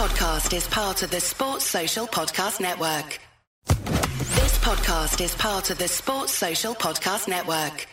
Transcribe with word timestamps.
This 0.00 0.12
podcast 0.12 0.56
is 0.56 0.66
part 0.66 1.02
of 1.02 1.10
the 1.10 1.20
Sports 1.20 1.66
Social 1.66 2.06
Podcast 2.06 2.58
Network. 2.58 3.20
This 3.66 4.56
podcast 4.60 5.20
is 5.22 5.34
part 5.34 5.68
of 5.68 5.76
the 5.76 5.88
Sports 5.88 6.32
Social 6.32 6.74
Podcast 6.74 7.28
Network. 7.28 7.86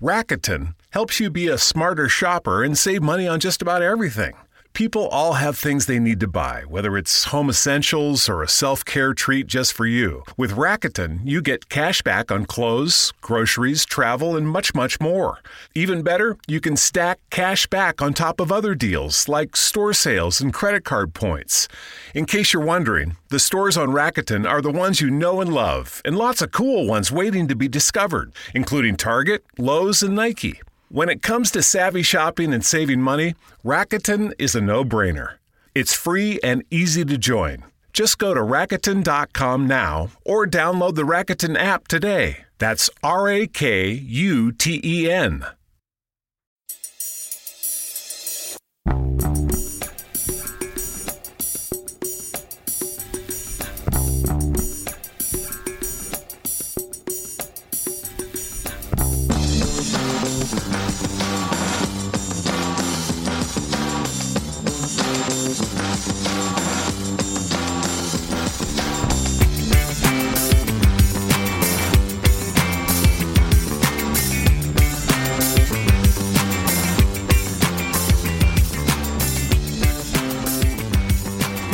Rakuten 0.00 0.76
helps 0.90 1.18
you 1.18 1.28
be 1.28 1.48
a 1.48 1.58
smarter 1.58 2.08
shopper 2.08 2.62
and 2.62 2.78
save 2.78 3.02
money 3.02 3.26
on 3.26 3.40
just 3.40 3.60
about 3.60 3.82
everything. 3.82 4.34
People 4.76 5.08
all 5.08 5.32
have 5.32 5.56
things 5.56 5.86
they 5.86 5.98
need 5.98 6.20
to 6.20 6.28
buy, 6.28 6.62
whether 6.68 6.98
it's 6.98 7.24
home 7.32 7.48
essentials 7.48 8.28
or 8.28 8.42
a 8.42 8.48
self 8.62 8.84
care 8.84 9.14
treat 9.14 9.46
just 9.46 9.72
for 9.72 9.86
you. 9.86 10.22
With 10.36 10.52
Rakuten, 10.52 11.20
you 11.24 11.40
get 11.40 11.70
cash 11.70 12.02
back 12.02 12.30
on 12.30 12.44
clothes, 12.44 13.14
groceries, 13.22 13.86
travel, 13.86 14.36
and 14.36 14.46
much, 14.46 14.74
much 14.74 15.00
more. 15.00 15.38
Even 15.74 16.02
better, 16.02 16.36
you 16.46 16.60
can 16.60 16.76
stack 16.76 17.20
cash 17.30 17.66
back 17.66 18.02
on 18.02 18.12
top 18.12 18.38
of 18.38 18.52
other 18.52 18.74
deals 18.74 19.28
like 19.28 19.56
store 19.56 19.94
sales 19.94 20.42
and 20.42 20.52
credit 20.52 20.84
card 20.84 21.14
points. 21.14 21.68
In 22.12 22.26
case 22.26 22.52
you're 22.52 22.62
wondering, 22.62 23.16
the 23.30 23.38
stores 23.38 23.78
on 23.78 23.88
Rakuten 23.88 24.46
are 24.46 24.60
the 24.60 24.70
ones 24.70 25.00
you 25.00 25.10
know 25.10 25.40
and 25.40 25.54
love, 25.54 26.02
and 26.04 26.18
lots 26.18 26.42
of 26.42 26.52
cool 26.52 26.86
ones 26.86 27.10
waiting 27.10 27.48
to 27.48 27.56
be 27.56 27.66
discovered, 27.66 28.34
including 28.54 28.98
Target, 28.98 29.42
Lowe's, 29.56 30.02
and 30.02 30.14
Nike. 30.14 30.60
When 30.88 31.08
it 31.08 31.20
comes 31.20 31.50
to 31.50 31.62
savvy 31.62 32.02
shopping 32.02 32.54
and 32.54 32.64
saving 32.64 33.02
money, 33.02 33.34
Rakuten 33.64 34.32
is 34.38 34.54
a 34.54 34.60
no 34.60 34.84
brainer. 34.84 35.34
It's 35.74 35.92
free 35.92 36.38
and 36.44 36.62
easy 36.70 37.04
to 37.06 37.18
join. 37.18 37.64
Just 37.92 38.18
go 38.18 38.34
to 38.34 38.40
Rakuten.com 38.40 39.66
now 39.66 40.10
or 40.24 40.46
download 40.46 40.94
the 40.94 41.02
Rakuten 41.02 41.58
app 41.58 41.88
today. 41.88 42.44
That's 42.58 42.88
R 43.02 43.28
A 43.28 43.46
K 43.48 43.90
U 43.90 44.52
T 44.52 44.80
E 44.84 45.10
N. 45.10 45.44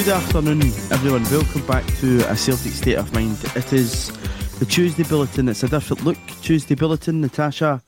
Good 0.02 0.14
afternoon, 0.14 0.62
everyone. 0.90 1.22
Welcome 1.30 1.64
back 1.64 1.86
to 1.98 2.28
a 2.28 2.36
Celtic 2.36 2.72
State 2.72 2.96
of 2.96 3.12
Mind. 3.14 3.38
It 3.54 3.72
is 3.72 4.10
the 4.58 4.64
Tuesday 4.64 5.04
Bulletin. 5.04 5.48
It's 5.48 5.62
a 5.62 5.68
different 5.68 6.04
look. 6.04 6.18
Tuesday 6.40 6.74
Bulletin. 6.74 7.20
Natasha 7.20 7.80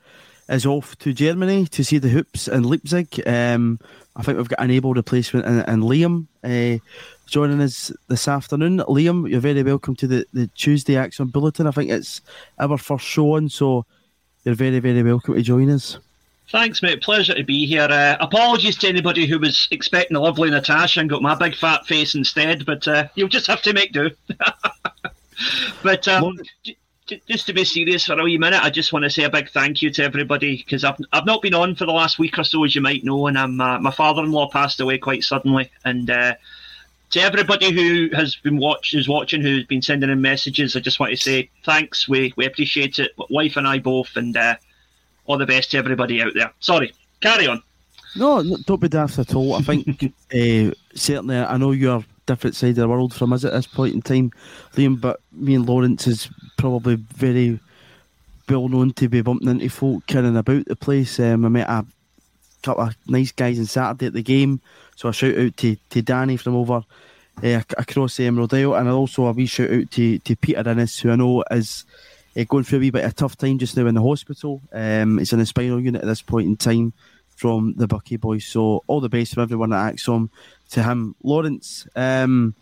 is 0.49 0.65
off 0.65 0.97
to 1.00 1.12
Germany 1.12 1.66
to 1.66 1.83
see 1.83 1.99
the 1.99 2.11
Hoops 2.11 2.47
in 2.47 2.62
Leipzig. 2.62 3.21
Um, 3.27 3.81
I 4.15 4.22
think 4.22 4.38
we've 4.38 4.49
got 4.49 4.61
an 4.61 4.71
able 4.71 4.94
replacement 4.94 5.44
and, 5.44 5.69
and 5.69 5.83
Liam 5.83 6.28
uh, 6.44 6.78
joining 7.27 7.61
us 7.61 7.91
this 8.06 8.28
afternoon. 8.28 8.78
Liam, 8.78 9.28
you're 9.28 9.41
very 9.41 9.65
welcome 9.65 9.97
to 9.97 10.06
the, 10.06 10.25
the 10.33 10.47
Tuesday 10.55 10.97
Action 10.97 11.27
Bulletin. 11.27 11.67
I 11.67 11.72
think 11.72 11.91
it's 11.91 12.21
our 12.61 12.78
first 12.78 13.06
show 13.06 13.34
on, 13.34 13.49
so 13.49 13.87
you're 14.44 14.55
very, 14.55 14.78
very 14.78 15.03
welcome 15.03 15.34
to 15.34 15.43
join 15.43 15.69
us. 15.69 15.99
Thanks, 16.50 16.82
mate. 16.82 17.03
Pleasure 17.03 17.34
to 17.34 17.43
be 17.43 17.66
here. 17.66 17.88
Uh, 17.91 18.16
apologies 18.21 18.77
to 18.78 18.88
anybody 18.88 19.27
who 19.27 19.38
was 19.38 19.66
expecting 19.71 20.16
a 20.16 20.21
lovely 20.21 20.50
Natasha 20.50 21.00
and 21.00 21.09
got 21.09 21.22
my 21.22 21.34
big 21.34 21.56
fat 21.56 21.87
face 21.87 22.15
instead, 22.15 22.66
but 22.66 22.87
uh, 22.87 23.09
you'll 23.15 23.28
just 23.28 23.47
have 23.47 23.62
to 23.62 23.72
make 23.72 23.93
do. 23.93 24.10
but 25.82 26.06
um, 26.06 26.38
j- 26.62 26.77
j- 27.06 27.22
just 27.28 27.47
to 27.47 27.55
be 27.55 27.65
serious 27.65 28.05
for 28.05 28.19
a 28.19 28.22
wee 28.22 28.37
minute, 28.37 28.62
I 28.62 28.69
just 28.69 28.93
want 28.93 29.05
to 29.05 29.10
say 29.10 29.25
a 29.25 29.31
big 29.31 29.49
thank 29.50 29.81
you 29.81 29.91
to 29.93 30.05
everybody 30.05 30.59
because 30.59 30.84
I've, 30.84 30.97
I've 31.12 31.27
not 31.27 31.41
been 31.41 31.55
on 31.55 31.77
for 31.77 31.87
the 31.87 31.93
last 31.93 32.19
week 32.19 32.38
or 32.38 32.44
so, 32.44 32.62
as 32.65 32.75
you 32.75 32.82
might 32.82 33.05
know, 33.05 33.26
and 33.26 33.38
I'm, 33.38 33.59
uh, 33.61 33.81
my 33.81 33.91
father-in-law 33.91 34.50
passed 34.50 34.81
away 34.81 34.99
quite 34.99 35.25
suddenly, 35.25 35.71
and 35.87 36.11
uh, 36.11 36.34
to 37.11 37.21
everybody 37.21 37.72
who 37.72 38.15
has 38.15 38.34
been 38.37 38.59
watch 38.59 38.93
who's 38.93 39.09
watching, 39.09 39.41
who's 39.41 39.65
been 39.65 39.82
sending 39.82 40.11
in 40.11 40.21
messages, 40.21 40.76
I 40.76 40.81
just 40.81 41.00
want 41.00 41.12
to 41.12 41.16
say 41.16 41.49
thanks. 41.65 42.06
We 42.06 42.34
we 42.37 42.44
appreciate 42.44 42.99
it, 42.99 43.12
wife 43.31 43.56
and 43.56 43.66
I 43.66 43.78
both, 43.78 44.16
and 44.16 44.37
uh, 44.37 44.56
all 45.27 45.39
the 45.39 45.47
best 45.47 45.71
to 45.71 45.79
everybody 45.79 46.23
out 46.23 46.33
there. 46.35 46.53
Sorry, 46.61 46.93
carry 47.21 47.47
on. 47.47 47.62
No, 48.17 48.43
no, 48.43 48.57
don't 48.65 48.81
be 48.81 48.89
daft 48.89 49.19
at 49.19 49.35
all. 49.35 49.55
I 49.55 49.62
think 49.62 50.05
uh, 50.05 50.75
certainly 50.95 51.37
I 51.37 51.57
know 51.57 51.73
you're 51.73 52.05
different 52.27 52.57
side 52.57 52.71
of 52.71 52.77
the 52.77 52.89
world 52.89 53.15
from 53.15 53.33
us 53.33 53.45
at 53.45 53.53
this 53.53 53.67
point 53.67 53.95
in 53.95 54.03
time, 54.03 54.31
Liam. 54.75 55.01
But 55.01 55.21
me 55.33 55.55
and 55.55 55.67
Lawrence 55.67 56.07
is 56.07 56.29
probably 56.57 56.97
very 56.97 57.59
well 58.49 58.69
known 58.69 58.93
to 58.95 59.09
be 59.09 59.23
bumping 59.23 59.49
into 59.49 59.69
folk 59.69 60.11
in 60.15 60.25
and 60.25 60.39
about 60.39 60.67
the 60.67 60.77
place. 60.77 61.19
Um, 61.19 61.45
I 61.45 61.49
met 61.49 61.69
a 61.69 61.85
couple 62.62 62.85
of 62.85 62.97
nice 63.06 63.33
guys 63.33 63.59
on 63.59 63.67
Saturday 63.67 64.06
at 64.06 64.12
the 64.12 64.23
game, 64.23 64.61
so 64.97 65.09
a 65.09 65.12
shout 65.12 65.39
out 65.39 65.56
to, 65.59 65.77
to 65.91 66.03
Danny 66.03 66.37
from 66.37 66.56
over 66.56 66.83
uh, 67.43 67.61
across 67.77 68.17
the 68.17 68.27
Emerald 68.27 68.55
Isle, 68.55 68.75
and 68.75 68.89
also 68.89 69.27
a 69.27 69.33
wee 69.33 69.47
shout 69.47 69.71
out 69.71 69.91
to, 69.93 70.19
to 70.19 70.37
Peter 70.37 70.69
Innes, 70.69 70.99
who 70.99 71.11
I 71.11 71.17
know 71.17 71.45
is 71.51 71.85
uh, 72.37 72.45
going 72.45 72.65
through 72.65 72.78
a 72.78 72.81
wee 72.81 72.91
bit 72.91 73.05
of 73.05 73.12
a 73.12 73.15
tough 73.15 73.37
time 73.37 73.59
just 73.59 73.77
now 73.77 73.87
in 73.87 73.95
the 73.95 74.03
hospital. 74.03 74.61
Um, 74.72 75.19
he's 75.19 75.33
in 75.33 75.39
the 75.39 75.47
spinal 75.47 75.81
unit 75.81 76.03
at 76.03 76.06
this 76.06 76.22
point 76.22 76.47
in 76.47 76.56
time 76.56 76.93
from 77.37 77.75
the 77.77 77.87
Bucky 77.87 78.17
boys. 78.17 78.45
So 78.45 78.83
all 78.87 79.00
the 79.00 79.09
best 79.09 79.34
from 79.34 79.43
everyone 79.43 79.72
at 79.72 79.95
ACSOM 79.95 80.28
to 80.71 80.83
him. 80.83 81.15
Lawrence, 81.23 81.87
um, 81.97 82.55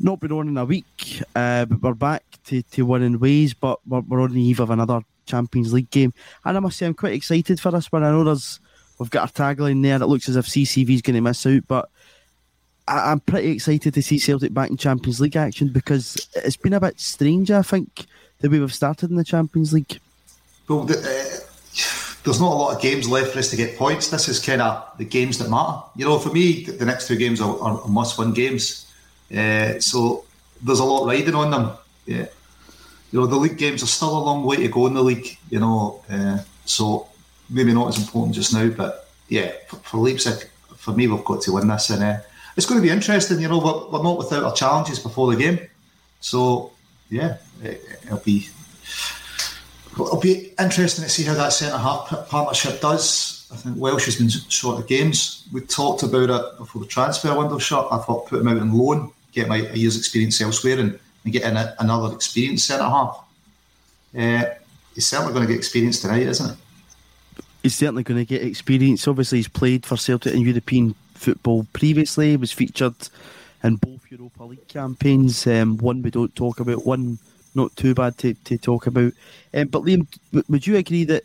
not 0.00 0.20
been 0.20 0.32
on 0.32 0.48
in 0.48 0.56
a 0.56 0.64
week, 0.64 1.22
uh, 1.34 1.64
but 1.64 1.82
we're 1.82 1.94
back 1.94 2.24
to, 2.46 2.62
to 2.62 2.82
winning 2.86 3.18
ways, 3.18 3.54
but 3.54 3.80
we're, 3.86 4.00
we're 4.00 4.22
on 4.22 4.32
the 4.32 4.40
eve 4.40 4.60
of 4.60 4.70
another 4.70 5.00
Champions 5.26 5.72
League 5.72 5.90
game. 5.90 6.12
And 6.44 6.56
I 6.56 6.60
must 6.60 6.78
say, 6.78 6.86
I'm 6.86 6.94
quite 6.94 7.14
excited 7.14 7.60
for 7.60 7.70
this 7.70 7.90
one. 7.90 8.04
I 8.04 8.10
know 8.10 8.24
there's 8.24 8.60
we've 8.98 9.10
got 9.10 9.22
our 9.38 9.54
tagline 9.54 9.82
there. 9.82 9.98
that 9.98 10.06
looks 10.06 10.28
as 10.28 10.36
if 10.36 10.46
CCV 10.46 10.90
is 10.90 11.02
going 11.02 11.14
to 11.14 11.20
miss 11.20 11.46
out, 11.46 11.66
but 11.68 11.88
I'm 12.88 13.20
pretty 13.20 13.50
excited 13.50 13.94
to 13.94 14.02
see 14.02 14.18
Celtic 14.18 14.54
back 14.54 14.70
in 14.70 14.76
Champions 14.76 15.20
League 15.20 15.36
action 15.36 15.68
because 15.68 16.28
it's 16.36 16.56
been 16.56 16.72
a 16.72 16.80
bit 16.80 16.98
strange, 16.98 17.50
I 17.50 17.62
think, 17.62 18.06
the 18.40 18.48
way 18.48 18.58
we've 18.58 18.74
started 18.74 19.10
in 19.10 19.16
the 19.16 19.24
Champions 19.24 19.72
League. 19.72 20.00
Well, 20.68 20.84
the, 20.84 20.98
uh, 20.98 21.38
there's 22.24 22.40
not 22.40 22.52
a 22.52 22.54
lot 22.54 22.76
of 22.76 22.82
games 22.82 23.08
left 23.08 23.32
for 23.32 23.38
us 23.38 23.50
to 23.50 23.56
get 23.56 23.78
points. 23.78 24.08
This 24.08 24.28
is 24.28 24.38
kind 24.38 24.60
of 24.60 24.86
the 24.98 25.04
games 25.04 25.38
that 25.38 25.48
matter. 25.48 25.82
You 25.96 26.04
know, 26.04 26.18
for 26.18 26.30
me, 26.30 26.64
the 26.64 26.84
next 26.84 27.08
two 27.08 27.16
games 27.16 27.40
are, 27.40 27.58
are 27.60 27.86
must-win 27.88 28.32
games. 28.32 28.92
Uh, 29.34 29.78
so 29.80 30.24
there's 30.62 30.80
a 30.80 30.84
lot 30.84 31.06
riding 31.06 31.34
on 31.34 31.50
them. 31.50 31.70
Yeah. 32.06 32.26
You 33.10 33.20
know, 33.20 33.26
the 33.26 33.36
league 33.36 33.56
games 33.56 33.82
are 33.82 33.86
still 33.86 34.18
a 34.18 34.20
long 34.20 34.44
way 34.44 34.56
to 34.56 34.68
go 34.68 34.86
in 34.86 34.94
the 34.94 35.02
league. 35.02 35.38
You 35.48 35.60
know, 35.60 36.02
uh, 36.10 36.38
so 36.64 37.08
maybe 37.48 37.72
not 37.72 37.88
as 37.88 37.98
important 37.98 38.34
just 38.34 38.52
now, 38.52 38.68
but 38.68 39.08
yeah, 39.28 39.52
for, 39.68 39.76
for 39.76 39.96
Leipzig, 39.98 40.48
for 40.76 40.92
me, 40.92 41.06
we've 41.06 41.24
got 41.24 41.40
to 41.42 41.52
win 41.52 41.68
this, 41.68 41.90
and 41.90 42.02
uh, 42.02 42.18
it's 42.56 42.66
going 42.66 42.80
to 42.80 42.86
be 42.86 42.92
interesting. 42.92 43.40
You 43.40 43.48
know, 43.48 43.58
we're, 43.58 43.88
we're 43.88 44.02
not 44.02 44.18
without 44.18 44.44
our 44.44 44.54
challenges 44.54 44.98
before 44.98 45.32
the 45.32 45.38
game, 45.38 45.58
so 46.20 46.72
yeah, 47.10 47.38
it, 47.62 47.82
it'll 48.04 48.18
be 48.18 48.48
it'll 49.92 50.20
be 50.20 50.52
interesting 50.58 51.04
to 51.04 51.10
see 51.10 51.24
how 51.24 51.34
that 51.34 51.52
centre 51.52 51.78
half 51.78 52.28
partnership 52.28 52.80
does. 52.80 53.48
I 53.52 53.56
think 53.56 53.76
Welsh 53.78 54.04
has 54.04 54.16
been 54.16 54.28
short 54.28 54.78
of 54.78 54.86
games. 54.86 55.46
We 55.52 55.62
talked 55.62 56.02
about 56.02 56.30
it 56.30 56.58
before 56.58 56.82
the 56.82 56.88
transfer 56.88 57.36
window 57.36 57.58
shut. 57.58 57.88
I 57.90 57.98
thought 57.98 58.26
put 58.26 58.40
him 58.40 58.48
out 58.48 58.58
on 58.58 58.72
loan, 58.72 59.10
get 59.32 59.48
my 59.48 59.58
a 59.58 59.74
year's 59.74 59.96
experience 59.96 60.40
elsewhere, 60.40 60.78
and, 60.78 60.98
and 61.24 61.32
get 61.32 61.44
in 61.44 61.56
a, 61.56 61.74
another 61.78 62.14
experienced 62.14 62.66
centre 62.66 62.84
half. 62.84 63.24
Uh, 64.16 64.44
he's 64.94 65.06
certainly 65.06 65.32
going 65.32 65.46
to 65.46 65.52
get 65.52 65.58
experience 65.58 66.00
tonight, 66.00 66.26
isn't 66.26 66.50
he? 66.50 67.42
He's 67.62 67.74
certainly 67.74 68.02
going 68.02 68.20
to 68.20 68.24
get 68.24 68.42
experience. 68.42 69.08
Obviously, 69.08 69.38
he's 69.38 69.48
played 69.48 69.84
for 69.84 69.96
Celtic 69.96 70.34
in 70.34 70.42
European 70.42 70.94
football 71.14 71.66
previously. 71.72 72.30
He 72.30 72.36
was 72.36 72.52
featured 72.52 72.94
in 73.64 73.76
both 73.76 74.00
Europa 74.10 74.44
League 74.44 74.68
campaigns. 74.68 75.46
Um, 75.46 75.78
one 75.78 76.02
we 76.02 76.10
don't 76.10 76.34
talk 76.36 76.60
about, 76.60 76.86
one 76.86 77.18
not 77.54 77.74
too 77.76 77.94
bad 77.94 78.18
to, 78.18 78.34
to 78.34 78.58
talk 78.58 78.86
about. 78.86 79.12
Um, 79.54 79.68
but 79.68 79.82
Liam, 79.82 80.06
would 80.48 80.66
you 80.66 80.76
agree 80.76 81.04
that 81.04 81.24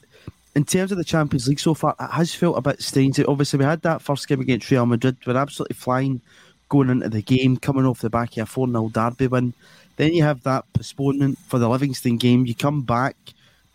in 0.55 0.65
terms 0.65 0.91
of 0.91 0.97
the 0.97 1.03
Champions 1.03 1.47
League 1.47 1.59
so 1.59 1.73
far, 1.73 1.95
it 1.99 2.11
has 2.11 2.33
felt 2.33 2.57
a 2.57 2.61
bit 2.61 2.81
strange? 2.81 3.19
Obviously, 3.19 3.59
we 3.59 3.65
had 3.65 3.81
that 3.81 4.01
first 4.01 4.27
game 4.27 4.41
against 4.41 4.69
Real 4.69 4.85
Madrid. 4.85 5.17
We're 5.25 5.37
absolutely 5.37 5.75
flying, 5.75 6.21
going 6.69 6.89
into 6.89 7.09
the 7.09 7.21
game, 7.21 7.57
coming 7.57 7.85
off 7.85 8.01
the 8.01 8.09
back 8.09 8.37
of 8.37 8.43
a 8.43 8.45
4 8.45 8.67
0 8.67 8.89
derby 8.89 9.27
win. 9.27 9.53
Then 9.95 10.13
you 10.13 10.23
have 10.23 10.43
that 10.43 10.65
postponement 10.73 11.37
for 11.47 11.59
the 11.59 11.69
Livingston 11.69 12.17
game. 12.17 12.45
You 12.45 12.55
come 12.55 12.81
back, 12.81 13.15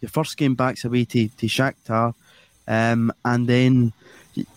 your 0.00 0.08
first 0.08 0.36
game 0.36 0.54
back's 0.54 0.84
away 0.84 1.04
to, 1.04 1.28
to 1.28 1.46
Shakhtar, 1.46 2.14
um, 2.66 3.12
and 3.24 3.46
then 3.46 3.92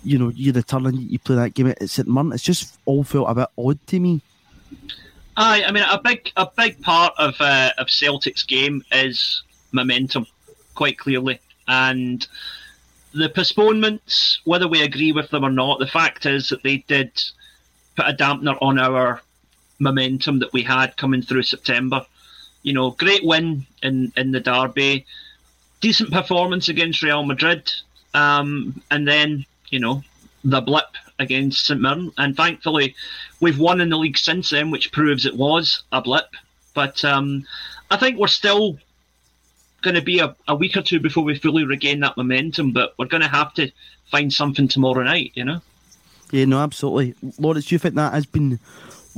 you 0.03 0.17
know 0.17 0.29
you 0.29 0.51
return 0.51 0.85
and 0.85 0.99
you 0.99 1.19
play 1.19 1.35
that 1.35 1.53
game 1.53 1.67
at 1.67 1.89
St 1.89 2.07
Mirren. 2.07 2.33
It's 2.33 2.43
just 2.43 2.77
all 2.85 3.03
felt 3.03 3.29
a 3.29 3.35
bit 3.35 3.47
odd 3.57 3.87
to 3.87 3.99
me. 3.99 4.21
Aye, 5.37 5.63
I 5.65 5.71
mean 5.71 5.83
a 5.83 5.99
big 6.01 6.31
a 6.35 6.47
big 6.57 6.81
part 6.81 7.13
of 7.17 7.35
uh, 7.39 7.71
of 7.77 7.89
Celtic's 7.89 8.43
game 8.43 8.83
is 8.91 9.43
momentum, 9.71 10.25
quite 10.75 10.97
clearly, 10.97 11.39
and 11.67 12.27
the 13.13 13.29
postponements, 13.29 14.39
whether 14.45 14.67
we 14.67 14.81
agree 14.81 15.11
with 15.11 15.29
them 15.29 15.43
or 15.43 15.49
not, 15.49 15.79
the 15.79 15.87
fact 15.87 16.25
is 16.25 16.49
that 16.49 16.63
they 16.63 16.77
did 16.77 17.11
put 17.95 18.07
a 18.07 18.13
dampener 18.13 18.57
on 18.61 18.79
our 18.79 19.21
momentum 19.79 20.39
that 20.39 20.53
we 20.53 20.63
had 20.63 20.95
coming 20.97 21.21
through 21.21 21.43
September. 21.43 22.05
You 22.63 22.73
know, 22.73 22.91
great 22.91 23.23
win 23.23 23.65
in 23.81 24.11
in 24.17 24.31
the 24.31 24.39
derby, 24.39 25.05
decent 25.79 26.11
performance 26.11 26.69
against 26.69 27.01
Real 27.01 27.23
Madrid, 27.23 27.71
um, 28.13 28.81
and 28.91 29.07
then 29.07 29.45
you 29.69 29.79
know 29.79 30.03
the 30.43 30.61
blip 30.61 30.95
against 31.21 31.65
St 31.65 31.79
Mirren, 31.79 32.11
and 32.17 32.35
thankfully 32.35 32.95
we've 33.39 33.59
won 33.59 33.81
in 33.81 33.89
the 33.89 33.97
league 33.97 34.17
since 34.17 34.49
then, 34.49 34.71
which 34.71 34.91
proves 34.91 35.25
it 35.25 35.35
was 35.35 35.83
a 35.91 36.01
blip. 36.01 36.27
But 36.73 37.03
um, 37.05 37.45
I 37.89 37.97
think 37.97 38.17
we're 38.17 38.27
still 38.27 38.77
going 39.81 39.95
to 39.95 40.01
be 40.01 40.19
a, 40.19 40.35
a 40.47 40.55
week 40.55 40.77
or 40.77 40.81
two 40.81 40.99
before 40.99 41.23
we 41.23 41.37
fully 41.37 41.65
regain 41.65 41.99
that 42.01 42.17
momentum, 42.17 42.71
but 42.71 42.93
we're 42.97 43.05
going 43.05 43.23
to 43.23 43.27
have 43.27 43.53
to 43.55 43.71
find 44.09 44.31
something 44.31 44.67
tomorrow 44.67 45.03
night, 45.03 45.31
you 45.35 45.43
know. 45.43 45.61
Yeah, 46.31 46.45
no, 46.45 46.59
absolutely. 46.59 47.15
Lawrence, 47.39 47.65
do 47.65 47.75
you 47.75 47.79
think 47.79 47.95
that 47.95 48.13
has 48.13 48.25
been 48.25 48.59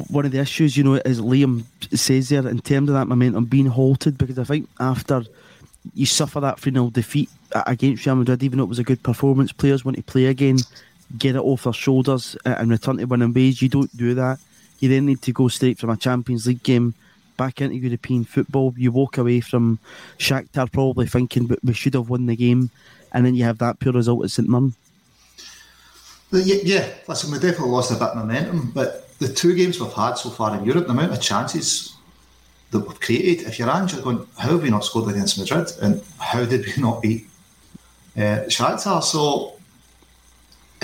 one 0.10 0.26
of 0.26 0.32
the 0.32 0.40
issues, 0.40 0.76
you 0.76 0.84
know, 0.84 0.96
as 1.06 1.22
Liam 1.22 1.64
says 1.94 2.30
there, 2.30 2.48
in 2.48 2.60
terms 2.60 2.90
of 2.90 2.96
that 2.96 3.08
momentum 3.08 3.46
being 3.46 3.68
halted? 3.68 4.18
Because 4.18 4.40
I 4.40 4.44
think 4.44 4.68
after 4.80 5.24
you 5.94 6.06
suffer 6.06 6.40
that 6.40 6.60
3 6.60 6.72
0 6.72 6.90
defeat 6.90 7.30
against 7.68 8.06
Real 8.06 8.16
Madrid, 8.16 8.42
even 8.42 8.58
though 8.58 8.64
it 8.64 8.70
was 8.70 8.80
a 8.80 8.84
good 8.84 9.04
performance, 9.04 9.52
players 9.52 9.86
want 9.86 9.98
to 9.98 10.04
play 10.04 10.26
again, 10.26 10.58
get 11.18 11.36
it 11.36 11.40
off 11.40 11.64
their 11.64 11.74
shoulders, 11.74 12.36
uh, 12.46 12.56
and 12.58 12.72
return 12.72 12.98
to 12.98 13.06
winning 13.06 13.34
ways. 13.34 13.62
You 13.62 13.70
don't 13.70 13.96
do 13.96 14.14
that. 14.16 14.40
You 14.80 14.90
then 14.90 15.06
need 15.06 15.22
to 15.24 15.32
go 15.32 15.48
straight 15.48 15.80
from 15.80 15.90
a 15.90 15.98
Champions 15.98 16.48
League 16.48 16.64
game 16.64 16.94
back 17.38 17.62
into 17.62 17.76
European 17.76 18.24
football. 18.26 18.74
You 18.78 18.92
walk 18.92 19.18
away 19.18 19.40
from 19.40 19.80
Shakhtar 20.18 20.72
probably 20.72 21.08
thinking, 21.08 21.50
we 21.64 21.74
should 21.74 21.94
have 21.94 22.10
won 22.10 22.26
the 22.26 22.36
game, 22.36 22.70
and 23.12 23.26
then 23.26 23.36
you 23.36 23.44
have 23.44 23.60
that 23.60 23.80
poor 23.80 23.94
result 23.94 24.26
at 24.26 24.32
St 24.32 24.48
Mirren. 24.48 24.74
Yeah, 26.32 26.88
listen, 27.08 27.32
we 27.32 27.38
definitely 27.38 27.70
lost 27.70 27.92
a 27.92 27.96
bit 27.96 28.04
of 28.04 28.16
momentum, 28.16 28.72
but 28.74 29.18
the 29.20 29.32
two 29.32 29.56
games 29.56 29.80
we've 29.80 29.94
had 29.94 30.16
so 30.16 30.32
far 30.32 30.58
in 30.58 30.66
Europe, 30.66 30.88
the 30.88 30.92
amount 30.92 31.14
of 31.14 31.22
chances 31.22 31.96
that 32.72 32.80
we've 32.80 33.00
created, 33.00 33.48
if 33.48 33.60
you're 33.60 33.70
Ange, 33.70 33.94
you're 33.94 34.02
going, 34.02 34.28
how 34.38 34.50
have 34.50 34.64
we 34.64 34.70
not 34.70 34.84
scored 34.84 35.10
against 35.10 35.38
Madrid? 35.38 35.72
And 35.82 36.02
how 36.18 36.44
did 36.44 36.66
we 36.66 36.74
not 36.82 37.02
beat 37.02 37.28
uh, 38.18 38.50
Shakhtar? 38.50 39.04
So 39.04 39.54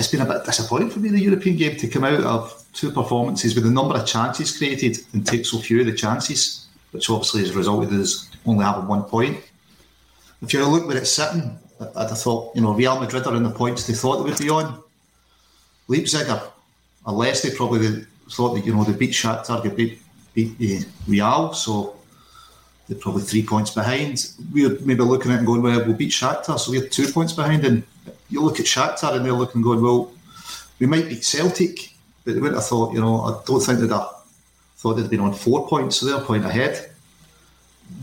it's 0.00 0.08
been 0.08 0.22
a 0.22 0.24
bit 0.24 0.44
disappointing 0.44 0.90
for 0.90 0.98
me, 0.98 1.10
the 1.10 1.20
European 1.20 1.56
game, 1.56 1.76
to 1.76 1.86
come 1.86 2.04
out 2.04 2.24
of 2.24 2.64
two 2.72 2.90
performances 2.90 3.54
with 3.54 3.64
the 3.64 3.70
number 3.70 3.94
of 3.94 4.06
chances 4.06 4.56
created 4.56 4.98
and 5.12 5.26
take 5.26 5.44
so 5.44 5.58
few 5.58 5.80
of 5.80 5.86
the 5.86 5.92
chances, 5.92 6.66
which 6.92 7.10
obviously 7.10 7.42
has 7.42 7.54
resulted 7.54 7.90
in 7.90 8.00
us 8.00 8.30
only 8.46 8.64
having 8.64 8.88
one 8.88 9.02
point. 9.04 9.38
If 10.40 10.54
you 10.54 10.64
look 10.64 10.88
where 10.88 10.96
it's 10.96 11.12
sitting, 11.12 11.58
I'd 11.96 12.08
have 12.08 12.18
thought, 12.18 12.56
you 12.56 12.62
know, 12.62 12.72
Real 12.72 12.98
Madrid 12.98 13.26
are 13.26 13.36
in 13.36 13.42
the 13.42 13.50
points 13.50 13.86
they 13.86 13.92
thought 13.92 14.18
they 14.18 14.30
would 14.30 14.38
be 14.38 14.48
on. 14.48 14.82
Leipzig 15.88 16.28
are, 16.30 16.50
unless 17.06 17.42
they 17.42 17.50
probably 17.50 18.06
thought 18.30 18.54
that, 18.54 18.64
you 18.64 18.74
know, 18.74 18.84
they 18.84 18.94
beat 18.94 19.10
Shakhtar, 19.10 19.62
they 19.62 19.68
beat, 19.68 20.02
beat 20.32 20.82
uh, 20.82 20.88
Real, 21.06 21.52
so 21.52 21.96
they're 22.88 22.98
probably 22.98 23.22
three 23.22 23.44
points 23.44 23.70
behind. 23.70 24.30
We're 24.52 24.78
maybe 24.80 25.02
looking 25.02 25.30
at 25.30 25.34
it 25.34 25.38
and 25.38 25.46
going, 25.46 25.62
well, 25.62 25.84
we'll 25.84 25.94
beat 25.94 26.12
Shakhtar, 26.12 26.58
so 26.58 26.70
we're 26.70 26.88
two 26.88 27.08
points 27.12 27.34
behind. 27.34 27.66
And 27.66 27.82
you 28.28 28.42
look 28.42 28.60
at 28.60 28.66
Shakhtar 28.66 29.16
and 29.16 29.24
they're 29.24 29.32
looking 29.32 29.62
going, 29.62 29.82
well, 29.82 30.12
we 30.78 30.86
might 30.86 31.08
beat 31.08 31.24
Celtic, 31.24 31.92
but 32.24 32.34
they 32.34 32.40
wouldn't 32.40 32.58
have 32.58 32.66
thought, 32.66 32.94
you 32.94 33.00
know, 33.00 33.20
I 33.22 33.40
don't 33.46 33.60
think 33.60 33.80
they'd 33.80 33.90
have 33.90 34.08
thought 34.76 34.94
they'd 34.94 35.10
been 35.10 35.20
on 35.20 35.34
four 35.34 35.68
points, 35.68 35.96
so 35.96 36.06
they're 36.06 36.16
a 36.16 36.24
point 36.24 36.44
ahead. 36.44 36.90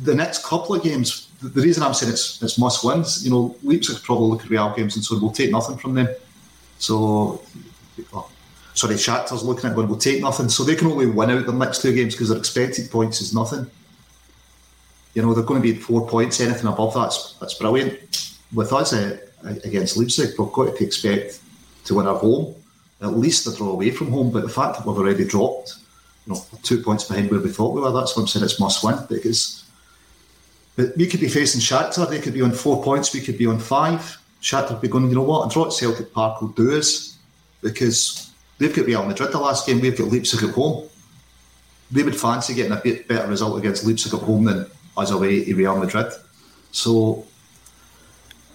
The 0.04 0.14
next 0.14 0.46
couple 0.46 0.76
of 0.76 0.84
games, 0.84 1.30
the 1.42 1.62
reason 1.62 1.82
I'm 1.82 1.94
saying 1.94 2.12
it's 2.12 2.42
it's 2.42 2.60
must 2.60 2.84
wins, 2.84 3.24
you 3.24 3.32
know, 3.32 3.56
Leipzig 3.64 4.04
probably 4.04 4.30
look 4.30 4.44
at 4.44 4.50
Real 4.50 4.74
games 4.76 4.96
and 4.96 5.04
so 5.04 5.18
we'll 5.20 5.32
take 5.32 5.52
nothing 5.52 5.78
from 5.78 5.94
them. 5.94 6.10
So, 6.78 7.42
oh, 8.14 8.30
sorry, 8.74 8.96
Shakhtar's 8.96 9.44
looking 9.44 9.70
at 9.70 9.76
going, 9.76 9.88
we'll 9.88 9.98
take 9.98 10.22
nothing. 10.22 10.50
So 10.50 10.64
they 10.64 10.76
can 10.76 10.88
only 10.88 11.08
win 11.08 11.32
out 11.32 11.46
the 11.46 11.54
next 11.54 11.82
two 11.82 11.94
games 11.94 12.14
because 12.14 12.30
their 12.30 12.38
expected 12.38 12.92
points 12.92 13.22
is 13.22 13.34
nothing. 13.34 13.70
You 15.14 15.22
know, 15.22 15.34
they're 15.34 15.44
going 15.44 15.62
to 15.62 15.74
be 15.74 15.80
four 15.80 16.08
points, 16.08 16.42
anything 16.42 16.68
above 16.68 16.94
that's 16.94 17.34
that's 17.40 17.56
brilliant. 17.56 18.36
With 18.54 18.72
us 18.74 18.94
uh, 18.94 19.18
against 19.48 19.98
Leipzig, 19.98 20.38
we've 20.38 20.52
got 20.52 20.78
to 20.78 20.84
expect 20.84 21.40
to 21.86 21.96
win 21.96 22.08
at 22.08 22.16
home 22.16 22.56
at 23.02 23.18
least 23.18 23.48
a 23.48 23.56
draw 23.56 23.70
away 23.70 23.92
from 23.92 24.12
home. 24.12 24.32
But 24.32 24.44
the 24.44 24.50
fact 24.50 24.78
that 24.78 24.88
we've 24.88 24.98
already 24.98 25.26
dropped, 25.26 25.76
you 26.26 26.34
know, 26.34 26.44
two 26.64 26.82
points 26.82 27.04
behind 27.04 27.32
where 27.32 27.40
we 27.40 27.50
thought 27.50 27.74
we 27.74 27.82
were, 27.82 27.92
that's 27.92 28.16
what 28.16 28.24
I'm 28.24 28.28
saying 28.28 28.46
it's 28.46 28.60
must 28.60 28.84
win 28.84 28.98
because 29.10 29.64
we 30.96 31.08
could 31.08 31.20
be 31.20 31.30
facing 31.30 31.62
Shakhtar, 31.62 32.10
they 32.10 32.20
could 32.20 32.34
be 32.34 32.42
on 32.42 32.52
four 32.52 32.84
points, 32.84 33.14
we 33.14 33.22
could 33.22 33.38
be 33.38 33.48
on 33.48 33.60
five. 33.60 34.18
Shakhtar 34.42 34.74
would 34.74 34.82
be 34.82 34.88
going, 34.88 35.10
you 35.10 35.16
know 35.16 35.24
what, 35.24 35.50
a 35.50 35.54
draw 35.54 35.66
at 35.66 35.74
Celtic 35.74 36.14
Park 36.14 36.42
will 36.42 36.50
do 36.50 36.78
us 36.78 37.18
because 37.62 38.32
they've 38.58 38.76
got 38.76 38.86
Real 38.86 39.06
Madrid 39.06 39.32
the 39.32 39.40
last 39.40 39.66
game, 39.66 39.82
we've 39.82 39.98
got 39.98 40.12
Leipzig 40.12 40.48
at 40.48 40.54
home. 40.54 40.88
They 41.90 42.04
would 42.04 42.20
fancy 42.20 42.54
getting 42.54 42.74
a 42.74 42.82
bit 42.82 43.08
better 43.08 43.28
result 43.28 43.58
against 43.58 43.86
Leipzig 43.86 44.14
at 44.14 44.20
home 44.20 44.46
than 44.46 44.68
us 44.98 45.12
away 45.12 45.46
to 45.46 45.56
Real 45.56 45.78
Madrid. 45.78 46.12
So 46.72 47.26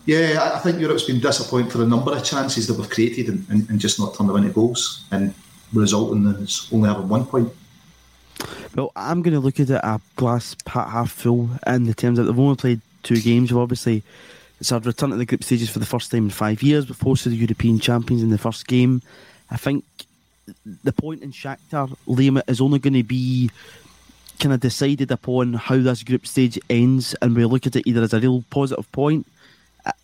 yeah, 0.05 0.53
I 0.55 0.59
think 0.59 0.81
Europe's 0.81 1.05
been 1.05 1.21
disappointed 1.21 1.71
for 1.71 1.79
the 1.79 1.87
number 1.87 2.13
of 2.13 2.25
chances 2.25 2.67
that 2.67 2.75
we've 2.75 2.91
created 2.91 3.29
and, 3.29 3.47
and, 3.49 3.69
and 3.71 3.81
just 3.81 4.01
not 4.01 4.15
turned 4.15 4.29
them 4.29 4.37
into 4.37 4.51
goals, 4.51 5.05
and 5.11 5.35
resulting 5.73 6.25
in 6.25 6.37
us 6.43 6.69
only 6.73 6.89
having 6.89 7.09
one 7.09 7.25
point. 7.25 7.53
Well, 8.75 8.91
I'm 8.97 9.23
going 9.23 9.35
to 9.35 9.41
look 9.41 9.61
at 9.61 9.71
it 9.71 9.81
a 9.83 10.01
glass 10.17 10.57
half 10.67 11.13
full 11.13 11.51
in 11.67 11.85
the 11.85 11.95
terms 11.95 12.19
that 12.19 12.25
they've 12.25 12.39
only 12.39 12.57
played 12.57 12.81
two 13.03 13.21
games. 13.21 13.53
We've 13.53 13.61
obviously, 13.61 14.03
it's 14.61 14.73
a 14.73 14.81
return 14.81 15.11
to 15.11 15.17
the 15.17 15.27
group 15.27 15.45
stages 15.45 15.71
for 15.71 15.79
the 15.79 15.87
first 15.87 16.11
time 16.11 16.25
in 16.25 16.31
five 16.31 16.63
years. 16.63 16.89
We've 16.89 16.99
hosted 16.99 17.31
the 17.31 17.37
European 17.37 17.79
champions 17.79 18.23
in 18.23 18.31
the 18.31 18.39
first 18.39 18.67
game. 18.67 19.03
I 19.51 19.57
think 19.57 19.85
the 20.83 20.93
point 20.93 21.23
in 21.23 21.33
Shakhtar, 21.33 21.95
Liam, 22.09 22.43
is 22.49 22.61
only 22.61 22.79
going 22.79 22.95
to 22.95 23.03
be 23.03 23.51
kind 24.41 24.53
of 24.53 24.61
decided 24.61 25.11
upon 25.13 25.53
how 25.53 25.77
this 25.77 26.03
group 26.03 26.27
stage 26.27 26.59
ends, 26.69 27.15
and 27.23 27.37
we 27.37 27.45
look 27.45 27.67
at 27.67 27.77
it 27.77 27.87
either 27.87 28.03
as 28.03 28.15
a 28.15 28.21
real 28.21 28.43
positive 28.51 28.91
point 28.91 29.27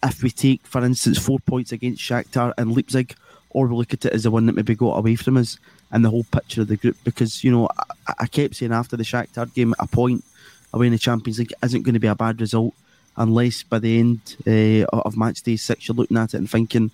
if 0.02 0.23
we 0.23 0.30
take, 0.30 0.66
for 0.66 0.85
instance, 0.85 1.18
four 1.18 1.38
points 1.40 1.73
against 1.73 2.02
Shakhtar 2.02 2.52
and 2.58 2.75
Leipzig, 2.75 3.14
or 3.50 3.66
we 3.66 3.76
look 3.76 3.94
at 3.94 4.04
it 4.04 4.12
as 4.12 4.25
the 4.25 4.30
one 4.30 4.47
that 4.47 4.54
maybe 4.54 4.75
got 4.75 4.99
away 4.99 5.16
from 5.16 5.37
us 5.37 5.58
and 5.90 6.04
the 6.04 6.11
whole 6.11 6.25
picture 6.25 6.62
of 6.62 6.68
the 6.68 6.76
group. 6.76 6.97
Because, 7.04 7.42
you 7.42 7.50
know, 7.50 7.68
I, 8.06 8.14
I 8.20 8.26
kept 8.26 8.56
saying 8.56 8.73
after 8.73 8.97
the 8.97 9.04
Shakhtar 9.04 9.52
game, 9.54 9.75
a 9.78 9.87
point 9.87 10.25
away 10.73 10.87
in 10.87 10.92
the 10.92 10.99
Champions 10.99 11.38
League 11.38 11.52
isn't 11.62 11.82
going 11.82 11.94
to 11.94 12.00
be 12.00 12.08
a 12.08 12.14
bad 12.14 12.40
result 12.40 12.75
unless 13.16 13.62
by 13.62 13.78
the 13.78 13.99
end 13.99 14.37
uh, 14.47 14.85
of 14.99 15.16
match 15.16 15.42
day 15.42 15.56
six 15.56 15.88
you're 15.88 15.94
looking 15.94 16.16
at 16.16 16.35
it 16.35 16.38
and 16.38 16.49
thinking 16.49 16.90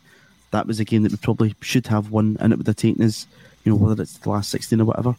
that 0.52 0.66
was 0.66 0.80
a 0.80 0.84
game 0.84 1.02
that 1.02 1.12
we 1.12 1.18
probably 1.18 1.54
should 1.60 1.86
have 1.88 2.10
won 2.10 2.36
and 2.40 2.52
it 2.52 2.56
would 2.56 2.66
have 2.66 2.76
taken 2.76 3.04
us, 3.04 3.26
you 3.64 3.72
know, 3.72 3.76
whether 3.76 4.02
it's 4.02 4.18
the 4.18 4.30
last 4.30 4.50
16 4.50 4.80
or 4.80 4.84
whatever. 4.84 5.16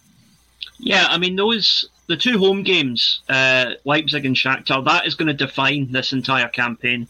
Yeah, 0.80 1.08
I 1.10 1.18
mean, 1.18 1.36
those 1.36 1.90
the 2.08 2.18
two 2.18 2.38
home 2.38 2.64
games, 2.64 3.22
uh, 3.30 3.74
Leipzig 3.84 4.26
and 4.26 4.36
Shakhtar, 4.36 4.84
that 4.86 5.06
is 5.06 5.16
going 5.16 5.28
to 5.28 5.34
define 5.34 5.92
this 5.92 6.14
entire 6.14 6.48
campaign. 6.48 7.08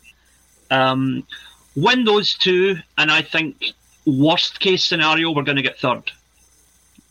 Um, 0.72 1.26
win 1.76 2.06
those 2.06 2.34
two, 2.34 2.78
and 2.98 3.12
I 3.12 3.22
think 3.22 3.74
worst 4.06 4.60
case 4.60 4.84
scenario, 4.84 5.32
we're 5.32 5.44
going 5.44 5.58
to 5.58 5.62
get 5.62 5.80
third. 5.80 6.12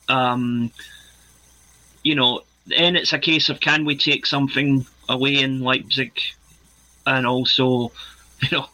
Um, 0.08 0.70
you 2.02 2.14
know, 2.14 2.42
then 2.66 2.96
it's 2.96 3.12
a 3.12 3.18
case 3.18 3.49
of 3.49 3.61
can 3.61 3.84
we 3.84 3.96
take 3.96 4.26
something 4.26 4.87
away 5.08 5.37
in 5.40 5.61
Leipzig, 5.61 6.18
and 7.06 7.26
also, 7.26 7.92
you 8.42 8.49
know, 8.52 8.68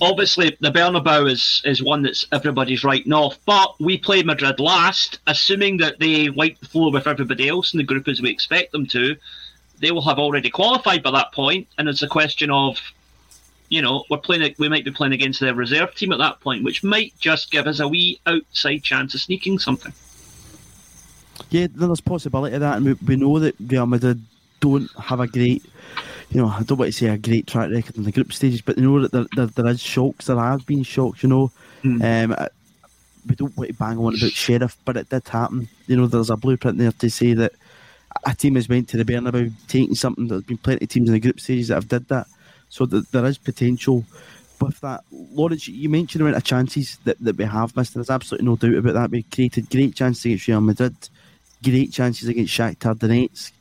obviously 0.00 0.56
the 0.60 0.70
Bernabeu 0.70 1.30
is 1.30 1.62
is 1.64 1.82
one 1.82 2.02
that's 2.02 2.26
everybody's 2.32 2.84
writing 2.84 3.12
off. 3.12 3.38
But 3.44 3.80
we 3.80 3.98
play 3.98 4.22
Madrid 4.22 4.60
last, 4.60 5.20
assuming 5.26 5.78
that 5.78 5.98
they 5.98 6.30
wipe 6.30 6.58
the 6.58 6.66
floor 6.66 6.92
with 6.92 7.06
everybody 7.06 7.48
else 7.48 7.72
in 7.72 7.78
the 7.78 7.84
group 7.84 8.08
as 8.08 8.20
we 8.20 8.30
expect 8.30 8.72
them 8.72 8.86
to. 8.86 9.16
They 9.78 9.90
will 9.90 10.02
have 10.02 10.18
already 10.18 10.48
qualified 10.48 11.02
by 11.02 11.10
that 11.12 11.32
point, 11.32 11.66
and 11.76 11.88
it's 11.88 12.02
a 12.02 12.08
question 12.08 12.50
of 12.50 12.78
you 13.72 13.80
know, 13.80 14.04
we're 14.10 14.18
playing. 14.18 14.54
We 14.58 14.68
might 14.68 14.84
be 14.84 14.90
playing 14.90 15.14
against 15.14 15.40
their 15.40 15.54
reserve 15.54 15.94
team 15.94 16.12
at 16.12 16.18
that 16.18 16.40
point, 16.40 16.62
which 16.62 16.84
might 16.84 17.18
just 17.18 17.50
give 17.50 17.66
us 17.66 17.80
a 17.80 17.88
wee 17.88 18.20
outside 18.26 18.82
chance 18.82 19.14
of 19.14 19.22
sneaking 19.22 19.58
something. 19.58 19.94
Yeah, 21.48 21.68
there's 21.74 22.02
possibility 22.02 22.54
of 22.54 22.60
that, 22.60 22.76
and 22.76 22.84
we, 22.84 22.92
we 22.92 23.16
know 23.16 23.38
that 23.38 23.54
Real 23.58 23.86
Madrid 23.86 24.20
don't 24.60 24.90
have 25.00 25.20
a 25.20 25.26
great, 25.26 25.64
you 26.30 26.42
know, 26.42 26.48
I 26.48 26.62
don't 26.64 26.76
want 26.76 26.92
to 26.92 26.98
say 26.98 27.06
a 27.06 27.16
great 27.16 27.46
track 27.46 27.70
record 27.70 27.96
in 27.96 28.02
the 28.02 28.12
group 28.12 28.34
stages, 28.34 28.60
but 28.60 28.76
you 28.76 28.84
know 28.84 29.00
that 29.06 29.12
there, 29.12 29.26
there, 29.36 29.46
there 29.46 29.72
is 29.72 29.80
shocks. 29.80 30.26
There 30.26 30.36
have 30.36 30.66
been 30.66 30.82
shocks, 30.82 31.22
you 31.22 31.30
know. 31.30 31.50
Mm. 31.82 32.30
Um, 32.34 32.48
we 33.26 33.36
don't 33.36 33.56
want 33.56 33.70
to 33.70 33.74
bang 33.74 33.96
on 33.96 34.14
about 34.14 34.32
Sheriff, 34.32 34.76
but 34.84 34.98
it 34.98 35.08
did 35.08 35.26
happen. 35.26 35.66
You 35.86 35.96
know, 35.96 36.06
there's 36.06 36.28
a 36.28 36.36
blueprint 36.36 36.76
there 36.76 36.92
to 36.92 37.08
say 37.08 37.32
that 37.32 37.52
a 38.26 38.34
team 38.34 38.56
has 38.56 38.68
went 38.68 38.90
to 38.90 38.98
the 38.98 39.04
Bernabeu 39.06 39.50
taking 39.66 39.94
something. 39.94 40.28
There's 40.28 40.42
been 40.42 40.58
plenty 40.58 40.84
of 40.84 40.90
teams 40.90 41.08
in 41.08 41.14
the 41.14 41.20
group 41.20 41.40
stages 41.40 41.68
that 41.68 41.76
have 41.76 41.88
did 41.88 42.08
that, 42.08 42.26
so 42.72 42.86
that 42.86 43.12
there 43.12 43.26
is 43.26 43.36
potential 43.36 44.02
with 44.58 44.80
that. 44.80 45.04
Lawrence, 45.10 45.68
you 45.68 45.90
mentioned 45.90 46.20
the 46.20 46.24
amount 46.24 46.38
of 46.38 46.44
chances 46.44 46.96
that, 47.04 47.18
that 47.20 47.36
we 47.36 47.44
have 47.44 47.76
missed. 47.76 47.92
There's 47.92 48.08
absolutely 48.08 48.46
no 48.46 48.56
doubt 48.56 48.76
about 48.76 48.94
that. 48.94 49.10
We 49.10 49.24
created 49.24 49.68
great 49.68 49.94
chances 49.94 50.24
against 50.24 50.48
Real 50.48 50.62
Madrid, 50.62 50.96
great 51.62 51.92
chances 51.92 52.28
against 52.28 52.56
Shakhtar 52.56 52.94
Donetsk. 52.94 53.52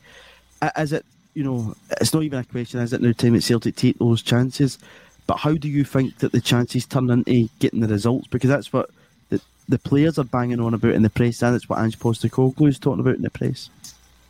Is 0.77 0.93
it, 0.93 1.05
you 1.33 1.43
know, 1.43 1.75
it's 1.99 2.13
not 2.13 2.23
even 2.23 2.39
a 2.39 2.45
question, 2.45 2.79
is 2.79 2.93
it 2.93 3.01
now 3.01 3.11
time 3.11 3.35
at 3.35 3.43
Celtic 3.43 3.75
take 3.75 3.99
those 3.99 4.21
chances? 4.21 4.79
But 5.27 5.37
how 5.37 5.55
do 5.55 5.67
you 5.67 5.83
think 5.83 6.19
that 6.19 6.31
the 6.31 6.39
chances 6.39 6.85
turn 6.85 7.09
into 7.09 7.49
getting 7.59 7.81
the 7.81 7.89
results? 7.89 8.27
Because 8.27 8.49
that's 8.49 8.71
what 8.71 8.91
the, 9.27 9.41
the 9.67 9.77
players 9.77 10.19
are 10.19 10.23
banging 10.23 10.61
on 10.61 10.73
about 10.73 10.93
in 10.93 11.03
the 11.03 11.09
press, 11.09 11.43
and 11.43 11.53
it's 11.53 11.67
what 11.67 11.79
Ange 11.79 11.99
Postecoglou 11.99 12.69
is 12.69 12.79
talking 12.79 13.01
about 13.01 13.17
in 13.17 13.23
the 13.23 13.29
press. 13.29 13.69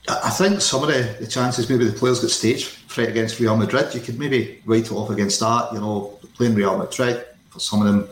I 0.07 0.29
think 0.31 0.61
some 0.61 0.83
of 0.83 0.89
the, 0.89 1.17
the 1.19 1.27
chances 1.27 1.69
maybe 1.69 1.85
the 1.85 1.97
players 1.97 2.19
got 2.19 2.31
stage 2.31 2.65
fright 2.65 3.09
against 3.09 3.39
Real 3.39 3.55
Madrid. 3.55 3.93
You 3.93 4.01
could 4.01 4.17
maybe 4.17 4.61
write 4.65 4.85
it 4.85 4.91
off 4.91 5.09
against 5.09 5.39
that. 5.41 5.69
You 5.73 5.79
know, 5.79 6.19
playing 6.35 6.55
Real 6.55 6.77
Madrid 6.77 7.25
for 7.49 7.59
some 7.59 7.85
of 7.85 7.87
them, 7.87 8.09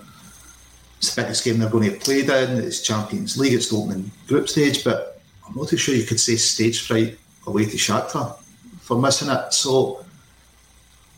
it's 0.98 1.16
the 1.16 1.22
biggest 1.22 1.44
game 1.44 1.60
they're 1.60 1.70
going 1.70 1.86
to 1.86 1.92
have 1.92 2.02
played 2.02 2.30
in. 2.30 2.58
It's 2.58 2.82
Champions 2.82 3.38
League. 3.38 3.54
It's 3.54 3.70
the 3.70 3.78
opening 3.78 4.12
group 4.28 4.48
stage, 4.50 4.84
but 4.84 5.22
I'm 5.48 5.56
not 5.56 5.70
too 5.70 5.78
sure 5.78 5.96
you 5.96 6.06
could 6.06 6.20
say 6.20 6.36
stage 6.36 6.86
fright 6.86 7.18
away 7.48 7.66
to 7.66 7.78
Shakhtar 7.78 8.38
for 8.82 9.00
missing 9.00 9.30
it. 9.30 9.54
So 9.54 10.06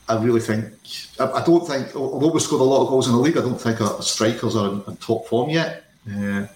I 0.07 0.23
really 0.23 0.39
think 0.39 0.65
I, 1.19 1.25
I, 1.25 1.45
don't 1.45 1.67
think 1.67 1.95
although 1.95 2.31
we 2.31 2.39
scored 2.39 2.61
a 2.61 2.65
lot 2.65 2.83
of 2.83 2.89
goals 2.89 3.07
in 3.07 3.13
the 3.13 3.19
league, 3.19 3.37
I 3.37 3.41
don't 3.41 3.59
think 3.59 3.81
our 3.81 4.01
strikers 4.01 4.55
are 4.55 4.71
in, 4.71 4.83
in 4.87 4.97
top 4.97 5.27
form 5.27 5.49
yet. 5.49 5.83
Uh, 6.07 6.47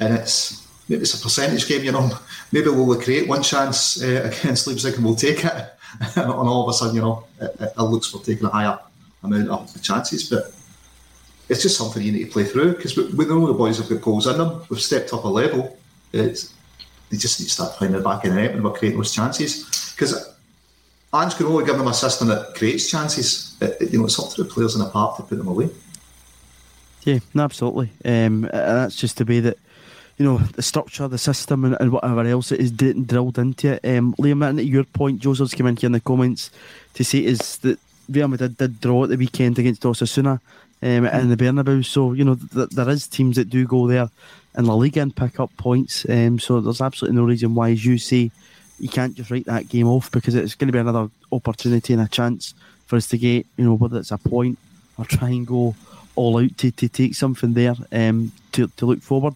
and 0.00 0.14
it's 0.14 0.66
maybe 0.88 1.02
it's 1.02 1.18
a 1.18 1.22
percentage 1.22 1.66
game, 1.68 1.84
you 1.84 1.92
know. 1.92 2.10
Maybe 2.52 2.68
we'll 2.68 3.00
create 3.00 3.28
one 3.28 3.42
chance 3.42 4.02
uh, 4.02 4.30
against 4.42 4.66
Leipzig 4.66 4.94
and 4.94 5.04
we'll 5.04 5.16
take 5.16 5.44
it, 5.44 5.52
and 6.16 6.30
all 6.30 6.62
of 6.62 6.68
a 6.68 6.72
sudden, 6.72 6.94
you 6.94 7.02
know, 7.02 7.24
it, 7.40 7.56
it 7.60 7.82
looks 7.82 8.08
for 8.08 8.22
taking 8.22 8.46
a 8.46 8.50
higher 8.50 8.78
amount 9.22 9.50
of 9.50 9.82
chances. 9.82 10.28
But 10.28 10.52
it's 11.48 11.62
just 11.62 11.78
something 11.78 12.02
you 12.02 12.12
need 12.12 12.24
to 12.24 12.30
play 12.30 12.44
through 12.44 12.74
because 12.74 12.96
we, 12.96 13.04
we 13.14 13.24
know 13.26 13.46
the 13.46 13.54
boys 13.54 13.78
have 13.78 13.88
got 13.88 14.00
goals 14.00 14.26
in 14.26 14.38
them. 14.38 14.62
We've 14.68 14.80
stepped 14.80 15.12
up 15.12 15.24
a 15.24 15.28
level. 15.28 15.76
It's, 16.12 16.52
they 17.10 17.16
just 17.16 17.38
need 17.38 17.46
to 17.46 17.52
start 17.52 17.72
playing 17.74 17.92
the 17.92 18.00
back 18.00 18.24
in 18.24 18.34
the 18.34 18.40
net 18.42 18.54
when 18.54 18.62
we're 18.62 18.72
creating 18.72 18.98
those 18.98 19.14
chances 19.14 19.92
because 19.94 20.34
Ange 21.14 21.36
can 21.36 21.46
only 21.46 21.64
give 21.64 21.78
them 21.78 21.86
a 21.86 21.94
system 21.94 22.28
that 22.28 22.54
creates 22.54 22.90
chances. 22.90 23.56
It, 23.60 23.92
you 23.92 23.98
know, 23.98 24.06
it's 24.06 24.18
up 24.18 24.30
to 24.30 24.42
the 24.42 24.48
players 24.48 24.74
in 24.74 24.80
the 24.80 24.90
park 24.90 25.16
to 25.16 25.22
put 25.22 25.38
them 25.38 25.48
away. 25.48 25.70
Yeah, 27.02 27.20
no, 27.34 27.44
absolutely. 27.44 27.90
Um, 28.04 28.42
that's 28.42 28.96
just 28.96 29.18
the 29.18 29.24
way 29.24 29.38
that 29.40 29.58
you 30.18 30.24
know 30.24 30.38
the 30.38 30.62
structure, 30.62 31.08
the 31.08 31.18
system, 31.18 31.64
and, 31.64 31.76
and 31.80 31.92
whatever 31.92 32.24
else 32.26 32.52
it 32.52 32.60
is 32.60 32.70
drilled 32.70 33.38
into 33.38 33.74
it. 33.74 33.84
Um, 33.84 34.14
Liam, 34.14 34.58
at 34.58 34.64
your 34.64 34.84
point, 34.84 35.20
Joseph's 35.20 35.54
come 35.54 35.66
in 35.66 35.76
here 35.76 35.88
in 35.88 35.92
the 35.92 36.00
comments 36.00 36.50
to 36.94 37.04
say 37.04 37.24
is 37.24 37.58
that 37.58 37.78
Real 38.08 38.28
Madrid 38.28 38.56
did 38.56 38.80
draw 38.80 39.04
at 39.04 39.10
the 39.10 39.16
weekend 39.16 39.58
against 39.58 39.82
Osasuna 39.82 40.40
um, 40.82 41.06
in 41.06 41.28
the 41.28 41.36
Bernabeu. 41.36 41.84
So 41.84 42.12
you 42.12 42.24
know 42.24 42.36
th- 42.36 42.70
there 42.70 42.88
is 42.88 43.06
teams 43.06 43.36
that 43.36 43.50
do 43.50 43.66
go 43.66 43.86
there 43.86 44.08
in 44.56 44.64
La 44.64 44.74
Liga 44.74 45.00
and 45.00 45.14
pick 45.14 45.38
up 45.38 45.54
points. 45.56 46.06
Um, 46.08 46.38
so 46.38 46.60
there's 46.60 46.80
absolutely 46.80 47.18
no 47.18 47.24
reason 47.24 47.54
why, 47.54 47.70
as 47.70 47.84
you 47.84 47.98
say, 47.98 48.30
you 48.78 48.88
can't 48.88 49.14
just 49.14 49.30
write 49.30 49.46
that 49.46 49.68
game 49.68 49.86
off 49.86 50.10
because 50.10 50.34
it's 50.34 50.54
going 50.54 50.68
to 50.68 50.72
be 50.72 50.78
another 50.78 51.08
opportunity 51.32 51.92
and 51.92 52.02
a 52.02 52.08
chance 52.08 52.54
for 52.86 52.96
us 52.96 53.08
to 53.08 53.18
get, 53.18 53.46
you 53.56 53.64
know, 53.64 53.74
whether 53.74 53.98
it's 53.98 54.10
a 54.10 54.18
point 54.18 54.58
or 54.98 55.04
try 55.04 55.28
and 55.28 55.46
go 55.46 55.74
all 56.14 56.38
out 56.38 56.56
to, 56.58 56.70
to 56.70 56.88
take 56.88 57.14
something 57.14 57.52
there 57.52 57.74
um, 57.92 58.32
to, 58.52 58.68
to 58.76 58.86
look 58.86 59.02
forward. 59.02 59.34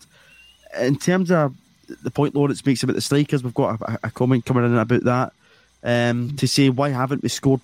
In 0.78 0.96
terms 0.96 1.30
of 1.30 1.54
the 2.02 2.10
point 2.10 2.34
Lawrence 2.34 2.64
makes 2.64 2.82
about 2.82 2.96
the 2.96 3.00
strikers, 3.00 3.42
we've 3.42 3.54
got 3.54 3.80
a, 3.80 3.98
a 4.04 4.10
comment 4.10 4.44
coming 4.44 4.64
in 4.64 4.76
about 4.76 5.04
that 5.04 5.32
um, 5.82 6.36
to 6.36 6.46
say 6.46 6.68
why 6.68 6.90
haven't 6.90 7.22
we 7.22 7.28
scored? 7.28 7.62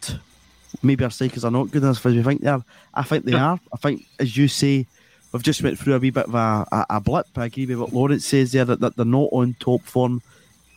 Maybe 0.83 1.05
our 1.05 1.11
strikers 1.11 1.45
are 1.45 1.51
not 1.51 1.71
good 1.71 1.83
enough 1.83 2.05
as 2.05 2.15
we 2.15 2.23
think 2.23 2.43
they 2.43 2.51
are. 2.51 2.65
I 2.93 3.03
think 3.03 3.25
they 3.25 3.35
are. 3.35 3.59
I 3.73 3.77
think, 3.77 4.07
as 4.19 4.37
you 4.37 4.49
say, 4.49 4.87
we've 5.33 5.43
just 5.43 5.63
went 5.63 5.79
through 5.79 5.95
a 5.95 5.99
wee 5.99 6.11
bit 6.11 6.27
of 6.27 6.35
a, 6.35 6.67
a, 6.73 6.87
a 6.91 7.01
blip. 7.01 7.27
I 7.37 7.47
agree 7.47 7.67
with 7.67 7.79
what 7.79 7.93
Lawrence 7.93 8.27
says 8.27 8.53
there 8.53 8.65
that, 8.65 8.81
that 8.81 8.97
they're 8.97 9.05
not 9.07 9.29
on 9.33 9.55
top 9.61 9.83
form 9.83 10.23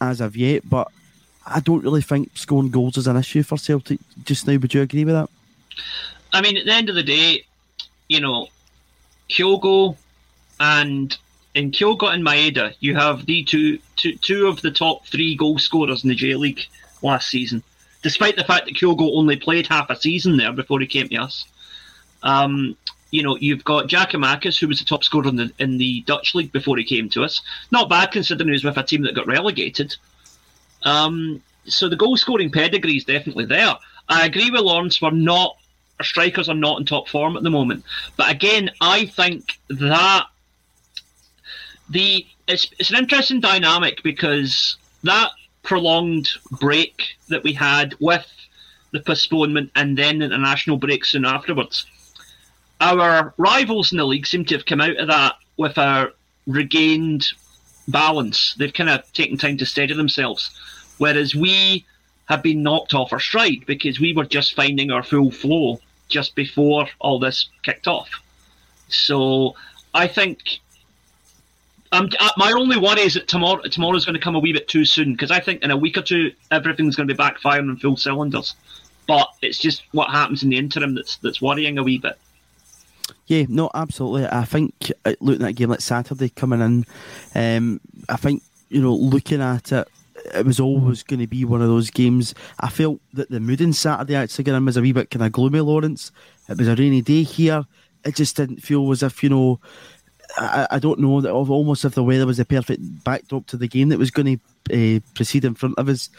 as 0.02 0.22
of 0.22 0.38
yet, 0.38 0.70
but 0.70 0.90
I 1.46 1.60
don't 1.60 1.84
really 1.84 2.02
think 2.02 2.38
scoring 2.38 2.70
goals 2.70 2.98
is 2.98 3.08
an 3.08 3.18
issue 3.18 3.44
for 3.44 3.58
Celtic 3.58 4.00
just 4.24 4.48
now. 4.48 4.58
Would 4.58 4.74
you 4.74 4.82
agree 4.82 5.06
with 5.06 5.16
that? 5.16 5.30
I 6.32 6.42
mean, 6.42 6.58
at 6.58 6.66
the 6.66 6.74
end 6.74 6.90
of 6.90 6.96
the 6.96 7.04
day, 7.04 7.44
you 8.08 8.20
know, 8.20 8.48
Kyogo 9.30 9.98
and 10.60 11.18
in 11.60 11.72
Kyogo 11.72 12.12
and 12.14 12.26
Maeda, 12.26 12.74
you 12.80 12.96
have 12.96 13.26
the 13.26 13.44
two, 13.44 13.80
two, 13.98 14.16
two 14.16 14.48
of 14.48 14.62
the 14.62 14.72
top 14.72 15.06
three 15.06 15.36
goal 15.36 15.60
scorers 15.60 16.04
in 16.04 16.10
the 16.10 16.16
J 16.16 16.36
League 16.36 16.66
last 17.02 17.30
season, 17.30 17.62
despite 18.02 18.38
the 18.38 18.46
fact 18.46 18.66
that 18.66 18.76
Kyogo 18.76 19.12
only 19.14 19.36
played 19.36 19.68
half 19.68 19.90
a 19.90 19.96
season 19.98 20.38
there 20.38 20.54
before 20.54 20.80
he 20.80 20.88
came 20.88 21.10
to 21.10 21.18
us. 21.18 21.46
Um, 22.24 22.78
you 23.12 23.24
know, 23.24 23.36
you've 23.36 23.66
got 23.66 23.90
Giakoumakis, 23.90 24.58
who 24.58 24.70
was 24.70 24.80
the 24.80 24.86
top 24.86 25.04
scorer 25.04 25.28
in 25.28 25.36
the 25.36 25.52
in 25.60 25.78
the 25.78 26.02
Dutch 26.08 26.34
league 26.34 26.54
before 26.54 26.78
he 26.78 26.86
came 26.86 27.10
to 27.10 27.26
us. 27.26 27.42
Not 27.72 27.90
bad 27.90 28.12
considering 28.12 28.48
he 28.48 28.54
was 28.54 28.64
with 28.64 28.78
a 28.78 28.84
team 28.84 29.02
that 29.02 29.16
got 29.16 29.28
relegated. 29.28 29.98
Um, 30.84 31.42
so 31.66 31.90
the 31.90 31.98
goal 31.98 32.16
scoring 32.16 32.52
pedigree 32.52 32.96
is 32.96 33.04
definitely 33.04 33.46
there. 33.46 33.76
I 34.08 34.26
agree 34.26 34.50
with 34.50 34.62
Lawrence. 34.62 35.02
We're 35.02 35.12
not 35.12 35.58
our 36.00 36.06
strikers 36.06 36.48
are 36.48 36.56
not 36.56 36.80
in 36.80 36.86
top 36.86 37.10
form 37.10 37.36
at 37.36 37.44
the 37.44 37.50
moment. 37.50 37.84
But 38.16 38.32
again, 38.32 38.72
I 38.80 39.08
think 39.08 39.60
that 39.68 40.28
the 41.90 42.26
it's 42.48 42.70
it's 42.80 42.90
an 42.90 42.98
interesting 42.98 43.40
dynamic 43.40 44.02
because 44.04 44.78
that 45.04 45.32
prolonged 45.64 46.30
break 46.60 47.16
that 47.28 47.44
we 47.44 47.54
had 47.54 47.96
with 48.00 48.28
the 48.92 49.00
postponement 49.00 49.72
and 49.76 49.98
then 49.98 50.20
the 50.20 50.26
international 50.26 50.78
break 50.78 51.06
soon 51.06 51.26
afterwards 51.26 51.86
our 52.82 53.34
rivals 53.38 53.92
in 53.92 53.98
the 53.98 54.06
league 54.06 54.26
seem 54.26 54.46
to 54.46 54.56
have 54.56 54.66
come 54.66 54.82
out 54.82 54.98
of 54.98 55.08
that 55.08 55.36
with 55.58 55.78
a 55.78 56.12
regained 56.48 57.28
balance. 57.88 58.56
They've 58.58 58.74
kind 58.74 58.90
of 58.90 59.12
taken 59.14 59.38
time 59.38 59.58
to 59.58 59.66
steady 59.66 59.94
themselves, 59.94 60.50
whereas 60.98 61.36
we 61.36 61.86
have 62.26 62.44
been 62.44 62.64
knocked 62.64 62.94
off 62.94 63.12
our 63.12 63.20
stride 63.20 63.66
because 63.66 64.00
we 64.00 64.14
were 64.14 64.26
just 64.26 64.56
finding 64.56 64.92
our 64.92 65.04
full 65.04 65.32
flow 65.32 65.80
just 66.08 66.36
before 66.36 66.88
all 67.00 67.20
this 67.20 67.50
kicked 67.64 67.88
off. 67.88 68.10
So 68.88 69.56
I 69.94 70.08
think 70.08 70.60
um, 71.92 72.10
my 72.38 72.52
only 72.52 72.78
worry 72.78 73.02
is 73.02 73.16
that 73.16 73.28
tomorrow 73.28 73.62
tomorrow's 73.64 74.06
going 74.06 74.14
to 74.14 74.22
come 74.22 74.36
a 74.36 74.40
wee 74.40 74.54
bit 74.54 74.68
too 74.68 74.86
soon 74.86 75.14
because 75.14 75.32
I 75.32 75.40
think 75.40 75.64
in 75.64 75.72
a 75.72 75.78
week 75.78 75.98
or 75.98 76.02
two 76.02 76.32
everything's 76.52 76.96
going 76.96 77.08
to 77.08 77.14
be 77.14 77.18
backfiring 77.18 77.70
on 77.70 77.78
full 77.78 77.98
cylinders. 77.98 78.56
But 79.08 79.28
it's 79.42 79.58
just 79.58 79.84
what 79.92 80.12
happens 80.12 80.44
in 80.44 80.50
the 80.50 80.58
interim 80.58 80.94
that's 80.94 81.18
that's 81.18 81.42
worrying 81.42 81.80
a 81.80 81.84
wee 81.84 81.98
bit. 81.98 82.18
Yeah, 83.26 83.46
no, 83.50 83.72
absolutely. 83.74 84.28
I 84.28 84.46
think 84.46 84.92
uh, 85.06 85.14
looking 85.20 85.44
at 85.44 85.50
a 85.50 85.54
game 85.54 85.70
like 85.70 85.82
Saturday 85.82 86.30
coming 86.30 86.62
in, 86.62 86.86
um, 87.34 87.82
I 88.08 88.18
think 88.18 88.44
you 88.70 88.82
know 88.82 88.94
looking 88.94 89.42
at 89.42 89.72
it, 89.72 89.88
it 90.36 90.46
was 90.46 90.60
always 90.60 91.02
going 91.02 91.22
to 91.22 91.28
be 91.28 91.44
one 91.44 91.62
of 91.62 91.70
those 91.70 91.90
games. 91.90 92.36
I 92.60 92.70
felt 92.70 93.00
that 93.14 93.32
the 93.32 93.40
mood 93.40 93.62
in 93.62 93.74
Saturday 93.74 94.16
actually 94.16 94.44
getting 94.44 94.66
was 94.66 94.78
a 94.78 94.82
wee 94.82 94.92
bit 94.92 95.10
kind 95.10 95.26
of 95.26 95.32
gloomy. 95.32 95.60
Lawrence, 95.60 96.12
it 96.48 96.58
was 96.58 96.68
a 96.68 96.76
rainy 96.76 97.02
day 97.02 97.24
here. 97.24 97.66
It 98.06 98.16
just 98.16 98.36
didn't 98.36 98.62
feel 98.62 98.92
as 98.92 99.02
if 99.02 99.24
you 99.24 99.30
know. 99.30 99.60
I, 100.40 100.68
I 100.72 100.80
don't 100.80 101.00
know 101.00 101.22
that 101.22 101.32
almost 101.32 101.86
if 101.86 101.96
the 101.96 102.04
weather 102.04 102.26
was 102.26 102.38
the 102.38 102.46
perfect 102.46 103.04
backdrop 103.04 103.46
to 103.48 103.58
the 103.58 103.68
game 103.68 103.90
that 103.90 104.00
was 104.00 104.12
going 104.12 104.40
to 104.70 104.98
uh, 104.98 105.00
proceed 105.14 105.46
in 105.46 105.56
front 105.56 105.78
of 105.78 105.90
us. 105.90 106.10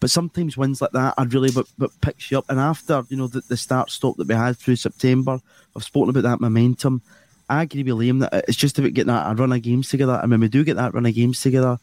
But 0.00 0.10
sometimes 0.10 0.56
wins 0.56 0.82
like 0.82 0.90
that 0.92 1.14
are 1.16 1.26
really 1.26 1.50
what, 1.50 1.66
what 1.78 2.00
picks 2.00 2.30
you 2.30 2.38
up. 2.38 2.46
And 2.48 2.58
after 2.58 3.04
you 3.08 3.16
know 3.16 3.28
the, 3.28 3.40
the 3.48 3.56
start 3.56 3.90
stop 3.90 4.16
that 4.16 4.28
we 4.28 4.34
had 4.34 4.56
through 4.56 4.76
September, 4.76 5.40
I've 5.74 5.84
spoken 5.84 6.10
about 6.10 6.24
that 6.24 6.40
momentum. 6.40 7.02
I 7.48 7.62
agree 7.62 7.82
with 7.82 7.94
Liam 7.94 8.20
that 8.20 8.44
it's 8.48 8.56
just 8.56 8.78
about 8.78 8.94
getting 8.94 9.12
a 9.12 9.34
run 9.36 9.52
of 9.52 9.62
games 9.62 9.88
together. 9.88 10.18
And 10.20 10.30
when 10.30 10.40
we 10.40 10.48
do 10.48 10.64
get 10.64 10.76
that 10.76 10.94
run 10.94 11.06
of 11.06 11.14
games 11.14 11.40
together, 11.40 11.78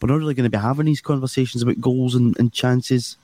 we're 0.00 0.08
not 0.08 0.18
really 0.18 0.34
going 0.34 0.48
to 0.48 0.56
be 0.56 0.62
having 0.62 0.86
these 0.86 1.00
conversations 1.00 1.62
about 1.62 1.80
goals 1.80 2.14
and, 2.14 2.38
and 2.38 2.52
chances. 2.52 3.16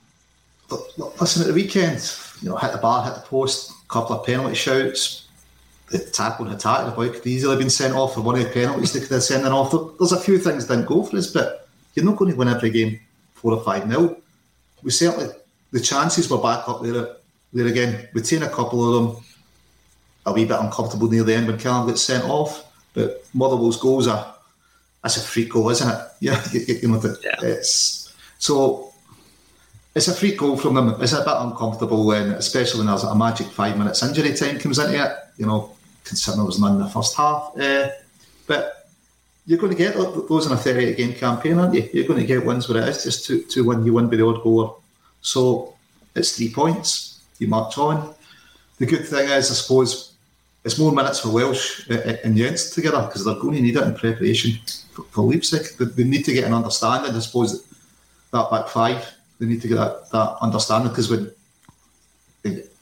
But, 0.68 0.80
listen, 1.20 1.42
at 1.42 1.48
the 1.48 1.54
weekend, 1.54 2.12
you 2.42 2.48
know, 2.48 2.56
hit 2.56 2.72
the 2.72 2.78
bar, 2.78 3.04
hit 3.04 3.14
the 3.14 3.20
post, 3.20 3.72
couple 3.88 4.18
of 4.18 4.26
penalty 4.26 4.56
shouts. 4.56 5.23
The 5.90 5.98
tackle 5.98 6.46
and 6.46 6.54
attack, 6.54 6.86
the 6.86 6.92
boy 6.92 7.10
could 7.10 7.26
easily 7.26 7.52
have 7.52 7.60
been 7.60 7.70
sent 7.70 7.94
off 7.94 8.14
for 8.14 8.22
one 8.22 8.36
of 8.36 8.44
the 8.44 8.50
penalties 8.50 8.92
they 8.92 9.00
could 9.00 9.10
have 9.10 9.22
sent 9.22 9.46
off. 9.46 9.70
There's 9.98 10.12
a 10.12 10.20
few 10.20 10.38
things 10.38 10.66
didn't 10.66 10.86
go 10.86 11.02
for 11.02 11.16
us, 11.16 11.26
but 11.30 11.68
you're 11.94 12.04
not 12.04 12.16
going 12.16 12.30
to 12.30 12.36
win 12.36 12.48
every 12.48 12.70
game 12.70 13.00
four 13.34 13.52
or 13.52 13.62
five 13.62 13.86
nil 13.86 14.16
we 14.84 14.90
certainly 14.90 15.34
the 15.72 15.80
chances 15.80 16.30
were 16.30 16.38
back 16.38 16.68
up 16.68 16.82
there. 16.82 17.16
There 17.52 17.66
again, 17.66 18.08
we'd 18.12 18.26
seen 18.26 18.42
a 18.42 18.48
couple 18.48 18.84
of 18.84 19.14
them 19.14 19.24
a 20.26 20.32
wee 20.32 20.44
bit 20.44 20.58
uncomfortable 20.58 21.08
near 21.08 21.24
the 21.24 21.34
end 21.34 21.46
when 21.46 21.58
Callum 21.58 21.88
gets 21.88 22.02
sent 22.02 22.24
off. 22.24 22.64
But 22.92 23.24
Motherwell's 23.34 23.80
goals 23.80 24.06
are 24.06 24.34
that's 25.02 25.16
a 25.16 25.20
free 25.20 25.46
goal, 25.46 25.70
isn't 25.70 25.88
it? 25.88 25.98
Yeah, 26.20 26.44
you, 26.52 26.60
you 26.82 26.88
know, 26.88 26.98
the, 26.98 27.18
yeah. 27.24 27.36
it's 27.42 28.14
so 28.38 28.92
it's 29.94 30.08
a 30.08 30.14
free 30.14 30.34
goal 30.34 30.56
from 30.56 30.74
them. 30.74 30.96
It's 31.00 31.12
a 31.12 31.18
bit 31.18 31.34
uncomfortable 31.36 32.04
when, 32.06 32.30
especially 32.32 32.80
when 32.80 32.88
there's 32.88 33.04
a 33.04 33.14
magic 33.14 33.46
five 33.48 33.78
minutes 33.78 34.02
injury 34.02 34.34
time 34.34 34.58
comes 34.58 34.78
into 34.78 35.02
it. 35.04 35.18
You 35.36 35.46
know, 35.46 35.74
considering 36.04 36.38
there 36.38 36.46
was 36.46 36.60
none 36.60 36.74
in 36.76 36.80
the 36.80 36.88
first 36.88 37.16
half. 37.16 37.52
Uh, 37.58 37.90
But 38.46 38.88
you're 39.46 39.58
going 39.58 39.72
to 39.72 39.78
get 39.78 39.94
those 39.94 40.46
in 40.46 40.52
a 40.52 40.56
38 40.56 40.96
game 40.96 41.14
campaign, 41.14 41.58
aren't 41.58 41.74
you? 41.74 41.88
You're 41.92 42.08
going 42.08 42.20
to 42.20 42.26
get 42.26 42.44
ones 42.44 42.68
where 42.68 42.82
it 42.82 42.88
is 42.88 43.04
just 43.04 43.26
2 43.26 43.44
2 43.44 43.64
1, 43.64 43.84
you 43.84 43.94
win 43.94 44.08
by 44.08 44.16
the 44.16 44.26
odd 44.26 44.42
goal. 44.42 44.82
So 45.20 45.74
it's 46.14 46.36
three 46.36 46.52
points, 46.52 47.20
you 47.38 47.48
march 47.48 47.78
on. 47.78 48.14
The 48.78 48.86
good 48.86 49.06
thing 49.06 49.28
is, 49.28 49.50
I 49.50 49.54
suppose, 49.54 50.12
it's 50.64 50.78
more 50.78 50.92
minutes 50.92 51.20
for 51.20 51.28
Welsh 51.30 51.88
and 51.88 52.36
Jenz 52.36 52.74
together 52.74 53.02
because 53.02 53.24
they're 53.24 53.34
going 53.34 53.54
to 53.56 53.60
need 53.62 53.76
it 53.76 53.82
in 53.82 53.94
preparation 53.94 54.58
for 55.10 55.22
Leipzig. 55.22 55.66
They 55.78 56.04
need 56.04 56.24
to 56.24 56.32
get 56.32 56.44
an 56.44 56.54
understanding, 56.54 57.14
I 57.14 57.18
suppose, 57.20 57.64
that 58.32 58.50
back 58.50 58.68
five. 58.68 59.13
They 59.38 59.46
need 59.46 59.62
to 59.62 59.68
get 59.68 59.76
that, 59.76 60.10
that 60.10 60.36
understanding 60.40 60.88
because 60.90 61.10
when 61.10 61.30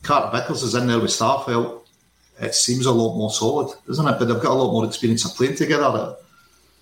Carter 0.03 0.37
Vickers 0.37 0.63
is 0.63 0.75
in 0.75 0.87
there 0.87 1.01
with 1.01 1.11
Starfelt, 1.11 1.83
it 2.41 2.55
seems 2.55 2.87
a 2.87 2.93
lot 2.93 3.17
more 3.17 3.31
solid, 3.31 3.75
doesn't 3.87 4.07
it? 4.07 4.19
But 4.19 4.27
they've 4.27 4.43
got 4.43 4.53
a 4.53 4.55
lot 4.55 4.73
more 4.73 4.85
experience 4.85 5.25
of 5.25 5.37
playing 5.37 5.57
together. 5.57 5.85
At 5.85 6.19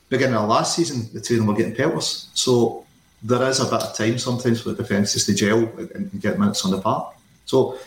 beginning 0.08 0.36
of 0.36 0.48
last 0.48 0.76
season, 0.76 1.08
the 1.12 1.20
two 1.20 1.34
of 1.34 1.38
them 1.40 1.46
were 1.46 1.54
getting 1.54 1.74
pelters. 1.74 2.28
So 2.34 2.86
there 3.22 3.42
is 3.48 3.60
a 3.60 3.64
bit 3.64 3.82
of 3.82 3.94
time 3.94 4.18
sometimes 4.18 4.62
for 4.62 4.70
the 4.70 4.76
defence 4.76 5.12
just 5.12 5.26
to 5.26 5.34
gel 5.34 5.58
and, 5.58 5.90
and 5.90 6.20
get 6.22 6.38
minutes 6.38 6.64
on 6.64 6.70
the 6.70 6.80
park. 6.80 7.14
So 7.44 7.78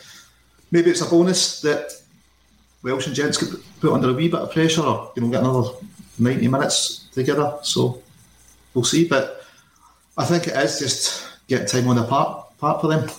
maybe 0.71 0.91
it's 0.91 1.01
a 1.01 1.09
bonus 1.09 1.61
that 1.61 1.91
Welsh 2.83 3.07
and 3.07 3.15
Jenz 3.15 3.37
could 3.37 3.63
put 3.79 3.93
under 3.93 4.09
a 4.09 4.13
wee 4.13 4.27
bit 4.27 4.41
of 4.41 4.51
pressure 4.51 4.81
or 4.81 5.11
you 5.15 5.23
know 5.23 5.29
get 5.29 5.41
another 5.41 5.69
90 6.19 6.47
minutes 6.47 7.07
together. 7.11 7.57
So 7.63 8.01
we'll 8.73 8.83
see. 8.83 9.07
But 9.07 9.41
I 10.17 10.25
think 10.25 10.47
it 10.47 10.55
is 10.55 10.79
just 10.79 11.32
getting 11.47 11.67
time 11.67 11.87
on 11.87 11.95
the 11.95 12.03
park, 12.03 12.57
park 12.57 12.81
for 12.81 12.87
them. 12.87 13.09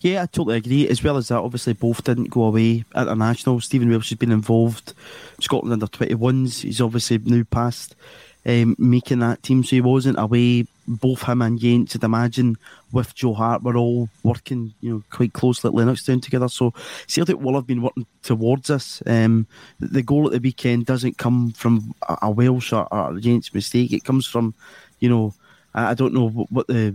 Yeah, 0.00 0.22
I 0.22 0.26
totally 0.26 0.56
agree. 0.56 0.88
As 0.88 1.02
well 1.02 1.16
as 1.16 1.28
that, 1.28 1.38
obviously 1.38 1.74
both 1.74 2.02
didn't 2.04 2.30
go 2.30 2.44
away 2.44 2.84
international. 2.96 3.60
Stephen 3.60 3.90
Welsh 3.90 4.10
has 4.10 4.18
been 4.18 4.32
involved. 4.32 4.94
Scotland 5.40 5.72
under 5.72 5.86
21s. 5.86 6.62
He's 6.62 6.80
obviously 6.80 7.18
now 7.18 7.42
past 7.50 7.94
um, 8.46 8.74
making 8.78 9.18
that 9.20 9.42
team, 9.42 9.62
so 9.62 9.76
he 9.76 9.80
wasn't 9.80 10.18
away. 10.18 10.66
Both 10.88 11.22
him 11.22 11.42
and 11.42 11.60
Jenz, 11.60 11.94
I'd 11.94 12.02
imagine, 12.02 12.56
with 12.90 13.14
Joe 13.14 13.34
Hart, 13.34 13.62
were 13.62 13.76
all 13.76 14.08
working, 14.24 14.74
you 14.80 14.90
know, 14.90 15.02
quite 15.10 15.32
closely 15.32 15.68
at 15.68 15.74
Lennoxtown 15.74 16.20
together. 16.20 16.48
So 16.48 16.74
Celtic 17.06 17.38
will 17.38 17.54
have 17.54 17.66
been 17.66 17.82
working 17.82 18.06
towards 18.22 18.70
us. 18.70 19.00
Um, 19.06 19.46
the 19.78 20.02
goal 20.02 20.26
at 20.26 20.32
the 20.32 20.40
weekend 20.40 20.86
doesn't 20.86 21.18
come 21.18 21.52
from 21.52 21.94
a, 22.08 22.18
a 22.22 22.30
Welsh 22.30 22.72
or, 22.72 22.92
or 22.92 23.12
Jenz 23.20 23.54
mistake. 23.54 23.92
It 23.92 24.02
comes 24.02 24.26
from, 24.26 24.52
you 24.98 25.08
know, 25.08 25.32
I 25.74 25.94
don't 25.94 26.14
know 26.14 26.28
what 26.28 26.66
the 26.66 26.94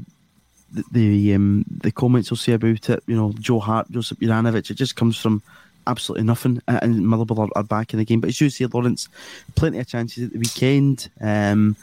the 0.72 0.84
the, 0.92 1.34
um, 1.34 1.66
the 1.70 1.92
comments 1.92 2.30
will 2.30 2.38
say 2.38 2.54
about 2.54 2.90
it. 2.90 3.04
You 3.08 3.16
know, 3.16 3.34
Joe 3.40 3.60
Hart, 3.60 3.90
Josip 3.92 4.20
Juranovic. 4.20 4.70
It 4.70 4.76
just 4.76 4.96
comes 4.96 5.18
from 5.18 5.42
absolutely 5.88 6.26
nothing, 6.26 6.62
and 6.68 7.08
Motherwell 7.08 7.48
are, 7.48 7.60
are, 7.60 7.64
back 7.64 7.94
in 7.94 8.00
the 8.00 8.06
game. 8.06 8.20
But 8.20 8.30
as 8.30 8.42
you 8.42 8.50
say, 8.50 8.66
Lawrence, 8.66 9.08
plenty 9.56 9.80
of 9.80 9.88
chances 9.88 10.26
at 10.26 10.34
the 10.34 10.40
weekend, 10.40 11.10
um, 11.22 11.76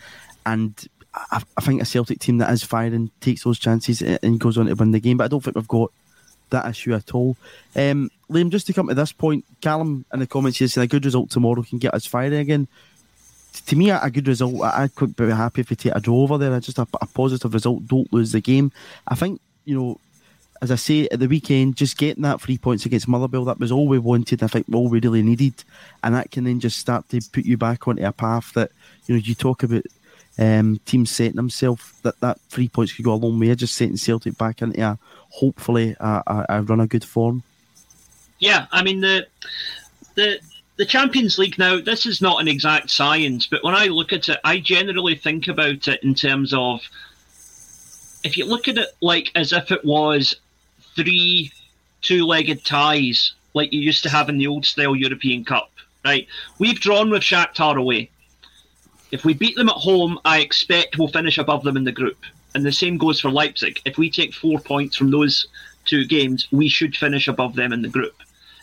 and 0.45 0.75
I, 1.15 1.43
I, 1.57 1.61
think 1.61 1.81
a 1.81 1.87
Celtic 1.87 2.19
team 2.19 2.39
that 2.39 2.51
is 2.51 2.63
firing 2.63 3.11
takes 3.21 3.45
those 3.45 3.59
chances 3.59 4.03
and 4.03 4.41
goes 4.41 4.59
on 4.59 4.67
to 4.67 4.75
win 4.75 4.91
the 4.91 5.01
game. 5.01 5.17
But 5.17 5.25
I 5.25 5.29
don't 5.29 5.43
think 5.43 5.57
we've 5.57 5.69
got 5.69 5.93
that 6.51 6.69
issue 6.69 6.95
at 6.95 7.15
all. 7.15 7.37
Um, 7.75 8.11
Liam, 8.31 8.51
just 8.51 8.67
to 8.67 8.73
come 8.73 8.89
to 8.89 8.95
this 8.95 9.13
point, 9.13 9.45
Callum 9.61 10.05
in 10.13 10.21
the 10.21 10.27
comments 10.27 10.59
here 10.59 10.69
saying 10.69 10.85
a 10.85 10.89
good 10.89 11.05
result 11.05 11.31
tomorrow 11.31 11.63
can 11.63 11.79
get 11.79 11.95
us 11.95 12.07
firing 12.07 12.35
again 12.35 12.69
to 13.66 13.76
me, 13.76 13.90
a 13.90 14.11
good 14.11 14.28
result. 14.28 14.61
I'd 14.62 14.95
quite 14.95 15.16
be 15.16 15.31
happy 15.31 15.61
if 15.61 15.71
we 15.71 15.76
take 15.76 15.95
a 15.95 16.00
draw 16.00 16.23
over 16.23 16.38
there. 16.38 16.59
Just 16.61 16.78
a, 16.78 16.87
a 17.00 17.07
positive 17.07 17.54
result. 17.54 17.87
Don't 17.87 18.12
lose 18.12 18.33
the 18.33 18.40
game. 18.40 18.73
I 19.07 19.14
think 19.14 19.40
you 19.64 19.78
know 19.78 19.99
as 20.62 20.71
I 20.71 20.76
say 20.76 21.09
at 21.11 21.19
the 21.19 21.26
weekend, 21.26 21.76
just 21.76 21.99
getting 21.99 22.23
that 22.23 22.40
three 22.40 22.57
points 22.57 22.87
against 22.87 23.09
Motherwell, 23.09 23.45
that 23.47 23.59
was 23.59 23.73
all 23.73 23.88
we 23.88 23.99
wanted. 23.99 24.45
I 24.45 24.47
think 24.47 24.66
all 24.73 24.88
we 24.88 25.00
really 25.00 25.21
needed, 25.21 25.54
and 26.04 26.14
that 26.14 26.31
can 26.31 26.45
then 26.45 26.61
just 26.61 26.78
start 26.78 27.09
to 27.09 27.21
put 27.33 27.45
you 27.45 27.57
back 27.57 27.88
onto 27.88 28.04
a 28.04 28.12
path 28.12 28.52
that 28.54 28.71
you 29.07 29.16
know 29.16 29.21
you 29.21 29.35
talk 29.35 29.64
about 29.64 29.83
um, 30.38 30.81
teams 30.87 31.11
setting 31.11 31.35
themselves 31.35 31.92
that 32.02 32.19
that 32.21 32.38
three 32.49 32.69
points 32.69 32.92
could 32.92 33.04
go 33.04 33.12
a 33.12 33.14
long 33.14 33.40
way. 33.40 33.52
Just 33.57 33.75
setting 33.75 33.97
Celtic 33.97 34.38
back 34.38 34.62
into 34.62 34.81
a 34.81 34.97
hopefully 35.31 35.96
a, 35.98 36.22
a, 36.27 36.46
a 36.48 36.62
run 36.62 36.81
of 36.81 36.88
good 36.88 37.05
form. 37.05 37.42
Yeah, 38.38 38.66
I 38.70 38.85
mean 38.85 39.01
the 39.01 39.27
the 40.14 40.38
the 40.77 40.87
Champions 40.87 41.39
League 41.39 41.59
now, 41.59 41.81
this 41.81 42.07
is 42.07 42.21
not 42.21 42.41
an 42.41 42.49
exact 42.49 42.91
science, 42.91 43.47
but 43.47 43.63
when 43.63 43.75
I 43.75 43.87
look 43.87 44.13
at 44.13 44.29
it, 44.29 44.41
I 44.45 44.59
generally 44.59 45.15
think 45.15 45.49
about 45.49 45.87
it 45.89 46.03
in 46.03 46.15
terms 46.15 46.55
of 46.55 46.81
if 48.25 48.37
you 48.37 48.47
look 48.47 48.69
at 48.69 48.79
it 48.79 48.89
like 49.01 49.31
as 49.35 49.53
if 49.53 49.71
it 49.71 49.85
was 49.85 50.37
three 50.95 51.53
two 52.01 52.27
legged 52.27 52.65
ties 52.65 53.33
like 53.55 53.73
you 53.73 53.81
used 53.81 54.03
to 54.03 54.09
have 54.09 54.29
in 54.29 54.39
the 54.39 54.47
old 54.47 54.65
style 54.65 54.97
European 54.97 55.45
Cup, 55.45 55.71
right? 56.05 56.27
We've 56.59 56.81
drawn 56.81 57.11
with 57.11 57.23
Shakhtar 57.23 57.79
away. 57.79 58.11
If 59.11 59.25
we 59.25 59.35
beat 59.35 59.57
them 59.57 59.69
at 59.69 59.75
home, 59.75 60.19
I 60.25 60.41
expect 60.41 60.99
we'll 60.99 61.09
finish 61.09 61.37
above 61.39 61.65
them 61.65 61.77
in 61.77 61.85
the 61.85 61.93
group. 61.93 62.19
And 62.55 62.65
the 62.65 62.73
same 62.73 62.97
goes 62.97 63.21
for 63.21 63.31
Leipzig. 63.31 63.81
If 63.85 63.99
we 63.99 64.11
take 64.11 64.35
four 64.35 64.59
points 64.59 64.97
from 64.97 65.11
those 65.11 65.47
two 65.85 66.07
games, 66.07 66.49
we 66.51 66.69
should 66.69 66.97
finish 66.97 67.29
above 67.29 67.55
them 67.55 67.73
in 67.73 67.83
the 67.83 67.89
group. 67.89 68.15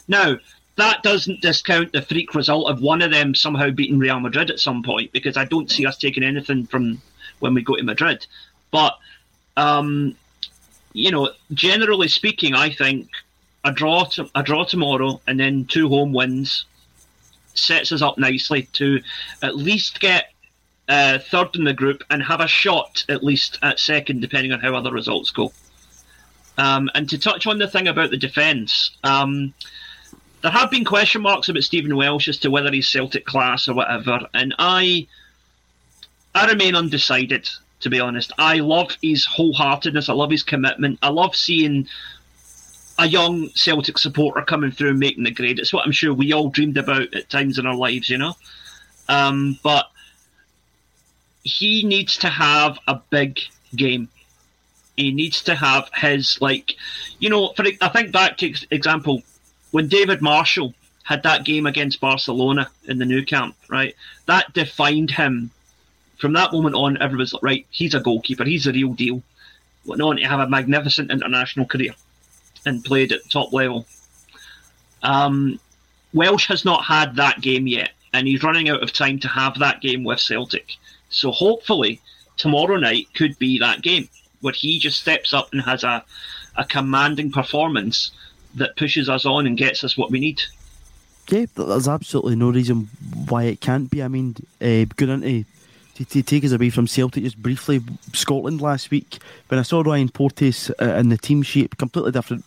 Now, 0.07 0.37
that 0.81 1.03
doesn't 1.03 1.41
discount 1.41 1.91
the 1.91 2.01
freak 2.01 2.35
result 2.35 2.69
of 2.69 2.81
one 2.81 3.01
of 3.01 3.11
them 3.11 3.35
somehow 3.35 3.69
beating 3.69 3.99
Real 3.99 4.19
Madrid 4.19 4.49
at 4.49 4.59
some 4.59 4.83
point, 4.83 5.11
because 5.11 5.37
I 5.37 5.45
don't 5.45 5.71
see 5.71 5.85
us 5.85 5.97
taking 5.97 6.23
anything 6.23 6.65
from 6.65 7.01
when 7.39 7.53
we 7.53 7.61
go 7.61 7.75
to 7.75 7.83
Madrid. 7.83 8.25
But, 8.71 8.97
um, 9.57 10.15
you 10.93 11.11
know, 11.11 11.31
generally 11.53 12.07
speaking, 12.07 12.53
I 12.53 12.69
think 12.69 13.09
a 13.63 13.71
draw 13.71 14.05
to, 14.05 14.29
a 14.35 14.43
draw 14.43 14.63
tomorrow 14.63 15.21
and 15.27 15.39
then 15.39 15.65
two 15.65 15.89
home 15.89 16.13
wins 16.13 16.65
sets 17.53 17.91
us 17.91 18.01
up 18.01 18.17
nicely 18.17 18.63
to 18.73 19.01
at 19.41 19.55
least 19.55 19.99
get 19.99 20.31
uh, 20.87 21.19
third 21.19 21.55
in 21.55 21.63
the 21.63 21.73
group 21.73 22.03
and 22.09 22.23
have 22.23 22.41
a 22.41 22.47
shot 22.47 23.03
at 23.09 23.23
least 23.23 23.59
at 23.61 23.79
second, 23.79 24.21
depending 24.21 24.51
on 24.51 24.59
how 24.59 24.75
other 24.75 24.91
results 24.91 25.31
go. 25.31 25.51
Um, 26.57 26.89
and 26.93 27.09
to 27.09 27.17
touch 27.17 27.47
on 27.47 27.57
the 27.57 27.67
thing 27.67 27.87
about 27.87 28.11
the 28.11 28.17
defence, 28.17 28.91
um, 29.03 29.53
there 30.41 30.51
have 30.51 30.71
been 30.71 30.85
question 30.85 31.21
marks 31.21 31.49
about 31.49 31.63
Stephen 31.63 31.95
Welsh 31.95 32.27
as 32.27 32.37
to 32.39 32.51
whether 32.51 32.71
he's 32.71 32.87
Celtic 32.87 33.25
class 33.25 33.67
or 33.67 33.73
whatever, 33.73 34.27
and 34.33 34.55
I 34.57 35.07
I 36.33 36.47
remain 36.47 36.75
undecided. 36.75 37.49
To 37.81 37.89
be 37.89 38.01
honest, 38.01 38.33
I 38.37 38.57
love 38.57 38.97
his 39.01 39.25
wholeheartedness. 39.25 40.09
I 40.09 40.13
love 40.13 40.31
his 40.31 40.43
commitment. 40.43 40.99
I 41.01 41.07
love 41.07 41.33
seeing 41.33 41.87
a 42.97 43.07
young 43.07 43.47
Celtic 43.55 43.97
supporter 43.97 44.41
coming 44.41 44.71
through 44.71 44.89
and 44.89 44.99
making 44.99 45.23
the 45.23 45.31
grade. 45.31 45.59
It's 45.59 45.71
what 45.71 45.85
I'm 45.85 45.93
sure 45.93 46.13
we 46.13 46.33
all 46.33 46.49
dreamed 46.49 46.77
about 46.77 47.13
at 47.15 47.29
times 47.29 47.57
in 47.57 47.65
our 47.65 47.75
lives, 47.75 48.09
you 48.09 48.17
know. 48.17 48.33
Um, 49.07 49.57
but 49.63 49.89
he 51.43 51.83
needs 51.83 52.17
to 52.17 52.27
have 52.27 52.77
a 52.85 52.99
big 53.09 53.39
game. 53.73 54.09
He 54.97 55.13
needs 55.13 55.41
to 55.43 55.55
have 55.55 55.89
his 55.95 56.37
like, 56.41 56.75
you 57.19 57.29
know. 57.29 57.53
For 57.55 57.63
I 57.79 57.87
think 57.87 58.11
back 58.11 58.37
to 58.39 58.53
example 58.71 59.23
when 59.71 59.87
David 59.87 60.21
Marshall 60.21 60.73
had 61.03 61.23
that 61.23 61.43
game 61.43 61.65
against 61.65 61.99
Barcelona 61.99 62.69
in 62.87 62.99
the 62.99 63.05
Nou 63.05 63.23
Camp, 63.23 63.55
right? 63.67 63.95
That 64.27 64.53
defined 64.53 65.11
him. 65.11 65.51
From 66.17 66.33
that 66.33 66.51
moment 66.51 66.75
on, 66.75 67.01
everyone's 67.01 67.33
like, 67.33 67.43
right, 67.43 67.65
he's 67.71 67.93
a 67.93 67.99
goalkeeper, 67.99 68.43
he's 68.43 68.67
a 68.67 68.73
real 68.73 68.93
deal. 68.93 69.23
Went 69.85 70.01
on 70.01 70.17
to 70.17 70.23
have 70.23 70.39
a 70.39 70.49
magnificent 70.49 71.09
international 71.09 71.65
career 71.65 71.95
and 72.65 72.83
played 72.83 73.11
at 73.11 73.29
top 73.29 73.53
level. 73.53 73.87
Um, 75.01 75.59
Welsh 76.13 76.47
has 76.47 76.65
not 76.65 76.83
had 76.83 77.15
that 77.15 77.41
game 77.41 77.67
yet, 77.67 77.91
and 78.13 78.27
he's 78.27 78.43
running 78.43 78.69
out 78.69 78.83
of 78.83 78.91
time 78.91 79.19
to 79.19 79.27
have 79.27 79.57
that 79.59 79.81
game 79.81 80.03
with 80.03 80.19
Celtic. 80.19 80.75
So 81.09 81.31
hopefully, 81.31 82.01
tomorrow 82.37 82.77
night 82.77 83.07
could 83.13 83.37
be 83.39 83.59
that 83.59 83.81
game 83.81 84.09
where 84.41 84.53
he 84.53 84.79
just 84.79 85.01
steps 85.01 85.33
up 85.33 85.49
and 85.51 85.61
has 85.61 85.83
a, 85.83 86.03
a 86.55 86.65
commanding 86.65 87.31
performance 87.31 88.11
that 88.55 88.75
pushes 88.75 89.09
us 89.09 89.25
on 89.25 89.47
and 89.47 89.57
gets 89.57 89.83
us 89.83 89.97
what 89.97 90.11
we 90.11 90.19
need. 90.19 90.41
Yeah, 91.29 91.45
there's 91.55 91.87
absolutely 91.87 92.35
no 92.35 92.49
reason 92.49 92.89
why 93.27 93.43
it 93.43 93.61
can't 93.61 93.89
be. 93.89 94.01
I 94.01 94.07
mean, 94.07 94.35
uh, 94.61 94.85
going 94.95 95.23
into 95.23 95.45
to, 95.95 96.05
to, 96.05 96.23
take 96.23 96.43
us 96.43 96.53
away 96.53 96.69
from 96.69 96.87
Celtic 96.87 97.23
just 97.23 97.37
briefly, 97.37 97.81
Scotland 98.13 98.61
last 98.61 98.89
week 98.89 99.19
when 99.49 99.59
I 99.59 99.63
saw 99.63 99.81
Ryan 99.81 100.09
Porteous 100.09 100.71
uh, 100.81 100.95
in 100.95 101.09
the 101.09 101.17
team 101.17 101.43
sheet, 101.43 101.77
completely 101.77 102.11
different. 102.11 102.45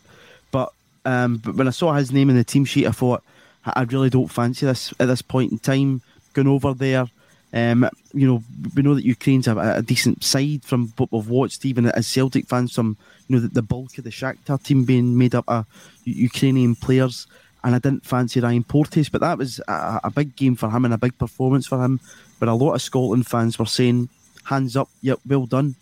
But 0.51 0.73
um, 1.05 1.37
but 1.37 1.55
when 1.55 1.69
I 1.69 1.73
saw 1.73 1.93
his 1.93 2.13
name 2.13 2.31
in 2.31 2.37
the 2.37 2.45
team 2.45 2.65
sheet, 2.65 2.87
I 2.87 2.93
thought 2.93 3.23
I 3.65 3.83
really 3.83 4.11
don't 4.11 4.29
fancy 4.29 4.67
this 4.67 4.93
at 4.99 5.07
this 5.07 5.23
point 5.23 5.53
in 5.53 5.59
time. 5.59 6.03
Going 6.33 6.49
over 6.49 6.73
there, 6.73 7.07
um, 7.53 7.89
you 8.15 8.27
know, 8.27 8.43
we 8.75 8.83
know 8.83 8.95
that 8.95 9.05
Ukraine's 9.05 9.47
a, 9.47 9.57
a, 9.59 9.83
decent 9.83 10.25
side 10.25 10.65
from 10.65 10.89
what 10.97 11.13
we've 11.13 11.29
watched, 11.29 11.67
even 11.67 11.87
as 11.87 12.07
Celtic 12.07 12.47
fans. 12.47 12.73
Some, 12.73 12.97
know, 13.33 13.41
the, 13.41 13.49
the 13.49 13.63
bulk 13.63 13.99
of 13.99 14.05
the 14.05 14.11
Shakhtar 14.11 14.63
team 14.63 14.85
being 14.85 15.17
made 15.17 15.35
up 15.35 15.45
of 15.49 15.67
Ukrainian 16.05 16.75
players, 16.75 17.27
and 17.65 17.75
I 17.75 17.79
didn't 17.79 18.05
fancy 18.05 18.41
Ryan 18.41 18.65
Porteous, 18.65 19.09
but 19.09 19.21
that 19.21 19.39
was 19.39 19.61
a, 19.69 20.01
a, 20.05 20.11
big 20.11 20.35
game 20.37 20.57
for 20.57 20.69
him 20.71 20.85
and 20.85 20.95
a 20.95 20.99
big 20.99 21.17
performance 21.19 21.67
for 21.67 21.83
him. 21.83 22.01
But 22.41 22.49
a 22.49 22.55
lot 22.55 22.75
of 22.75 22.83
Scotland 22.83 23.27
fans 23.27 23.59
were 23.59 23.67
saying, 23.67 24.09
"Hands 24.45 24.77
up, 24.77 24.89
yep, 25.01 25.21
well 25.27 25.47
done." 25.47 25.77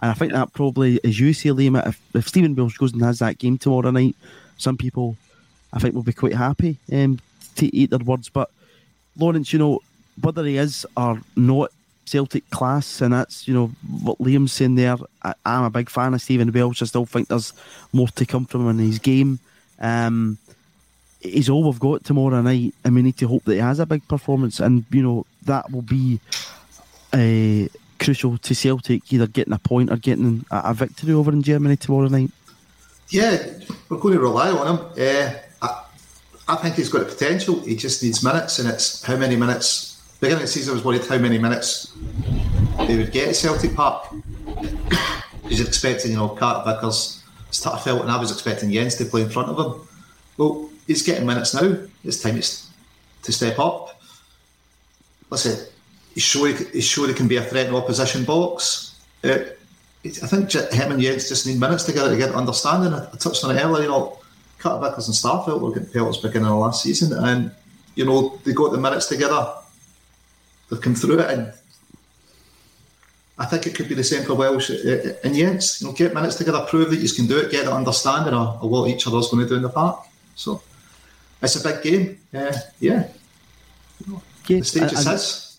And 0.00 0.10
I 0.10 0.14
think 0.14 0.32
that 0.32 0.52
probably, 0.52 1.00
as 1.04 1.20
you 1.20 1.32
say, 1.32 1.50
Liam, 1.50 1.86
if, 1.86 2.00
if 2.14 2.28
Stephen 2.28 2.54
goes 2.54 2.92
and 2.92 3.02
has 3.02 3.20
that 3.20 3.38
game 3.38 3.56
tomorrow 3.56 3.90
night, 3.90 4.16
some 4.56 4.76
people, 4.76 5.16
I 5.72 5.78
think, 5.78 5.94
will 5.94 6.02
be 6.02 6.12
quite 6.12 6.34
happy 6.34 6.78
um, 6.92 7.20
to 7.56 7.74
eat 7.74 7.90
their 7.90 8.00
words. 8.00 8.28
But 8.28 8.50
Lawrence, 9.16 9.52
you 9.52 9.58
know, 9.58 9.80
whether 10.20 10.44
he 10.44 10.56
is 10.56 10.86
or 10.96 11.20
not 11.36 11.70
Celtic 12.04 12.48
class, 12.50 13.00
and 13.00 13.12
that's 13.12 13.46
you 13.46 13.54
know 13.54 13.66
what 14.02 14.18
Liam's 14.18 14.52
saying 14.52 14.74
there. 14.74 14.96
I, 15.22 15.34
am 15.44 15.64
a 15.64 15.70
big 15.70 15.90
fan 15.90 16.14
of 16.14 16.22
Stephen 16.22 16.52
Welsh. 16.52 16.82
I 16.82 16.86
still 16.86 17.06
think 17.06 17.28
there's 17.28 17.52
more 17.92 18.08
to 18.08 18.26
come 18.26 18.44
from 18.44 18.62
him 18.62 18.80
in 18.80 18.86
his 18.86 18.98
game. 18.98 19.38
Um, 19.78 20.38
he's 21.20 21.48
all 21.48 21.64
we've 21.64 21.80
got 21.80 22.04
tomorrow 22.04 22.40
night, 22.42 22.74
and 22.84 22.94
we 22.94 23.02
need 23.02 23.16
to 23.18 23.28
hope 23.28 23.44
that 23.44 23.54
he 23.54 23.60
has 23.60 23.78
a 23.78 23.86
big 23.86 24.06
performance. 24.08 24.60
And 24.60 24.84
you 24.90 25.02
know 25.02 25.26
that 25.44 25.70
will 25.70 25.82
be 25.82 26.20
uh, 27.12 27.68
crucial 28.02 28.38
to 28.38 28.54
Celtic, 28.54 29.12
either 29.12 29.26
getting 29.26 29.52
a 29.52 29.58
point 29.58 29.90
or 29.90 29.96
getting 29.96 30.44
a, 30.50 30.62
a, 30.66 30.74
victory 30.74 31.12
over 31.14 31.32
in 31.32 31.42
Germany 31.42 31.76
tomorrow 31.76 32.08
night. 32.08 32.30
Yeah, 33.08 33.46
we're 33.88 33.98
going 33.98 34.14
to 34.14 34.20
rely 34.20 34.50
on 34.50 34.66
him. 34.66 34.86
Uh, 34.98 35.34
I, 35.62 35.84
I 36.48 36.56
think 36.56 36.76
he's 36.76 36.88
got 36.88 37.00
the 37.00 37.04
potential. 37.04 37.60
He 37.60 37.76
just 37.76 38.02
needs 38.02 38.24
minutes, 38.24 38.58
and 38.58 38.68
it's 38.68 39.02
how 39.04 39.16
many 39.16 39.36
minutes. 39.36 39.91
Beginning 40.22 40.44
of 40.44 40.48
the 40.48 40.52
season, 40.52 40.70
I 40.70 40.74
was 40.74 40.84
worried 40.84 41.04
how 41.04 41.18
many 41.18 41.36
minutes 41.36 41.94
they 42.86 42.96
would 42.96 43.10
get 43.10 43.30
at 43.30 43.34
Celtic 43.34 43.74
Park. 43.74 44.06
He's 45.48 45.60
expecting, 45.60 46.12
you 46.12 46.16
know, 46.16 46.28
Carter 46.28 46.62
Vickers, 46.64 47.24
Starfelt, 47.50 48.02
and 48.02 48.08
I 48.08 48.20
was 48.20 48.30
expecting 48.30 48.70
Jenz 48.70 48.96
to 48.98 49.04
play 49.04 49.22
in 49.22 49.30
front 49.30 49.48
of 49.48 49.58
him. 49.58 49.88
Well, 50.36 50.70
he's 50.86 51.02
getting 51.02 51.26
minutes 51.26 51.54
now. 51.54 51.76
It's 52.04 52.22
time 52.22 52.40
to 52.40 53.32
step 53.32 53.58
up. 53.58 54.00
Listen, 55.28 55.66
he's 56.14 56.22
sure 56.22 56.46
he, 56.46 56.66
he's 56.66 56.84
sure 56.84 57.08
he 57.08 57.14
can 57.14 57.26
be 57.26 57.38
a 57.38 57.42
threat 57.42 57.66
in 57.66 57.74
opposition 57.74 58.22
box. 58.22 59.00
Uh, 59.24 59.38
I 60.04 60.08
think 60.08 60.52
him 60.52 60.92
and 60.92 61.02
Jenz 61.02 61.28
just 61.28 61.48
need 61.48 61.58
minutes 61.58 61.82
together 61.82 62.10
to 62.10 62.16
get 62.16 62.32
understanding. 62.32 62.94
I, 62.94 63.08
I 63.12 63.16
touched 63.16 63.42
on 63.42 63.56
it 63.56 63.60
earlier. 63.60 63.82
You 63.82 63.88
know, 63.88 64.20
Carter 64.60 64.88
Vickers 64.88 65.08
and 65.08 65.16
Starfelt 65.16 65.60
were 65.60 65.72
getting 65.72 65.88
pelts 65.92 66.18
beginning 66.18 66.46
of 66.46 66.58
last 66.58 66.84
season, 66.84 67.12
and 67.12 67.50
you 67.96 68.04
know 68.04 68.38
they 68.44 68.52
got 68.52 68.70
the 68.70 68.78
minutes 68.78 69.06
together. 69.06 69.52
They've 70.72 70.80
come 70.80 70.94
through 70.94 71.18
it, 71.18 71.30
and 71.30 71.52
I 73.36 73.44
think 73.44 73.66
it 73.66 73.74
could 73.74 73.90
be 73.90 73.94
the 73.94 74.02
same 74.02 74.24
for 74.24 74.34
Welsh 74.34 74.70
and 74.70 75.34
Jenz. 75.36 75.82
You 75.82 75.88
know, 75.88 75.92
get 75.92 76.14
minutes 76.14 76.36
together, 76.36 76.64
prove 76.66 76.88
that 76.88 76.96
you 76.96 77.10
can 77.10 77.26
do 77.26 77.36
it, 77.40 77.50
get 77.50 77.66
the 77.66 77.74
understanding 77.74 78.32
of, 78.32 78.62
of 78.62 78.70
what 78.70 78.88
each 78.88 79.06
other's 79.06 79.28
going 79.28 79.42
to 79.42 79.48
do 79.50 79.56
in 79.56 79.62
the 79.62 79.68
park. 79.68 80.00
So 80.34 80.62
it's 81.42 81.56
a 81.56 81.62
big 81.62 81.82
game. 81.82 82.18
Uh, 82.32 82.56
yeah. 82.80 83.06
yeah. 84.08 84.18
The 84.46 84.62
stage 84.62 84.92
is 84.94 85.06
his. 85.06 85.58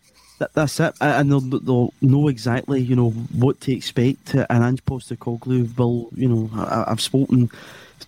That's 0.56 0.80
it, 0.80 0.95
and 0.99 1.32
they'll, 1.32 1.41
they'll 1.41 1.93
know 2.02 2.28
exactly, 2.28 2.82
you 2.82 2.95
know, 2.95 3.12
what 3.12 3.62
to 3.62 3.71
expect. 3.71 4.34
And 4.34 4.63
Ange 4.63 4.84
Postecoglou 4.86 5.78
will, 5.78 6.10
you 6.15 6.28
know, 6.28 6.49
I, 6.56 6.86
I've 6.88 7.02
spoken 7.02 7.52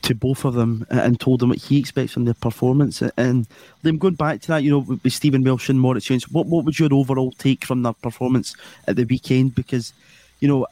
to 0.01 0.15
both 0.15 0.45
of 0.45 0.53
them 0.53 0.85
and 0.89 1.19
told 1.19 1.39
them 1.39 1.49
what 1.49 1.57
he 1.57 1.79
expects 1.79 2.13
from 2.13 2.25
their 2.25 2.33
performance. 2.33 3.01
And 3.17 3.47
them 3.83 3.97
going 3.97 4.15
back 4.15 4.41
to 4.41 4.47
that, 4.49 4.63
you 4.63 4.71
know, 4.71 4.79
with 4.79 5.13
Stephen 5.13 5.43
Welsh 5.43 5.69
and 5.69 5.79
Moritz 5.79 6.07
Jenz, 6.07 6.31
what 6.31 6.47
what 6.47 6.65
was 6.65 6.79
your 6.79 6.93
overall 6.93 7.31
take 7.31 7.65
from 7.65 7.83
their 7.83 7.93
performance 7.93 8.55
at 8.87 8.95
the 8.95 9.03
weekend? 9.05 9.55
Because, 9.55 9.93
you 10.39 10.47
know, 10.47 10.67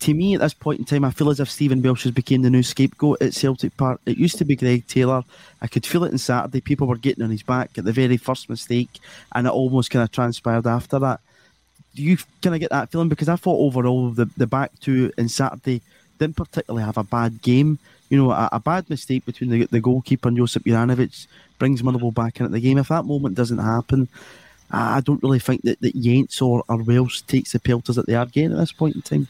to 0.00 0.14
me 0.14 0.34
at 0.34 0.40
this 0.40 0.54
point 0.54 0.78
in 0.78 0.84
time, 0.84 1.04
I 1.04 1.10
feel 1.10 1.30
as 1.30 1.40
if 1.40 1.50
Stephen 1.50 1.82
Welsh 1.82 2.04
has 2.04 2.12
become 2.12 2.42
the 2.42 2.50
new 2.50 2.62
scapegoat 2.62 3.20
at 3.20 3.34
Celtic 3.34 3.76
Park. 3.76 4.00
It 4.06 4.16
used 4.16 4.38
to 4.38 4.44
be 4.44 4.56
Greg 4.56 4.86
Taylor. 4.86 5.22
I 5.60 5.66
could 5.66 5.86
feel 5.86 6.04
it 6.04 6.12
on 6.12 6.18
Saturday. 6.18 6.60
People 6.60 6.86
were 6.86 6.96
getting 6.96 7.24
on 7.24 7.30
his 7.30 7.42
back 7.42 7.76
at 7.76 7.84
the 7.84 7.92
very 7.92 8.16
first 8.16 8.48
mistake, 8.48 9.00
and 9.32 9.46
it 9.46 9.52
almost 9.52 9.90
kind 9.90 10.02
of 10.02 10.12
transpired 10.12 10.66
after 10.66 10.98
that. 11.00 11.20
Do 11.94 12.02
you 12.02 12.16
kind 12.42 12.54
of 12.54 12.60
get 12.60 12.70
that 12.70 12.90
feeling? 12.90 13.08
Because 13.08 13.28
I 13.28 13.36
thought 13.36 13.58
overall 13.58 14.10
the, 14.10 14.26
the 14.36 14.46
back 14.46 14.72
two 14.80 15.12
in 15.16 15.28
Saturday 15.28 15.80
didn't 16.18 16.36
particularly 16.36 16.84
have 16.84 16.98
a 16.98 17.04
bad 17.04 17.42
game. 17.42 17.78
You 18.14 18.22
know, 18.22 18.30
a, 18.30 18.48
a 18.52 18.60
bad 18.60 18.88
mistake 18.88 19.26
between 19.26 19.50
the, 19.50 19.66
the 19.66 19.80
goalkeeper 19.80 20.28
and 20.28 20.36
Josip 20.36 20.62
Juranovic 20.62 21.26
brings 21.58 21.82
Motherwell 21.82 22.12
back 22.12 22.38
into 22.38 22.52
the 22.52 22.60
game. 22.60 22.78
If 22.78 22.86
that 22.86 23.04
moment 23.04 23.34
doesn't 23.34 23.58
happen, 23.58 24.06
I 24.70 25.00
don't 25.00 25.20
really 25.20 25.40
think 25.40 25.62
that, 25.62 25.80
that 25.80 25.96
Jenz 25.96 26.40
or, 26.40 26.62
or 26.68 26.80
Welsh 26.80 27.22
takes 27.22 27.50
the 27.50 27.58
pelters 27.58 27.96
that 27.96 28.06
they 28.06 28.14
are 28.14 28.26
getting 28.26 28.52
at 28.52 28.58
this 28.58 28.70
point 28.70 28.94
in 28.94 29.02
time. 29.02 29.26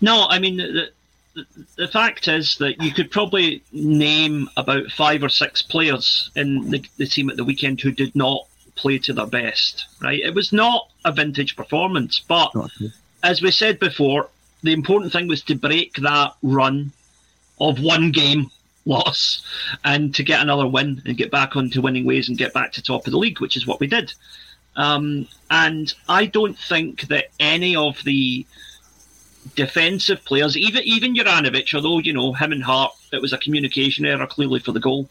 No, 0.00 0.26
I 0.30 0.38
mean 0.38 0.56
the, 0.56 0.90
the, 1.34 1.46
the 1.76 1.88
fact 1.88 2.26
is 2.26 2.56
that 2.60 2.80
you 2.80 2.92
could 2.92 3.10
probably 3.10 3.62
name 3.72 4.48
about 4.56 4.90
five 4.90 5.22
or 5.22 5.28
six 5.28 5.60
players 5.60 6.30
in 6.34 6.70
the, 6.70 6.82
the 6.96 7.06
team 7.06 7.28
at 7.28 7.36
the 7.36 7.44
weekend 7.44 7.82
who 7.82 7.90
did 7.90 8.16
not 8.16 8.46
play 8.74 8.98
to 9.00 9.12
their 9.12 9.26
best. 9.26 9.84
Right? 10.00 10.20
It 10.20 10.34
was 10.34 10.50
not 10.50 10.88
a 11.04 11.12
vintage 11.12 11.56
performance, 11.56 12.20
but 12.26 12.50
as 13.22 13.42
we 13.42 13.50
said 13.50 13.78
before, 13.78 14.30
the 14.62 14.72
important 14.72 15.12
thing 15.12 15.28
was 15.28 15.42
to 15.42 15.54
break 15.54 15.96
that 15.96 16.32
run 16.42 16.90
of 17.60 17.80
one 17.80 18.10
game 18.10 18.50
loss 18.86 19.42
and 19.84 20.14
to 20.14 20.22
get 20.22 20.40
another 20.40 20.66
win 20.66 21.02
and 21.06 21.16
get 21.16 21.30
back 21.30 21.56
onto 21.56 21.80
winning 21.80 22.04
ways 22.04 22.28
and 22.28 22.38
get 22.38 22.52
back 22.52 22.72
to 22.72 22.82
top 22.82 23.06
of 23.06 23.12
the 23.12 23.18
league, 23.18 23.40
which 23.40 23.56
is 23.56 23.66
what 23.66 23.80
we 23.80 23.86
did. 23.86 24.12
Um, 24.76 25.28
and 25.50 25.92
I 26.08 26.26
don't 26.26 26.58
think 26.58 27.02
that 27.02 27.26
any 27.38 27.76
of 27.76 28.02
the 28.04 28.44
defensive 29.54 30.24
players, 30.24 30.56
even 30.56 30.82
even 30.84 31.14
Juranovic, 31.14 31.72
although 31.74 31.98
you 31.98 32.12
know 32.12 32.32
him 32.32 32.52
and 32.52 32.62
Hart, 32.62 32.92
it 33.12 33.22
was 33.22 33.32
a 33.32 33.38
communication 33.38 34.04
error 34.04 34.26
clearly 34.26 34.60
for 34.60 34.72
the 34.72 34.80
goal. 34.80 35.08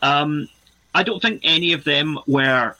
Um, 0.00 0.48
I 0.94 1.02
don't 1.02 1.20
think 1.20 1.40
any 1.44 1.72
of 1.72 1.84
them 1.84 2.18
were 2.26 2.76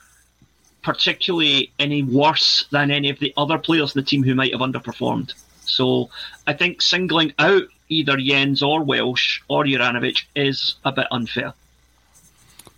particularly 0.83 1.73
any 1.79 2.03
worse 2.03 2.67
than 2.71 2.91
any 2.91 3.11
of 3.11 3.19
the 3.19 3.33
other 3.37 3.59
players 3.59 3.95
in 3.95 4.01
the 4.01 4.07
team 4.07 4.23
who 4.23 4.35
might 4.35 4.53
have 4.53 4.61
underperformed. 4.61 5.33
So 5.65 6.11
I 6.47 6.53
think 6.53 6.83
singling 6.83 7.33
out 7.39 7.65
either 7.89 8.17
Jenz 8.17 8.63
or 8.63 8.83
Welsh 8.83 9.41
or 9.49 9.65
Juranovic 9.65 10.25
is 10.35 10.77
a 10.85 10.93
bit 10.93 11.07
unfair. 11.11 11.55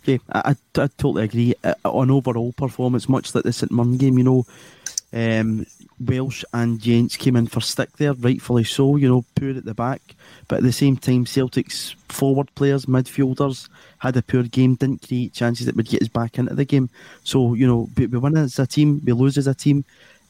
Okay, 0.03 0.19
I, 0.29 0.39
I, 0.39 0.81
I 0.81 0.87
totally 0.97 1.23
agree. 1.23 1.53
Uh, 1.63 1.73
on 1.83 2.11
overall 2.11 2.53
performance, 2.53 3.09
much 3.09 3.35
like 3.35 3.43
the 3.43 3.53
St 3.53 3.71
Mirren 3.71 3.97
game, 3.97 4.17
you 4.17 4.23
know, 4.23 4.45
um, 5.13 5.65
Welsh 5.99 6.43
and 6.53 6.79
Jenz 6.79 7.17
came 7.17 7.35
in 7.35 7.47
for 7.47 7.61
stick 7.61 7.91
there, 7.97 8.13
rightfully 8.13 8.63
so, 8.63 8.97
you 8.97 9.09
know, 9.09 9.25
poor 9.35 9.49
at 9.49 9.65
the 9.65 9.73
back. 9.73 10.01
But 10.47 10.57
at 10.57 10.63
the 10.63 10.71
same 10.71 10.95
time, 10.97 11.25
Celtic's 11.25 11.95
forward 12.07 12.53
players, 12.55 12.85
midfielders, 12.85 13.67
had 13.97 14.15
a 14.15 14.21
poor 14.21 14.43
game, 14.43 14.75
didn't 14.75 15.07
create 15.07 15.33
chances 15.33 15.65
that 15.65 15.75
would 15.75 15.87
get 15.87 16.03
us 16.03 16.07
back 16.07 16.37
into 16.37 16.53
the 16.53 16.65
game. 16.65 16.89
So, 17.23 17.53
you 17.55 17.65
know, 17.65 17.89
we, 17.97 18.05
we 18.05 18.17
win 18.17 18.37
as 18.37 18.59
a 18.59 18.67
team, 18.67 19.01
we 19.03 19.13
lose 19.13 19.37
as 19.37 19.47
a 19.47 19.55
team. 19.55 19.85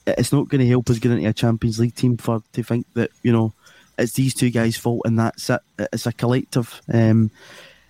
It's 0.06 0.32
not 0.32 0.48
going 0.48 0.62
to 0.62 0.68
help 0.68 0.90
us 0.90 1.00
get 1.00 1.12
into 1.12 1.28
a 1.28 1.34
Champions 1.34 1.80
League 1.80 1.96
team 1.96 2.16
for 2.16 2.42
to 2.54 2.64
think 2.64 2.86
that, 2.94 3.12
you 3.24 3.34
know, 3.34 3.54
it's 3.98 4.14
these 4.14 4.34
two 4.34 4.50
guys' 4.50 4.78
fault 4.78 5.02
and 5.06 5.18
that's 5.18 5.50
it. 5.50 5.62
It's 5.78 6.06
a 6.06 6.14
collective. 6.14 6.82
Um, 6.92 7.32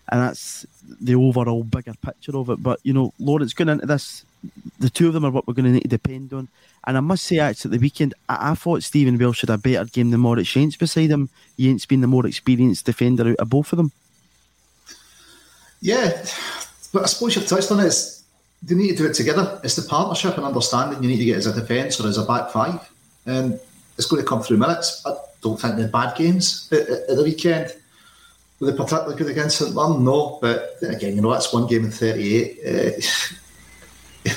and 0.10 0.22
that's 0.22 0.66
the 1.02 1.16
overall 1.16 1.64
bigger 1.64 1.94
picture 2.02 2.38
of 2.38 2.50
it. 2.50 2.64
But, 2.64 2.80
you 2.84 2.94
know, 2.94 3.14
Lawrence, 3.20 3.54
going 3.54 3.70
into 3.70 3.86
this, 3.86 4.26
the 4.80 4.90
two 4.90 5.08
of 5.08 5.14
them 5.14 5.26
are 5.26 5.32
what 5.32 5.48
we're 5.48 5.54
going 5.54 5.66
to 5.66 5.72
need 5.72 5.82
to 5.82 5.90
depend 5.90 6.32
on. 6.32 6.48
And 6.86 6.96
I 6.96 7.02
must 7.02 7.26
say, 7.26 7.40
actually, 7.40 7.70
at 7.70 7.80
the 7.80 7.86
weekend, 7.86 8.14
I, 8.30 8.52
I 8.52 8.56
thought 8.56 8.84
Stephen 8.84 9.18
Welsh 9.18 9.42
had 9.42 9.50
a 9.50 9.58
better 9.58 9.84
game 9.86 10.12
than 10.12 10.22
Moritz 10.22 10.54
Jenz 10.54 10.78
beside 10.78 11.10
him. 11.10 11.30
Jenz 11.60 11.86
being 11.86 12.02
the 12.02 12.08
more 12.08 12.26
experienced 12.26 12.86
defender 12.86 13.30
out 13.30 13.36
of 13.36 13.50
both 13.50 13.74
of 13.74 13.78
them. 13.78 13.92
Yeah, 15.82 16.26
but 16.94 17.04
I 17.04 17.06
suppose 17.08 17.36
you've 17.36 17.48
touched 17.48 17.72
on 17.72 17.82
it. 17.82 17.88
It's, 17.88 18.24
they 18.64 18.76
need 18.76 18.92
to 18.92 18.96
do 18.96 19.06
it 19.08 19.14
together. 19.14 19.60
It's 19.64 19.76
the 19.76 19.88
partnership 19.88 20.38
and 20.38 20.46
understanding 20.46 21.04
you 21.04 21.10
need 21.10 21.18
to 21.18 21.26
get 21.26 21.38
as 21.38 21.48
a 21.48 21.54
defence 21.54 22.00
or 22.00 22.08
as 22.08 22.18
a 22.18 22.26
back 22.26 22.50
five. 22.50 22.90
And 23.26 23.60
it's 23.98 24.08
going 24.08 24.22
to 24.22 24.28
come 24.28 24.42
through 24.42 24.58
minutes. 24.58 25.04
I 25.06 25.16
don't 25.48 25.60
think 25.60 25.76
they're 25.76 25.88
bad 25.88 26.16
games 26.16 26.70
at, 26.72 26.90
at, 26.90 27.16
the 27.16 27.24
weekend. 27.24 27.74
Were 28.60 28.72
they 28.72 28.78
particularly 28.78 29.16
good 29.16 29.30
against 29.30 29.58
St 29.58 29.74
Mirren? 29.74 30.04
No, 30.04 30.40
but 30.42 30.76
again, 30.82 31.16
you 31.16 31.22
know, 31.22 31.32
that's 31.32 31.54
one 31.54 31.68
game 31.68 31.86
in 31.86 31.92
38. 31.92 32.60
Uh, 32.66 32.92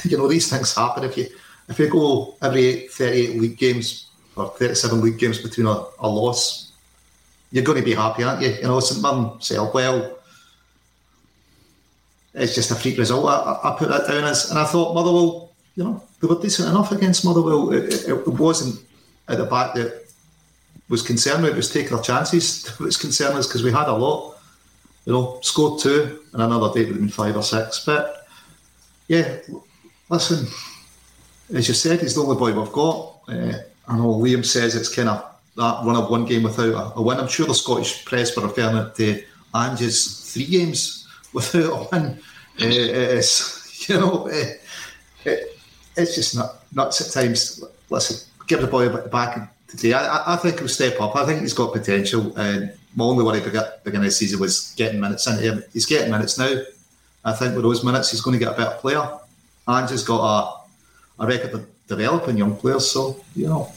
you 0.09 0.19
know, 0.19 0.29
these 0.29 0.49
things 0.49 0.75
happen 0.75 1.05
if 1.05 1.17
you 1.17 1.27
if 1.69 1.79
you 1.79 1.89
go 1.89 2.35
every 2.43 2.89
38 2.89 3.41
league 3.41 3.57
games 3.57 4.09
or 4.37 4.49
37 4.49 5.01
league 5.01 5.19
games 5.19 5.39
between 5.39 5.67
a, 5.67 5.85
a 6.01 6.09
loss, 6.09 6.73
you're 7.53 7.65
going 7.65 7.79
to 7.79 7.85
be 7.85 7.95
happy, 7.95 8.25
aren't 8.25 8.43
you? 8.43 8.51
You 8.51 8.63
know, 8.63 8.81
St 8.81 9.01
Mirren 9.03 9.41
sailed 9.41 9.73
well. 9.73 10.19
It's 12.35 12.55
just 12.55 12.71
a 12.71 12.75
freak 12.75 12.99
result. 12.99 13.27
I, 13.27 13.71
I, 13.71 13.77
put 13.77 13.89
that 13.89 14.07
down 14.07 14.25
as, 14.25 14.51
and 14.51 14.59
I 14.59 14.65
thought 14.65 14.95
Motherwell, 14.95 15.53
you 15.75 15.85
know, 15.85 16.03
they 16.21 16.29
were 16.29 16.41
decent 16.41 16.69
enough 16.69 16.93
against 16.93 17.25
Motherwell. 17.25 17.73
It, 17.73 17.93
it, 17.93 18.09
it 18.09 18.29
wasn't 18.29 18.81
at 19.29 19.39
the 19.39 19.45
back 19.45 19.75
that 19.75 20.00
was 20.91 21.03
concerned 21.03 21.45
with. 21.45 21.57
Was 21.57 21.73
taking 21.73 21.97
our 21.97 22.03
chances. 22.03 22.79
Was 22.81 22.99
concerned 22.99 23.39
is 23.39 23.47
because 23.47 23.63
we 23.63 23.73
had 23.73 23.89
a 23.89 23.93
lot. 23.93 24.37
You 25.07 25.15
know, 25.15 25.39
scored 25.41 25.81
two, 25.81 26.21
and 26.35 26.43
another 26.43 26.71
day 26.75 26.85
would 26.85 26.93
have 26.93 26.99
been 26.99 27.09
five 27.09 27.35
or 27.35 27.43
six. 27.43 27.87
But 27.87 28.27
yeah, 29.09 29.39
listen, 30.11 30.47
as 31.55 31.67
you 31.69 31.75
said, 31.75 32.01
he's 32.01 32.15
the 32.15 32.23
only 32.23 32.37
boy 32.37 32.53
we've 32.53 32.73
got. 32.73 33.21
Uh, 33.27 33.53
I 33.89 33.97
know 33.97 34.15
Liam 34.15 34.45
says 34.45 34.75
it's 34.75 34.95
kind 34.95 35.09
of 35.09 35.25
that 35.57 35.85
run 35.85 35.97
of 35.97 36.11
one 36.11 36.27
game 36.27 36.43
without 36.43 36.75
a, 36.75 36.99
a 36.99 37.03
win. 37.03 37.19
I'm 37.19 37.29
sure 37.29 37.47
the 37.47 37.55
Scottish 37.55 38.05
press 38.05 38.37
were 38.37 38.43
referring 38.43 38.77
it 38.77 38.95
to 38.97 39.25
Ange's 39.55 40.33
three 40.33 40.47
games 40.47 41.09
without 41.33 41.73
a 41.73 41.89
win. 41.91 42.19
Uh, 42.61 42.67
it's, 42.67 43.89
you 43.89 43.99
know, 43.99 44.29
uh, 44.29 44.53
it, 45.25 45.59
it's 45.97 46.15
just 46.15 46.37
not 46.37 46.73
nuts 46.75 47.01
at 47.01 47.23
times. 47.23 47.65
Listen, 47.89 48.29
give 48.47 48.61
the 48.61 48.67
boy 48.67 48.87
a 48.87 48.91
bit 48.91 49.11
back 49.11 49.55
today. 49.71 49.93
I, 49.93 50.35
I 50.35 50.37
think 50.37 50.59
he'll 50.59 50.69
step 50.69 51.01
up. 51.01 51.17
I 51.17 51.25
think 51.25 51.41
he's 51.41 51.55
got 51.55 51.73
potential. 51.73 52.37
And 52.37 52.73
my 52.95 53.05
only 53.05 53.25
worry 53.25 53.41
beginning 53.41 53.71
of 53.85 54.05
the 54.05 54.11
season 54.11 54.41
was 54.41 54.75
getting 54.77 55.01
minutes 55.01 55.27
into 55.27 55.43
him. 55.43 55.65
He's 55.73 55.87
getting 55.87 56.11
minutes 56.11 56.39
now. 56.39 56.63
I 57.25 57.33
think 57.33 57.55
with 57.55 57.65
those 57.65 57.85
minutes, 57.85 58.11
he's 58.11 58.21
going 58.21 58.39
to 58.39 58.45
get 58.45 58.55
a 58.55 58.57
better 58.57 58.77
player. 58.77 59.07
Ange's 59.69 60.05
got 60.05 60.21
a 60.21 60.61
a 61.21 61.27
record 61.27 61.53
of 61.53 61.67
developing 61.87 62.39
young 62.39 62.57
players. 62.57 62.91
So 62.91 63.23
you 63.37 63.47
know, 63.47 63.73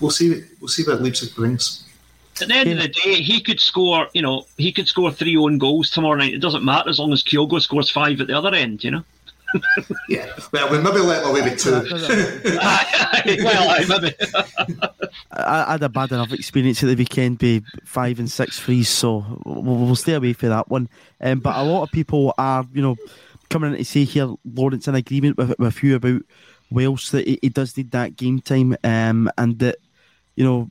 we'll 0.00 0.10
see. 0.10 0.42
We'll 0.60 0.68
see 0.68 0.82
what 0.82 1.00
Leipzig 1.00 1.34
brings. 1.34 1.88
At 2.40 2.48
the 2.48 2.54
end 2.54 2.70
of 2.70 2.78
the 2.78 2.88
day, 2.88 3.14
he 3.22 3.40
could 3.40 3.60
score. 3.60 4.08
You 4.14 4.22
know, 4.22 4.46
he 4.58 4.72
could 4.72 4.88
score 4.88 5.12
three 5.12 5.36
own 5.36 5.58
goals 5.58 5.90
tomorrow 5.90 6.16
night. 6.16 6.34
It 6.34 6.40
doesn't 6.40 6.64
matter 6.64 6.90
as 6.90 6.98
long 6.98 7.12
as 7.12 7.22
Kyogo 7.22 7.60
scores 7.60 7.90
five 7.90 8.20
at 8.20 8.26
the 8.26 8.36
other 8.36 8.54
end. 8.54 8.82
You 8.82 8.90
know. 8.90 9.04
Yeah, 10.08 10.32
well, 10.52 10.70
we'll 10.70 10.82
maybe 10.82 10.98
let 10.98 11.26
away 11.26 11.42
with 11.42 11.58
two. 11.58 11.70
well, 11.70 11.84
I 13.70 13.84
maybe. 13.88 14.14
I 15.30 15.72
had 15.72 15.82
a 15.82 15.88
bad 15.88 16.12
enough 16.12 16.32
experience 16.32 16.82
at 16.82 16.86
the 16.86 16.94
weekend, 16.94 17.38
be 17.38 17.62
five 17.84 18.18
and 18.18 18.30
six 18.30 18.58
frees, 18.58 18.88
so 18.88 19.40
we'll, 19.44 19.62
we'll 19.62 19.96
stay 19.96 20.14
away 20.14 20.32
for 20.32 20.48
that 20.48 20.68
one. 20.68 20.88
Um, 21.20 21.40
but 21.40 21.56
a 21.56 21.62
lot 21.62 21.82
of 21.82 21.90
people 21.92 22.34
are, 22.38 22.66
you 22.72 22.82
know, 22.82 22.96
coming 23.50 23.72
in 23.72 23.78
to 23.78 23.84
say 23.84 24.04
here, 24.04 24.34
Lawrence, 24.44 24.88
in 24.88 24.94
agreement 24.94 25.36
with, 25.36 25.58
with 25.58 25.82
you 25.82 25.96
about 25.96 26.22
Wales, 26.70 27.10
that 27.10 27.26
he, 27.26 27.38
he 27.42 27.48
does 27.48 27.76
need 27.76 27.90
that 27.92 28.16
game 28.16 28.40
time, 28.40 28.76
um, 28.84 29.30
and 29.38 29.58
that 29.58 29.76
you 30.36 30.44
know 30.44 30.70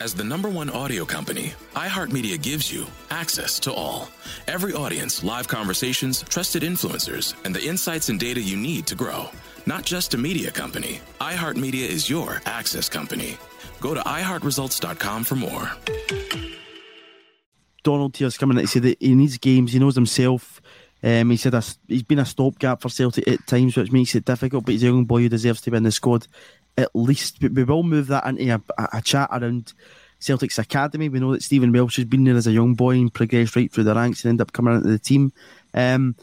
As 0.00 0.14
the 0.14 0.24
number 0.24 0.48
one 0.48 0.70
audio 0.70 1.04
company, 1.04 1.52
iHeartMedia 1.74 2.40
gives 2.40 2.72
you 2.72 2.86
access 3.10 3.60
to 3.60 3.70
all. 3.70 4.08
Every 4.48 4.72
audience, 4.72 5.22
live 5.22 5.46
conversations, 5.46 6.22
trusted 6.22 6.62
influencers, 6.62 7.34
and 7.44 7.54
the 7.54 7.62
insights 7.62 8.08
and 8.08 8.18
data 8.18 8.40
you 8.40 8.56
need 8.56 8.86
to 8.86 8.94
grow. 8.94 9.28
Not 9.66 9.84
just 9.84 10.14
a 10.14 10.18
media 10.18 10.50
company, 10.50 11.02
iHeartMedia 11.20 11.86
is 11.86 12.08
your 12.08 12.40
access 12.46 12.88
company. 12.88 13.36
Go 13.82 13.92
to 13.92 14.00
iHeartResults.com 14.00 15.24
for 15.24 15.36
more. 15.36 15.70
Donald 17.82 18.16
here's 18.16 18.38
coming 18.38 18.56
in 18.56 18.62
to 18.62 18.68
say 18.68 18.80
that 18.80 19.02
he 19.02 19.14
needs 19.14 19.36
games, 19.36 19.74
he 19.74 19.78
knows 19.78 19.96
himself. 19.96 20.62
Um, 21.02 21.30
he 21.30 21.36
said 21.36 21.54
he's 21.88 22.02
been 22.02 22.18
a 22.18 22.26
stopgap 22.26 22.80
for 22.82 22.88
Celtic 22.88 23.26
at 23.26 23.46
times, 23.46 23.76
which 23.76 23.92
makes 23.92 24.14
it 24.14 24.24
difficult, 24.24 24.64
but 24.64 24.72
he's 24.72 24.82
a 24.82 24.86
young 24.86 25.04
boy 25.04 25.22
who 25.22 25.28
deserves 25.28 25.60
to 25.62 25.70
be 25.70 25.76
in 25.76 25.82
the 25.82 25.92
squad 25.92 26.26
at 26.76 26.90
least. 26.94 27.40
We 27.40 27.64
will 27.64 27.82
move 27.82 28.08
that 28.08 28.26
into 28.26 28.62
a, 28.78 28.88
a, 28.92 29.02
chat 29.02 29.28
around 29.32 29.72
Celtic's 30.18 30.58
academy. 30.58 31.08
We 31.08 31.20
know 31.20 31.32
that 31.32 31.42
Stephen 31.42 31.72
Welsh 31.72 31.96
has 31.96 32.04
been 32.04 32.24
there 32.24 32.36
as 32.36 32.46
a 32.46 32.52
young 32.52 32.74
boy 32.74 32.96
and 32.96 33.12
progressed 33.12 33.56
right 33.56 33.70
through 33.70 33.84
the 33.84 33.94
ranks 33.94 34.24
and 34.24 34.30
ended 34.30 34.46
up 34.46 34.52
coming 34.52 34.76
into 34.76 34.88
the 34.88 34.98
team. 34.98 35.32
Um, 35.74 36.14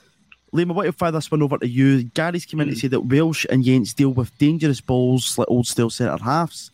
Liam, 0.54 0.72
I 0.72 0.74
want 0.74 0.86
to 0.88 0.94
fire 0.94 1.12
this 1.12 1.30
one 1.30 1.42
over 1.42 1.58
to 1.58 1.68
you. 1.68 2.04
Gary's 2.04 2.46
come 2.46 2.62
in 2.62 2.70
mm. 2.70 2.74
to 2.74 2.80
say 2.80 2.88
that 2.88 3.02
Welsh 3.02 3.46
and 3.50 3.64
Jenz 3.64 3.94
deal 3.94 4.10
with 4.10 4.38
dangerous 4.38 4.82
balls 4.82 5.38
like 5.38 5.50
old 5.50 5.68
style 5.68 5.90
centre 5.90 6.24
halves. 6.24 6.72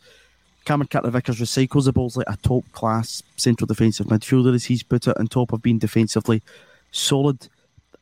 Cameron 0.66 0.88
Carter 0.88 1.10
Vickers 1.10 1.40
recycles 1.40 1.86
the 1.86 1.92
balls 1.92 2.16
like 2.16 2.30
a 2.30 2.38
top 2.38 2.64
class 2.72 3.22
central 3.36 3.68
defensive 3.68 4.08
midfielder, 4.08 4.54
as 4.54 4.66
he's 4.66 4.84
put 4.84 5.08
it, 5.08 5.18
on 5.18 5.28
top 5.28 5.52
of 5.52 5.62
being 5.62 5.80
defensively 5.80 6.42
solid. 6.92 7.50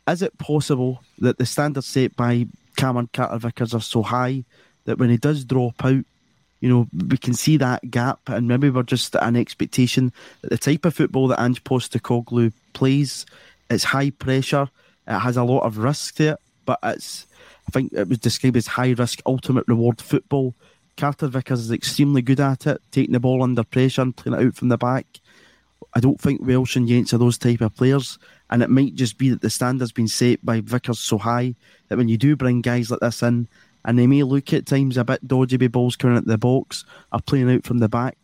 Is 0.07 0.21
it 0.21 0.37
possible 0.37 1.01
that 1.19 1.37
the 1.37 1.45
standards 1.45 1.87
set 1.87 2.15
by 2.15 2.47
Cameron 2.75 3.09
Carter 3.13 3.37
Vickers 3.39 3.73
are 3.73 3.81
so 3.81 4.03
high 4.03 4.43
that 4.85 4.97
when 4.97 5.09
he 5.09 5.17
does 5.17 5.43
drop 5.45 5.83
out, 5.83 6.03
you 6.59 6.69
know, 6.69 6.87
we 7.09 7.17
can 7.17 7.33
see 7.33 7.57
that 7.57 7.89
gap, 7.89 8.19
and 8.27 8.47
maybe 8.47 8.69
we're 8.69 8.83
just 8.83 9.15
an 9.15 9.35
expectation 9.35 10.13
that 10.41 10.49
the 10.51 10.57
type 10.57 10.85
of 10.85 10.93
football 10.93 11.27
that 11.27 11.41
Ange 11.41 11.63
Postecoglou 11.63 12.53
plays, 12.73 13.25
it's 13.69 13.83
high 13.83 14.11
pressure, 14.11 14.69
it 15.07 15.19
has 15.19 15.37
a 15.37 15.43
lot 15.43 15.63
of 15.63 15.79
risk 15.79 16.15
to 16.17 16.33
it, 16.33 16.39
but 16.65 16.77
it's, 16.83 17.25
I 17.67 17.71
think 17.71 17.93
it 17.93 18.07
was 18.07 18.19
described 18.19 18.57
as 18.57 18.67
high 18.67 18.91
risk, 18.91 19.21
ultimate 19.25 19.67
reward 19.67 19.99
football. 20.01 20.53
Carter 20.97 21.27
Vickers 21.27 21.61
is 21.61 21.71
extremely 21.71 22.21
good 22.21 22.39
at 22.39 22.67
it, 22.67 22.81
taking 22.91 23.13
the 23.13 23.19
ball 23.19 23.41
under 23.41 23.63
pressure 23.63 24.03
and 24.03 24.15
playing 24.15 24.39
it 24.39 24.45
out 24.45 24.55
from 24.55 24.69
the 24.69 24.77
back. 24.77 25.07
I 25.93 25.99
don't 25.99 26.21
think 26.21 26.45
Welsh 26.45 26.75
and 26.75 26.87
Jenz 26.87 27.11
are 27.13 27.17
those 27.17 27.39
type 27.39 27.61
of 27.61 27.75
players, 27.75 28.19
and 28.51 28.61
it 28.61 28.69
might 28.69 28.93
just 28.93 29.17
be 29.17 29.29
that 29.29 29.41
the 29.41 29.49
standard's 29.49 29.91
been 29.91 30.07
set 30.07 30.45
by 30.45 30.61
Vickers 30.61 30.99
so 30.99 31.17
high 31.17 31.55
that 31.87 31.97
when 31.97 32.07
you 32.07 32.17
do 32.17 32.35
bring 32.35 32.61
guys 32.61 32.91
like 32.91 32.99
this 32.99 33.23
in, 33.23 33.47
and 33.85 33.97
they 33.97 34.07
may 34.07 34.23
look 34.23 34.53
at 34.53 34.65
times 34.65 34.97
a 34.97 35.03
bit 35.03 35.27
dodgy 35.27 35.57
with 35.57 35.71
balls 35.71 35.95
coming 35.95 36.17
at 36.17 36.25
the 36.25 36.37
box 36.37 36.85
or 37.11 37.19
playing 37.21 37.51
out 37.51 37.65
from 37.65 37.79
the 37.79 37.89
back. 37.89 38.17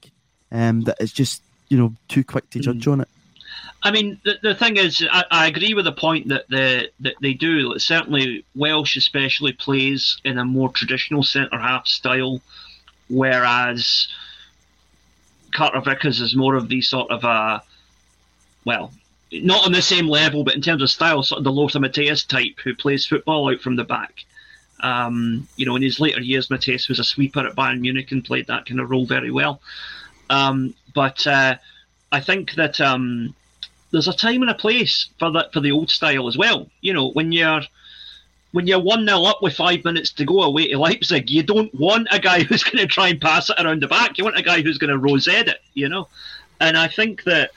Um, 0.52 0.82
that 0.82 0.98
it's 1.00 1.12
just 1.12 1.42
you 1.70 1.78
know 1.78 1.94
too 2.08 2.24
quick 2.24 2.50
to 2.52 2.60
judge 2.60 2.86
mm. 2.86 2.92
on 2.94 3.02
it. 3.02 3.10
I 3.84 3.92
mean, 3.92 4.20
the, 4.24 4.40
the 4.42 4.56
thing 4.56 4.78
is, 4.78 5.06
I, 5.10 5.24
I, 5.30 5.48
agree 5.48 5.74
with 5.74 5.86
the 5.86 5.92
point 5.92 6.30
that 6.30 6.50
the 6.50 6.90
that 7.02 7.16
they 7.22 7.34
do. 7.34 7.78
Certainly, 7.78 8.46
Welsh 8.56 8.96
especially 8.96 9.54
plays 9.54 10.20
in 10.24 10.38
a 10.38 10.46
more 10.46 10.70
traditional 10.70 11.24
centre 11.24 11.60
half 11.60 11.86
style, 11.86 12.42
whereas 13.10 14.08
Carter 15.54 15.82
Vickers 15.82 16.22
is 16.22 16.36
more 16.36 16.56
of 16.56 16.70
the 16.70 16.82
sort 16.82 17.12
of 17.12 17.24
a 17.24 17.62
well, 18.66 18.92
not 19.32 19.66
on 19.66 19.72
the 19.72 19.82
same 19.82 20.08
level, 20.08 20.44
but 20.44 20.56
in 20.56 20.62
terms 20.62 20.82
of 20.82 20.90
style, 20.90 21.24
sort 21.24 21.38
of 21.38 21.44
the 21.44 21.52
Lothar 21.52 21.80
Matthäus 21.80 22.28
type 22.28 22.60
who 22.64 22.76
plays 22.76 23.06
football 23.06 23.52
out 23.52 23.62
from 23.62 23.76
the 23.76 23.84
back. 23.84 24.26
Um, 24.82 25.48
you 25.56 25.66
know, 25.66 25.76
in 25.76 25.82
his 25.82 26.00
later 26.00 26.22
years, 26.22 26.50
Matthäus 26.50 26.88
was 26.88 27.00
a 27.00 27.04
sweeper 27.04 27.40
at 27.40 27.56
Bayern 27.56 27.80
Munich 27.80 28.12
and 28.12 28.24
played 28.24 28.48
that 28.48 28.66
kind 28.66 28.80
of 28.80 28.90
role 28.90 29.06
very 29.06 29.32
well. 29.32 29.62
Um, 30.30 30.74
but 30.94 31.26
uh, 31.26 31.56
I 32.12 32.20
think 32.20 32.54
that 32.56 32.80
um, 32.80 33.36
there's 33.92 34.08
a 34.08 34.14
time 34.14 34.42
and 34.42 34.52
a 34.52 34.56
place 34.56 35.10
for 35.20 35.32
that 35.32 35.54
for 35.54 35.60
the 35.60 35.72
old 35.72 35.90
style 35.90 36.28
as 36.28 36.38
well. 36.38 36.68
You 36.82 36.94
know, 36.94 37.10
when 37.12 37.32
you're 37.32 37.62
when 38.52 38.68
you're 38.68 38.80
one 38.80 39.06
0 39.06 39.24
up 39.24 39.42
with 39.42 39.56
five 39.56 39.84
minutes 39.84 40.12
to 40.14 40.26
go 40.26 40.42
away 40.42 40.68
to 40.68 40.80
Leipzig, 40.80 41.30
you 41.30 41.44
don't 41.44 41.74
want 41.76 42.08
a 42.12 42.20
guy 42.20 42.44
who's 42.44 42.64
going 42.64 42.78
to 42.78 42.88
try 42.88 43.10
and 43.10 43.22
pass 43.22 43.50
it 43.50 43.60
around 43.60 43.82
the 43.82 43.88
back. 43.88 44.18
You 44.18 44.24
want 44.24 44.38
a 44.38 44.44
guy 44.44 44.62
who's 44.62 44.78
going 44.78 44.92
to 44.92 44.98
rosette 44.98 45.48
it. 45.48 45.62
You 45.74 45.90
know, 45.90 46.08
and 46.60 46.78
I 46.78 46.88
think 46.88 47.24
that 47.24 47.52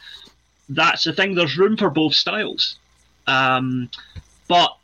that's 0.69 1.05
the 1.05 1.13
thing. 1.13 1.35
There's 1.35 1.59
room 1.59 1.77
for 1.77 1.91
both 1.91 2.15
styles, 2.15 2.77
um, 3.27 3.91
but 4.49 4.77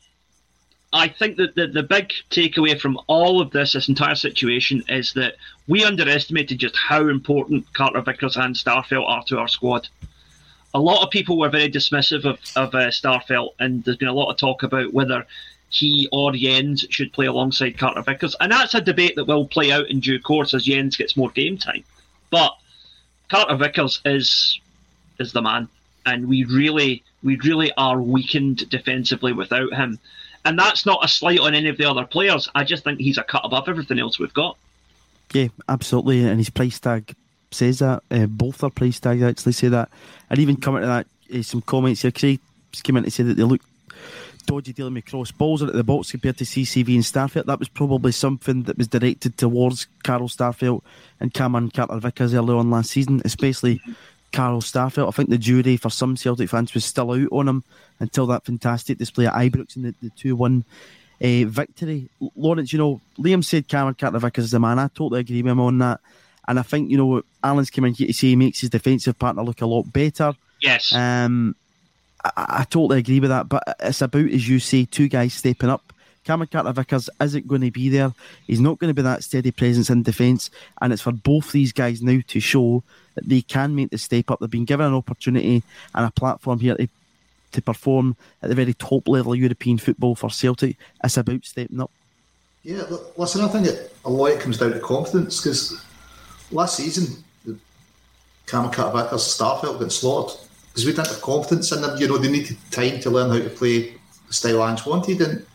I 0.96 1.08
think 1.08 1.36
that 1.36 1.54
the, 1.54 1.66
the 1.66 1.82
big 1.82 2.10
takeaway 2.30 2.80
from 2.80 2.98
all 3.06 3.42
of 3.42 3.50
this, 3.50 3.74
this 3.74 3.88
entire 3.88 4.14
situation, 4.14 4.82
is 4.88 5.12
that 5.12 5.34
we 5.68 5.84
underestimated 5.84 6.58
just 6.58 6.74
how 6.74 7.08
important 7.08 7.70
Carter 7.74 8.00
Vickers 8.00 8.36
and 8.36 8.54
Starfelt 8.54 9.06
are 9.06 9.22
to 9.24 9.38
our 9.38 9.46
squad. 9.46 9.88
A 10.72 10.80
lot 10.80 11.02
of 11.02 11.10
people 11.10 11.38
were 11.38 11.50
very 11.50 11.70
dismissive 11.70 12.24
of, 12.24 12.38
of 12.56 12.74
uh, 12.74 12.88
Starfelt, 12.88 13.50
and 13.58 13.84
there's 13.84 13.98
been 13.98 14.08
a 14.08 14.12
lot 14.14 14.30
of 14.30 14.38
talk 14.38 14.62
about 14.62 14.94
whether 14.94 15.26
he 15.68 16.08
or 16.12 16.32
Jenz 16.32 16.86
should 16.90 17.12
play 17.12 17.26
alongside 17.26 17.76
Carter 17.76 18.00
Vickers. 18.00 18.34
And 18.40 18.50
that's 18.50 18.74
a 18.74 18.80
debate 18.80 19.16
that 19.16 19.26
will 19.26 19.46
play 19.46 19.72
out 19.72 19.90
in 19.90 20.00
due 20.00 20.18
course 20.18 20.54
as 20.54 20.64
Jenz 20.64 20.96
gets 20.96 21.16
more 21.16 21.30
game 21.30 21.58
time. 21.58 21.84
But 22.30 22.56
Carter 23.28 23.56
Vickers 23.56 24.00
is 24.06 24.58
is 25.18 25.32
the 25.32 25.42
man, 25.42 25.68
and 26.06 26.26
we 26.26 26.44
really 26.44 27.02
we 27.22 27.36
really 27.36 27.70
are 27.76 28.00
weakened 28.00 28.68
defensively 28.70 29.34
without 29.34 29.74
him. 29.74 29.98
And 30.46 30.56
that's 30.56 30.86
not 30.86 31.04
a 31.04 31.08
slight 31.08 31.40
on 31.40 31.54
any 31.54 31.68
of 31.68 31.76
the 31.76 31.90
other 31.90 32.06
players. 32.06 32.48
I 32.54 32.62
just 32.62 32.84
think 32.84 33.00
he's 33.00 33.18
a 33.18 33.24
cut 33.24 33.42
above 33.44 33.68
everything 33.68 33.98
else 33.98 34.20
we've 34.20 34.32
got. 34.32 34.56
Yeah, 35.32 35.48
absolutely. 35.68 36.24
And 36.24 36.38
his 36.38 36.50
price 36.50 36.78
tag 36.78 37.14
says 37.50 37.80
that. 37.80 38.04
Uh, 38.12 38.26
both 38.26 38.58
their 38.58 38.70
price 38.70 39.00
tags 39.00 39.22
actually 39.22 39.52
say 39.52 39.68
that. 39.68 39.90
And 40.30 40.38
even 40.38 40.56
coming 40.56 40.82
to 40.82 40.86
that, 40.86 41.06
uh, 41.34 41.42
some 41.42 41.62
comments 41.62 42.02
here, 42.02 42.12
Craig 42.12 42.40
came 42.84 42.96
in 42.96 43.02
to 43.02 43.10
say 43.10 43.24
that 43.24 43.36
they 43.36 43.42
look 43.42 43.60
dodgy 44.46 44.72
dealing 44.72 44.94
with 44.94 45.06
cross 45.06 45.32
balls 45.32 45.62
into 45.62 45.72
the 45.72 45.82
box 45.82 46.12
compared 46.12 46.38
to 46.38 46.44
CCV 46.44 46.94
and 46.94 47.02
Starfelt. 47.02 47.46
That 47.46 47.58
was 47.58 47.68
probably 47.68 48.12
something 48.12 48.62
that 48.64 48.78
was 48.78 48.86
directed 48.86 49.36
towards 49.36 49.88
Carl 50.04 50.28
Starfelt 50.28 50.82
and 51.18 51.34
Cameron 51.34 51.70
Carter 51.70 51.98
Vickers 51.98 52.34
early 52.34 52.54
on 52.54 52.70
last 52.70 52.92
season, 52.92 53.20
especially 53.24 53.80
Carl 54.36 54.60
Starfelt. 54.60 55.08
I 55.08 55.10
think 55.12 55.30
the 55.30 55.38
jury 55.38 55.76
for 55.76 55.90
some 55.90 56.16
Celtic 56.16 56.50
fans 56.50 56.74
was 56.74 56.84
still 56.84 57.12
out 57.12 57.28
on 57.32 57.48
him 57.48 57.64
until 58.00 58.26
that 58.26 58.44
fantastic 58.44 58.98
display 58.98 59.26
at 59.26 59.34
Ibrox 59.34 59.76
in 59.76 59.82
the, 59.82 59.94
the 60.02 60.10
2 60.10 60.36
1 60.36 60.64
uh, 61.22 61.26
victory. 61.46 62.08
Lawrence, 62.34 62.72
you 62.72 62.78
know, 62.78 63.00
Liam 63.18 63.44
said 63.44 63.68
Cameron 63.68 63.94
Carter 63.94 64.18
Vickers 64.18 64.46
is 64.46 64.50
the 64.50 64.60
man. 64.60 64.78
I 64.78 64.88
totally 64.88 65.20
agree 65.20 65.42
with 65.42 65.52
him 65.52 65.60
on 65.60 65.78
that. 65.78 66.00
And 66.48 66.58
I 66.58 66.62
think, 66.62 66.90
you 66.90 66.96
know, 66.96 67.22
Alan's 67.42 67.70
coming 67.70 67.94
here 67.94 68.06
to 68.06 68.12
say 68.12 68.28
he 68.28 68.36
makes 68.36 68.60
his 68.60 68.70
defensive 68.70 69.18
partner 69.18 69.42
look 69.42 69.62
a 69.62 69.66
lot 69.66 69.92
better. 69.92 70.34
Yes. 70.60 70.92
Um, 70.92 71.56
I, 72.24 72.30
I, 72.36 72.64
totally 72.64 72.98
agree 72.98 73.20
with 73.20 73.30
that, 73.30 73.48
but 73.48 73.76
it's 73.80 74.00
about, 74.00 74.30
as 74.30 74.48
you 74.48 74.58
say, 74.58 74.84
two 74.84 75.08
guys 75.08 75.34
stepping 75.34 75.70
up. 75.70 75.92
Cameron 76.24 76.48
Carter 76.52 76.72
Vickers 76.72 77.08
isn't 77.20 77.46
going 77.46 77.60
to 77.62 77.70
be 77.70 77.88
there. 77.88 78.12
He's 78.46 78.60
not 78.60 78.78
going 78.78 78.90
to 78.90 78.94
be 78.94 79.02
that 79.02 79.24
steady 79.24 79.50
presence 79.50 79.90
in 79.90 80.02
defence. 80.02 80.50
And 80.80 80.92
it's 80.92 81.02
for 81.02 81.12
both 81.12 81.52
these 81.52 81.72
guys 81.72 82.02
now 82.02 82.20
to 82.28 82.40
show 82.40 82.82
that 83.16 83.28
they 83.28 83.42
can 83.42 83.74
make 83.74 83.90
the 83.90 83.98
step 83.98 84.30
up. 84.30 84.38
They've 84.38 84.48
been 84.48 84.64
given 84.64 84.86
an 84.86 84.94
opportunity 84.94 85.62
and 85.94 86.06
a 86.06 86.10
platform 86.12 86.60
here 86.60 86.76
to, 86.76 86.88
to 87.52 87.62
perform 87.62 88.16
at 88.42 88.48
the 88.48 88.54
very 88.54 88.74
top 88.74 89.08
level 89.08 89.32
of 89.32 89.38
European 89.38 89.78
football 89.78 90.14
for 90.14 90.30
Celtic. 90.30 90.76
It's 91.02 91.16
about 91.16 91.44
stepping 91.44 91.80
up. 91.80 91.90
Yeah, 92.62 92.84
listen, 93.16 93.42
I 93.42 93.48
think 93.48 93.66
it, 93.66 93.94
a 94.04 94.10
lot 94.10 94.38
comes 94.40 94.58
down 94.58 94.72
to 94.72 94.80
confidence 94.80 95.40
because 95.40 95.84
last 96.50 96.76
season, 96.76 97.22
the 97.44 97.56
Cameron 98.46 98.72
Carter 98.72 99.02
Vickers 99.02 99.22
Starfelt 99.22 99.80
got 99.80 99.92
slaughtered 99.92 100.40
because 100.68 100.84
we 100.84 100.92
didn't 100.92 101.08
have 101.08 101.22
confidence 101.22 101.72
in 101.72 101.80
them. 101.80 101.96
You 101.98 102.08
know, 102.08 102.18
they 102.18 102.30
needed 102.30 102.56
time 102.70 103.00
to 103.00 103.10
learn 103.10 103.30
how 103.30 103.38
to 103.38 103.50
play 103.50 103.94
the 104.26 104.32
style 104.32 104.66
Ange 104.66 104.84
wanted. 104.84 105.20
And 105.22 105.46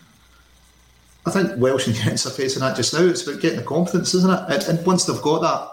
I 1.26 1.32
think 1.32 1.52
Welsh 1.58 1.88
and 1.88 1.96
Jenz 1.96 2.26
are 2.26 2.32
facing 2.32 2.62
that 2.62 2.76
just 2.76 2.94
now. 2.94 3.02
It's 3.02 3.28
about 3.28 3.42
getting 3.42 3.60
the 3.60 3.66
confidence, 3.66 4.14
isn't 4.16 4.32
it? 4.32 4.40
And, 4.50 4.78
and, 4.78 4.86
once 4.86 5.06
they've 5.06 5.22
got 5.22 5.42
that, 5.42 5.71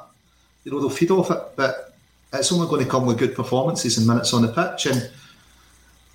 you 0.68 0.74
know, 0.74 0.80
they'll 0.80 0.90
feed 0.90 1.10
off 1.10 1.30
it. 1.30 1.42
But 1.56 1.94
it's 2.32 2.52
only 2.52 2.68
going 2.68 2.84
to 2.84 2.90
come 2.90 3.06
with 3.06 3.18
good 3.18 3.34
performances 3.34 3.96
and 3.96 4.06
minutes 4.06 4.34
on 4.34 4.42
the 4.42 4.48
pitch. 4.48 4.86
And, 4.86 5.10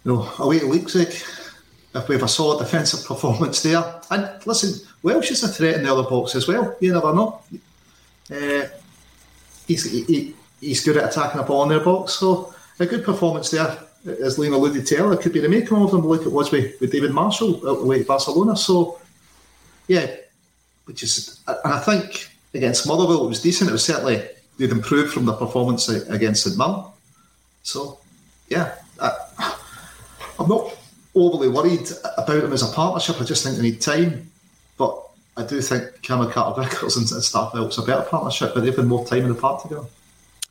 you 0.05 0.13
know, 0.13 0.31
away 0.37 0.59
to 0.59 0.67
Leipzig, 0.67 1.07
if 1.07 2.07
we 2.07 2.15
have 2.15 2.23
a 2.23 2.27
solid 2.27 2.63
defensive 2.63 3.05
performance 3.07 3.63
there. 3.63 3.83
And 4.11 4.29
listen, 4.45 4.87
Welsh 5.01 5.31
is 5.31 5.43
a 5.43 5.47
threat 5.47 5.75
in 5.75 5.83
the 5.83 5.91
other 5.91 6.07
box 6.07 6.35
as 6.35 6.47
well. 6.47 6.75
You 6.79 6.93
never 6.93 7.15
know. 7.15 7.41
Uh, 8.31 8.67
he's, 9.67 9.91
he, 9.91 10.35
he's 10.61 10.83
good 10.85 10.97
at 10.97 11.11
attacking 11.11 11.41
a 11.41 11.43
ball 11.43 11.63
in 11.63 11.69
their 11.69 11.79
box. 11.79 12.13
So 12.13 12.53
a 12.79 12.85
good 12.85 13.03
performance 13.03 13.49
there, 13.49 13.75
as 14.05 14.37
Liam 14.37 14.53
alluded 14.53 14.85
to 14.85 14.97
earlier, 14.97 15.19
could 15.19 15.33
be 15.33 15.39
the 15.39 15.49
making 15.49 15.75
of 15.77 15.89
them, 15.89 16.03
like 16.03 16.21
it 16.21 16.31
was 16.31 16.51
with, 16.51 16.79
with 16.79 16.91
David 16.91 17.11
Marshall 17.11 17.65
away 17.65 18.01
at 18.01 18.07
Barcelona. 18.07 18.55
So, 18.55 18.99
yeah, 19.87 20.15
which 20.85 21.01
is, 21.01 21.41
and 21.47 21.73
I 21.73 21.79
think 21.79 22.29
against 22.53 22.87
Motherwell 22.87 23.25
it 23.25 23.29
was 23.29 23.41
decent. 23.41 23.69
It 23.69 23.73
was 23.73 23.85
certainly 23.85 24.27
they'd 24.57 24.71
improved 24.71 25.13
from 25.13 25.25
the 25.25 25.33
performance 25.33 25.89
against 25.89 26.43
St 26.43 26.57
Mirren. 26.57 26.83
So, 27.63 27.99
yeah, 28.49 28.75
I, 29.01 29.55
I'm 30.39 30.47
not 30.47 30.75
overly 31.15 31.47
worried 31.47 31.89
about 32.17 32.41
them 32.41 32.53
as 32.53 32.69
a 32.69 32.73
partnership. 32.73 33.21
I 33.21 33.25
just 33.25 33.43
think 33.43 33.57
they 33.57 33.63
need 33.63 33.81
time. 33.81 34.29
But 34.77 35.01
I 35.37 35.43
do 35.43 35.61
think 35.61 36.01
Cameron 36.01 36.31
Carter 36.31 36.63
Vickers 36.63 36.97
and 36.97 37.05
Starfelt's 37.05 37.77
a 37.77 37.83
better 37.83 38.03
partnership, 38.03 38.53
but 38.53 38.63
they've 38.63 38.75
been 38.75 38.87
more 38.87 39.05
time 39.05 39.23
in 39.23 39.29
the 39.29 39.35
park 39.35 39.63
together. 39.63 39.85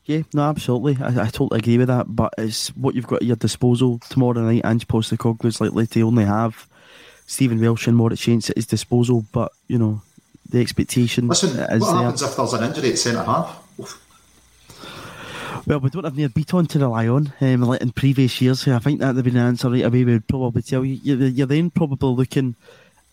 Yeah, 0.05 0.23
no, 0.35 0.43
absolutely. 0.43 0.99
I, 1.01 1.09
I, 1.09 1.29
totally 1.29 1.59
agree 1.59 1.79
with 1.79 1.87
that. 1.87 2.07
But 2.15 2.35
it's 2.37 2.69
what 2.71 2.95
you've 2.95 3.07
got 3.07 3.23
at 3.23 3.29
your 3.29 3.37
disposal 3.37 4.01
tomorrow 4.09 4.41
night. 4.41 4.65
Ange 4.65 4.89
Postecoglou 4.89 5.45
is 5.45 5.61
likely 5.61 5.87
to 5.87 6.03
only 6.03 6.25
have 6.25 6.67
Stephen 7.27 7.61
Welsh 7.61 7.87
and 7.87 7.97
Moritz 7.97 8.23
Jenz 8.23 8.51
at 8.51 8.57
his 8.57 8.67
disposal. 8.67 9.25
But, 9.31 9.53
you 9.69 9.79
know, 9.79 10.03
the 10.49 10.61
expectation 10.61 11.29
Listen, 11.29 11.51
is 11.51 11.81
what 11.81 11.93
there. 11.93 12.03
happens 12.03 12.23
if 12.23 12.37
there's 12.37 12.53
an 12.53 12.65
injury 12.65 12.91
at 12.91 12.99
centre 12.99 13.23
half? 13.23 13.62
Well, 15.67 15.81
we 15.81 15.91
don't 15.91 16.05
have 16.05 16.17
Nir 16.17 16.29
Bitton 16.29 16.69
to 16.71 16.79
rely 16.81 17.07
on. 17.09 17.33
Um, 17.41 17.63
like 17.63 17.83
in 17.83 17.93
previous 17.93 18.41
years, 18.41 18.67
I 18.67 18.79
think 18.79 19.01
that 19.01 19.15
would 19.15 19.25
be 19.25 19.31
an 19.31 19.37
answer 19.37 19.71
right 19.71 19.85
away. 19.85 20.05
We 20.05 20.15
would 20.15 20.27
probably 20.27 20.63
tell 20.63 20.85
you. 20.85 20.99
You're, 21.03 21.29
you're 21.29 21.47
then 21.47 21.71
probably 21.71 22.15
looking 22.15 22.57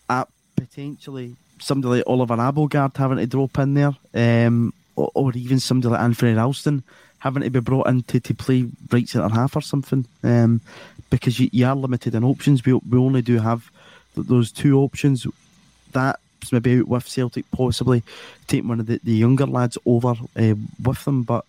at 0.08 0.28
potentially 0.56 1.36
somebody 1.60 1.98
like 1.98 2.08
Oliver 2.08 2.36
Abildgaard 2.36 2.96
having 2.96 3.18
to 3.18 3.26
drop 3.26 3.58
in 3.58 3.74
there. 3.74 3.92
Um, 4.14 4.72
or, 4.96 5.10
or 5.14 5.32
even 5.34 5.60
somebody 5.60 5.92
like 5.92 6.00
Anthony 6.00 6.34
Ralston 6.34 6.82
having 7.18 7.42
to 7.42 7.50
be 7.50 7.60
brought 7.60 7.86
in 7.86 8.02
to, 8.04 8.20
to 8.20 8.34
play 8.34 8.66
right 8.90 9.08
centre 9.08 9.34
half 9.34 9.56
or 9.56 9.60
something 9.60 10.06
um, 10.24 10.60
because 11.10 11.38
you, 11.38 11.48
you, 11.52 11.66
are 11.66 11.76
limited 11.76 12.14
in 12.14 12.24
options. 12.24 12.64
We, 12.64 12.72
we 12.74 12.98
only 12.98 13.22
do 13.22 13.38
have 13.38 13.70
those 14.16 14.50
two 14.50 14.78
options. 14.78 15.26
That's 15.92 16.20
maybe 16.52 16.82
with 16.82 17.08
Celtic, 17.08 17.50
possibly 17.50 18.02
take 18.46 18.64
one 18.64 18.80
of 18.80 18.86
the, 18.86 19.00
the 19.02 19.12
younger 19.12 19.46
lads 19.46 19.78
over 19.86 20.14
uh, 20.36 20.54
with 20.82 21.04
them. 21.04 21.22
But, 21.22 21.44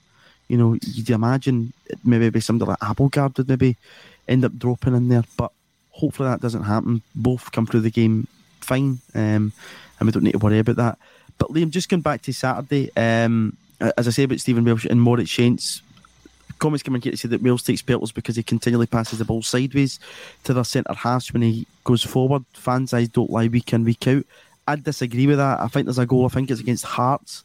you 0.47 0.57
know, 0.57 0.77
you'd 0.85 1.09
imagine 1.09 1.73
maybe 2.03 2.39
somebody 2.39 2.69
like 2.69 2.79
Abildgaard 2.79 3.37
would 3.37 3.49
maybe 3.49 3.77
end 4.27 4.45
up 4.45 4.57
dropping 4.57 4.95
in 4.95 5.09
there. 5.09 5.23
But 5.37 5.51
hopefully 5.91 6.29
that 6.29 6.41
doesn't 6.41 6.63
happen. 6.63 7.01
Both 7.15 7.51
come 7.51 7.65
through 7.65 7.81
the 7.81 7.91
game 7.91 8.27
fine 8.59 8.99
um, 9.15 9.51
and 9.99 10.07
we 10.07 10.11
don't 10.11 10.23
need 10.23 10.33
to 10.33 10.39
worry 10.39 10.59
about 10.59 10.75
that. 10.77 10.97
But 11.37 11.49
Liam, 11.49 11.71
just 11.71 11.89
going 11.89 12.01
back 12.01 12.21
to 12.23 12.33
Saturday, 12.33 12.91
um, 12.95 13.57
as 13.79 14.07
I 14.07 14.11
say 14.11 14.23
about 14.23 14.39
Stephen 14.39 14.63
Welsh 14.63 14.85
and 14.85 15.01
Moritz 15.01 15.31
Jenz, 15.31 15.81
comments 16.59 16.83
coming 16.83 17.01
here 17.01 17.11
to 17.11 17.17
say 17.17 17.27
that 17.29 17.41
Wales 17.41 17.63
takes 17.63 17.81
penalties 17.81 18.11
because 18.11 18.35
he 18.35 18.43
continually 18.43 18.85
passes 18.85 19.17
the 19.19 19.25
ball 19.25 19.41
sideways 19.41 19.99
to 20.43 20.53
their 20.53 20.63
centre 20.63 20.93
halves 20.93 21.33
when 21.33 21.41
he 21.41 21.65
goes 21.83 22.03
forward. 22.03 22.45
Fans' 22.53 22.93
eyes 22.93 23.09
don't 23.09 23.31
lie 23.31 23.47
week 23.47 23.73
in, 23.73 23.83
week 23.83 24.07
out. 24.07 24.23
I 24.71 24.75
disagree 24.77 25.27
with 25.27 25.37
that. 25.37 25.59
I 25.59 25.67
think 25.67 25.85
there's 25.85 25.99
a 25.99 26.05
goal, 26.05 26.25
I 26.25 26.29
think 26.29 26.49
it's 26.49 26.61
against 26.61 26.85
Hearts. 26.85 27.43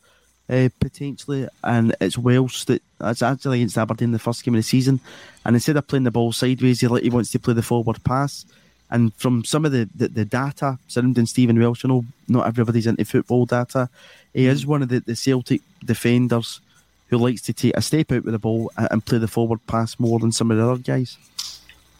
Uh, 0.49 0.69
potentially, 0.79 1.49
and 1.65 1.97
it's 2.01 2.17
Welsh 2.17 2.67
that 2.67 2.81
it's 3.01 3.21
actually 3.21 3.59
against 3.59 3.77
Aberdeen 3.77 4.13
the 4.13 4.19
first 4.21 4.45
game 4.45 4.55
of 4.55 4.61
the 4.61 4.63
season. 4.63 5.01
And 5.45 5.57
instead 5.57 5.77
of 5.77 5.89
playing 5.89 6.05
the 6.05 6.13
ball 6.13 6.31
sideways, 6.31 6.81
he, 6.81 6.87
he 6.87 7.11
wants 7.11 7.33
to 7.33 7.41
play 7.41 7.53
the 7.53 7.63
forward 7.63 8.05
pass. 8.05 8.47
And 8.89 9.13
from 9.17 9.43
some 9.43 9.65
of 9.65 9.73
the, 9.73 9.89
the, 9.93 10.07
the 10.07 10.25
data 10.25 10.79
surrounding 10.87 11.27
Stephen 11.27 11.59
Welsh, 11.59 11.83
you 11.83 11.89
know 11.89 12.05
not 12.29 12.47
everybody's 12.47 12.87
into 12.87 13.05
football 13.05 13.45
data. 13.45 13.89
He 14.33 14.47
is 14.47 14.65
one 14.65 14.83
of 14.83 14.89
the, 14.89 15.01
the 15.01 15.17
Celtic 15.17 15.63
defenders 15.85 16.61
who 17.09 17.19
likes 17.19 17.43
to 17.43 17.53
take 17.53 17.77
a 17.77 17.83
step 17.83 18.13
out 18.13 18.23
with 18.23 18.33
the 18.33 18.39
ball 18.39 18.71
and 18.77 19.05
play 19.05 19.19
the 19.19 19.27
forward 19.27 19.67
pass 19.67 19.99
more 19.99 20.21
than 20.21 20.31
some 20.31 20.53
of 20.53 20.59
the 20.59 20.69
other 20.69 20.81
guys. 20.81 21.19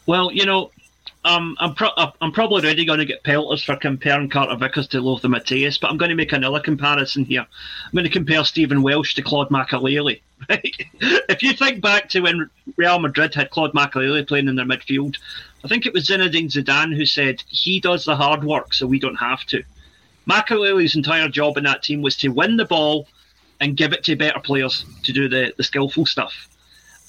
Well, 0.07 0.31
you 0.31 0.47
know, 0.47 0.71
um, 1.27 1.57
I'm 1.59 1.75
pro- 1.75 2.13
I'm 2.21 2.31
probably 2.31 2.63
already 2.65 2.85
going 2.85 3.01
to 3.01 3.05
get 3.05 3.25
pelters 3.25 3.63
for 3.63 3.77
comparing 3.77 4.29
Carter 4.29 4.57
Vickers 4.57 4.87
to 4.89 5.01
Lothar 5.01 5.29
Matthäus, 5.29 5.81
but 5.81 5.91
I'm 5.91 5.97
going 5.97 6.11
to 6.11 6.15
make 6.15 6.33
another 6.33 6.61
comparison 6.61 7.25
here. 7.25 7.41
I'm 7.41 7.93
going 7.93 8.05
to 8.05 8.11
compare 8.11 8.45
Stephen 8.45 8.83
Welsh 8.83 9.15
to 9.15 9.23
Claude 9.23 9.49
Makélélé. 9.49 10.21
Right? 10.49 10.75
if 11.01 11.43
you 11.43 11.55
think 11.55 11.81
back 11.81 12.11
to 12.11 12.21
when 12.21 12.49
Real 12.77 12.99
Madrid 13.01 13.35
had 13.35 13.51
Claude 13.51 13.73
Makélélé 13.73 14.29
playing 14.29 14.49
in 14.49 14.55
their 14.55 14.67
midfield, 14.67 15.17
I 15.65 15.69
think 15.69 15.85
it 15.85 15.93
was 15.93 16.07
Zinedine 16.07 16.51
Zidane 16.51 16.95
who 16.95 17.07
said 17.07 17.43
he 17.49 17.81
does 17.81 18.05
the 18.05 18.15
hard 18.15 18.45
work, 18.45 18.73
so 18.73 18.87
we 18.87 19.01
don't 19.01 19.17
have 19.17 19.45
to. 19.47 19.65
Makélélé's 20.31 20.95
entire 20.95 21.29
job 21.29 21.57
in 21.57 21.65
that 21.65 21.83
team 21.83 22.03
was 22.03 22.17
to 22.19 22.29
win 22.29 22.57
the 22.57 22.65
ball 22.65 23.09
and 23.61 23.77
give 23.77 23.93
it 23.93 24.05
to 24.05 24.15
better 24.15 24.39
players 24.39 24.85
to 25.03 25.13
do 25.13 25.29
the, 25.29 25.53
the 25.57 25.65
skillful 25.65 26.07
stuff. 26.07 26.49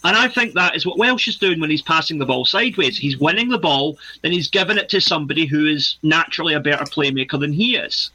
And 0.03 0.15
I 0.15 0.27
think 0.27 0.53
that 0.53 0.75
is 0.75 0.85
what 0.85 0.97
Welsh 0.97 1.27
is 1.27 1.37
doing 1.37 1.59
when 1.59 1.69
he's 1.69 1.81
passing 1.81 2.17
the 2.17 2.25
ball 2.25 2.45
sideways. 2.45 2.97
He's 2.97 3.17
winning 3.17 3.49
the 3.49 3.57
ball, 3.57 3.97
then 4.21 4.31
he's 4.31 4.49
giving 4.49 4.77
it 4.77 4.89
to 4.89 5.01
somebody 5.01 5.45
who 5.45 5.65
is 5.65 5.97
naturally 6.03 6.53
a 6.53 6.59
better 6.59 6.85
playmaker 6.85 7.39
than 7.39 7.51
he 7.51 7.75
is. 7.75 8.11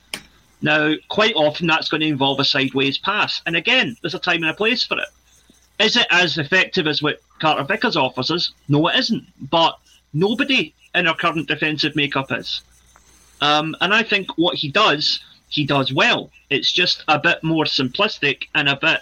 Now, 0.62 0.94
quite 1.08 1.34
often 1.34 1.66
that's 1.66 1.88
going 1.88 2.02
to 2.02 2.06
involve 2.06 2.38
a 2.38 2.44
sideways 2.44 2.96
pass. 2.98 3.42
And 3.46 3.56
again, 3.56 3.96
there's 4.00 4.14
a 4.14 4.20
time 4.20 4.42
and 4.42 4.50
a 4.50 4.54
place 4.54 4.84
for 4.84 4.98
it. 4.98 5.08
Is 5.80 5.96
it 5.96 6.06
as 6.10 6.38
effective 6.38 6.86
as 6.86 7.02
what 7.02 7.20
Carter 7.40 7.64
Vickers 7.64 7.96
offers 7.96 8.30
us? 8.30 8.52
No, 8.68 8.86
it 8.86 8.96
isn't. 8.96 9.26
But 9.50 9.76
nobody 10.12 10.72
in 10.94 11.08
our 11.08 11.16
current 11.16 11.48
defensive 11.48 11.96
makeup 11.96 12.30
is. 12.30 12.62
Um, 13.40 13.74
and 13.80 13.92
I 13.92 14.04
think 14.04 14.38
what 14.38 14.54
he 14.54 14.70
does, 14.70 15.18
he 15.48 15.66
does 15.66 15.92
well. 15.92 16.30
It's 16.48 16.70
just 16.70 17.02
a 17.08 17.18
bit 17.18 17.42
more 17.42 17.64
simplistic 17.64 18.44
and 18.54 18.68
a 18.68 18.76
bit 18.76 19.00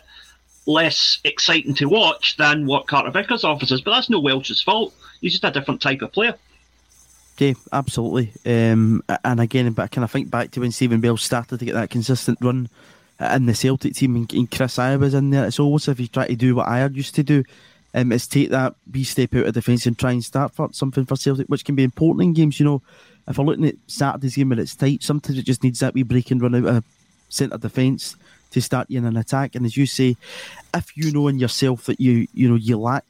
less 0.67 1.19
exciting 1.25 1.75
to 1.75 1.89
watch 1.89 2.37
than 2.37 2.67
what 2.67 2.87
Carter 2.87 3.11
Vickers 3.11 3.45
offers 3.45 3.73
us. 3.73 3.81
But 3.81 3.93
that's 3.93 4.11
no 4.11 4.21
Welsh's 4.21 4.63
fault. 4.63 4.95
He's 5.21 5.33
just 5.33 5.45
a 5.45 5.51
different 5.51 5.81
type 5.81 6.03
of 6.03 6.13
player. 6.13 6.35
Yeah, 7.39 7.55
absolutely. 7.73 8.33
Um, 8.45 9.03
and 9.25 9.41
again, 9.41 9.73
but 9.73 9.85
I 9.85 9.89
kind 9.89 10.05
of 10.05 10.11
think 10.11 10.31
back 10.31 10.51
to 10.53 10.61
when 10.61 10.73
Stephen 10.73 11.01
Bell 11.01 11.17
started 11.17 11.59
to 11.59 11.65
get 11.65 11.73
that 11.73 11.91
consistent 11.91 12.39
run 12.43 12.69
in 13.19 13.47
the 13.47 13.55
Celtic 13.55 13.95
team 13.95 14.17
and, 14.17 14.51
Chris 14.51 14.77
Ajer 14.77 14.99
was 14.99 15.15
in 15.15 15.31
there. 15.31 15.47
It's 15.47 15.59
almost 15.59 15.89
if 15.89 15.99
he's 15.99 16.09
trying 16.09 16.29
to 16.29 16.37
do 16.37 16.55
what 16.55 16.69
Ajer 16.69 16.95
used 16.95 17.15
to 17.15 17.23
do, 17.23 17.45
um, 17.95 18.13
is 18.13 18.27
take 18.27 18.51
that 18.51 18.75
wee 18.93 19.05
step 19.05 19.35
out 19.35 19.47
of 19.47 19.55
defence 19.55 19.87
and 19.87 19.99
try 19.99 20.13
and 20.13 20.25
start 20.25 20.53
for 20.53 20.69
something 20.73 21.07
for 21.07 21.17
Celtic, 21.17 21.47
which 21.49 21.65
can 21.65 21.75
be 21.75 21.83
important 21.83 22.25
in 22.25 22.33
games. 22.35 22.61
You 22.61 22.67
know, 22.67 22.83
if 23.27 23.39
we're 23.39 23.45
looking 23.45 23.67
at 23.67 23.77
Saturday's 23.87 24.37
game 24.37 24.53
and 24.53 24.61
it's 24.61 24.77
tight, 24.77 25.03
sometimes 25.03 25.39
it 25.39 25.45
just 25.45 25.63
needs 25.63 25.81
that 25.81 25.95
wee 25.95 26.03
break 26.03 26.31
and 26.31 26.41
run 26.41 26.55
out 26.55 26.77
of 26.77 26.85
centre 27.31 27.59
defence 27.59 28.17
to 28.51 28.61
start 28.61 28.91
you 28.91 28.99
in 28.99 29.05
an 29.05 29.17
attack. 29.17 29.55
And 29.55 29.65
as 29.65 29.77
you 29.77 29.87
say, 29.87 30.17
if 30.75 30.97
you 30.97 31.13
know 31.13 31.29
in 31.29 31.39
yourself 31.39 31.87
that 31.87 32.01
you 32.01 32.27
you 32.35 32.49
know 32.49 32.57
you 32.57 32.79
lack 32.79 33.05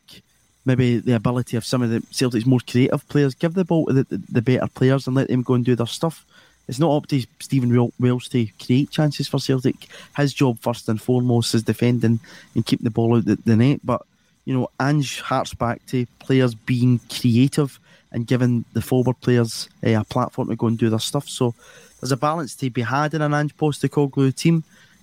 maybe 0.65 0.99
the 0.99 1.15
ability 1.15 1.57
of 1.57 1.65
some 1.65 1.83
of 1.83 1.91
the 1.91 2.03
Celtic's 2.11 2.47
more 2.47 2.61
creative 2.61 3.09
players. 3.09 3.35
Give 3.35 3.55
the 3.55 3.65
ball 3.65 3.87
to 3.87 3.93
the, 3.93 4.05
the, 4.05 4.23
the 4.31 4.43
better 4.43 4.69
players 4.69 5.07
and 5.07 5.17
let 5.17 5.29
them 5.29 5.43
go 5.43 5.55
and 5.55 5.65
do 5.65 5.75
their 5.75 5.87
stuff. 5.87 6.25
It's 6.69 6.79
not 6.79 6.95
up 6.95 7.09
to 7.09 7.25
Stephen 7.41 7.93
Welsh 7.99 8.29
to 8.29 8.47
create 8.65 8.91
chances 8.91 9.27
for 9.27 9.41
Celtic. 9.41 9.89
His 10.17 10.33
job 10.33 10.59
first 10.61 10.89
and 10.89 11.01
foremost 11.01 11.55
is 11.55 11.65
defending 11.65 12.21
and 12.55 12.67
keeping 12.67 12.85
the 12.85 12.91
ball 12.91 13.17
out 13.17 13.25
the, 13.25 13.37
the 13.45 13.57
net. 13.57 13.81
But 13.83 14.03
you 14.45 14.55
know, 14.55 14.71
Ange 14.81 15.21
harks 15.21 15.55
back 15.55 15.85
to 15.87 16.07
players 16.21 16.55
being 16.55 17.01
creative 17.11 17.79
and 18.13 18.27
giving 18.27 18.65
the 18.73 18.83
forward 18.83 19.21
players 19.21 19.69
uh, 19.85 20.01
a 20.01 20.05
platform 20.05 20.49
to 20.49 20.57
go 20.57 20.69
and 20.69 20.79
do 20.79 20.91
their 20.91 21.01
stuff. 21.01 21.29
So 21.29 21.55
there's 22.01 22.13
a 22.13 22.17
balance 22.17 22.55
to 22.57 22.71
be 22.71 22.83
had 22.83 23.15
in 23.15 23.23
an 23.23 23.35
Ange 23.35 23.57
Postecoglou 23.57 24.35
team, 24.35 24.63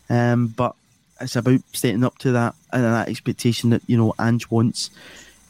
um, 0.09 0.47
but 0.47 0.75
it's 1.19 1.35
about 1.35 1.61
stepping 1.73 2.03
up 2.03 2.17
to 2.19 2.31
that 2.33 2.55
and 2.71 2.83
that 2.83 3.09
expectation 3.09 3.71
that 3.71 3.81
you 3.87 3.97
know 3.97 4.13
Ange 4.19 4.49
wants 4.49 4.89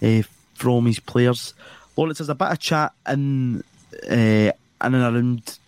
uh, 0.01 0.22
from 0.53 0.86
his 0.86 0.99
players. 0.99 1.53
Lawrence, 1.95 2.20
there's 2.20 2.30
a 2.30 2.36
bit 2.36 2.51
of 2.51 2.60
chat 2.60 2.93
in 3.08 3.64
uh, 4.10 4.14
in 4.14 4.53
and 4.82 4.95
around 4.95 5.60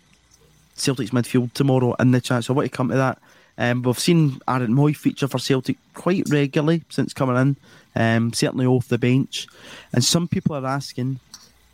Celtic's 0.74 1.10
midfield 1.10 1.52
tomorrow 1.52 1.94
in 1.94 2.10
the 2.12 2.20
chat, 2.20 2.44
so 2.44 2.54
I 2.54 2.56
want 2.56 2.70
to 2.70 2.76
come 2.76 2.88
to 2.88 2.96
that. 2.96 3.18
Um, 3.58 3.82
we've 3.82 3.98
seen 3.98 4.40
Aaron 4.48 4.74
Mooy 4.74 4.96
feature 4.96 5.28
for 5.28 5.38
Celtic 5.38 5.76
quite 5.92 6.28
regularly 6.30 6.82
since 6.88 7.12
coming 7.12 7.36
in, 7.36 7.56
um, 7.94 8.32
certainly 8.32 8.64
off 8.64 8.88
the 8.88 8.96
bench. 8.96 9.46
And 9.92 10.02
some 10.02 10.28
people 10.28 10.56
are 10.56 10.64
asking, 10.64 11.20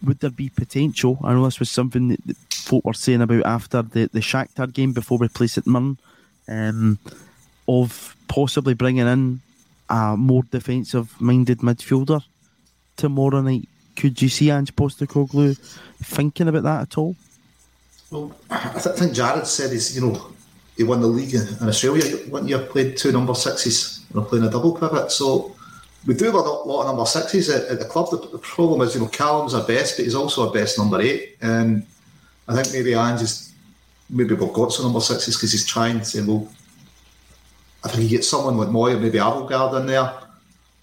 would 0.02 0.18
there 0.18 0.30
be 0.30 0.48
potential? 0.48 1.18
I 1.22 1.32
know 1.32 1.44
this 1.44 1.60
was 1.60 1.70
something 1.70 2.08
that, 2.08 2.36
folk 2.50 2.84
were 2.84 2.94
saying 2.94 3.22
about 3.22 3.46
after 3.46 3.82
the, 3.82 4.10
the 4.12 4.18
Shakhtar 4.18 4.72
game 4.72 4.92
before 4.92 5.18
we 5.18 5.28
place 5.28 5.56
at 5.56 5.68
Murn, 5.68 5.98
um, 6.48 6.98
of 7.68 8.16
possibly 8.28 8.74
bringing 8.74 9.06
in 9.06 9.40
a 9.88 10.16
more 10.16 10.42
defensive 10.44 11.20
minded 11.20 11.58
midfielder 11.58 12.22
tomorrow 12.96 13.40
night. 13.40 13.68
Could 13.96 14.20
you 14.20 14.28
see 14.28 14.50
Ange 14.50 14.74
Postecoglou 14.76 15.56
thinking 16.02 16.48
about 16.48 16.64
that 16.64 16.82
at 16.82 16.98
all? 16.98 17.16
Well, 18.10 18.34
I, 18.50 18.78
th- 18.78 18.96
think 18.96 19.14
Jared 19.14 19.46
said 19.46 19.72
he's, 19.72 19.96
you 19.96 20.06
know, 20.06 20.32
he 20.76 20.84
won 20.84 21.00
the 21.00 21.06
league 21.06 21.34
in 21.34 21.68
Australia 21.68 22.04
one 22.28 22.46
year, 22.46 22.58
played 22.58 22.96
two 22.96 23.10
number 23.10 23.34
sixes, 23.34 24.04
and 24.14 24.26
playing 24.26 24.44
a 24.44 24.50
double 24.50 24.76
pivot. 24.76 25.10
So 25.10 25.56
we 26.06 26.14
do 26.14 26.26
have 26.26 26.34
a 26.34 26.38
lot 26.38 26.82
of 26.82 26.86
number 26.86 27.06
sixes 27.06 27.48
at, 27.48 27.66
at 27.68 27.78
the 27.78 27.84
club. 27.84 28.10
The, 28.10 28.18
the, 28.28 28.38
problem 28.38 28.82
is, 28.82 28.94
you 28.94 29.00
know, 29.00 29.08
Callum's 29.08 29.54
our 29.54 29.66
best, 29.66 29.96
but 29.96 30.04
he's 30.04 30.14
also 30.14 30.46
our 30.46 30.52
best 30.52 30.78
number 30.78 31.00
eight. 31.00 31.36
And 31.40 31.86
I 32.46 32.54
think 32.54 32.72
maybe 32.72 32.94
Ange 32.94 33.22
is, 33.22 33.52
maybe 34.08 34.34
we've 34.34 34.52
got 34.52 34.72
some 34.72 34.86
number 34.86 35.00
sixes 35.00 35.36
because 35.36 35.52
he's 35.52 35.66
trying 35.66 35.98
to 35.98 36.04
say, 36.04 36.22
well, 36.22 36.48
if 37.84 37.94
he 37.94 38.08
gets 38.08 38.28
someone 38.28 38.56
like 38.56 38.68
Mooy 38.68 38.94
or 38.94 39.00
maybe 39.00 39.18
Abildgaard 39.18 39.80
in 39.80 39.86
there, 39.86 40.12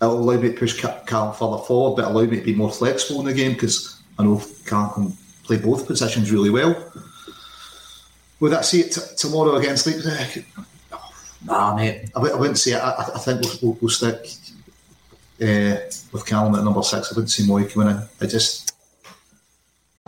it'll 0.02 0.20
allow 0.20 0.40
me 0.40 0.52
to 0.52 0.58
push 0.58 0.80
Callum 0.80 1.34
further 1.34 1.64
forward, 1.64 1.96
but 2.02 2.12
allow 2.12 2.24
me 2.26 2.38
to 2.38 2.46
be 2.46 2.56
more 2.56 2.72
flexible 2.72 3.20
in 3.22 3.26
the 3.28 3.34
game 3.34 3.54
because 3.54 4.02
I 4.18 4.24
know 4.24 4.42
Callum 4.66 4.92
can 4.94 5.18
play 5.44 5.58
both 5.58 5.88
positions 5.88 6.32
really 6.32 6.50
well. 6.50 6.92
Would 8.40 8.54
I 8.54 8.62
see 8.62 8.82
it 8.82 8.92
t- 8.92 9.02
tomorrow 9.18 9.56
against 9.56 9.86
Leeds? 9.88 10.06
Nah, 11.46 11.76
mate. 11.76 12.10
I, 12.16 12.20
w- 12.20 12.34
I 12.34 12.38
wouldn't 12.40 12.58
say 12.58 12.72
it. 12.72 12.78
I, 12.82 13.12
I 13.16 13.20
think 13.20 13.42
we'll, 13.42 13.58
we'll, 13.62 13.78
we'll 13.82 13.90
stick 13.90 14.16
uh, 15.42 15.78
with 16.12 16.26
Callum 16.26 16.56
at 16.56 16.64
number 16.64 16.84
six. 16.84 17.12
I 17.12 17.16
wouldn't 17.16 17.32
see 17.32 17.44
Mooy 17.44 17.70
coming 17.72 17.90
in. 17.96 18.02
I 18.22 18.26
just. 18.26 18.63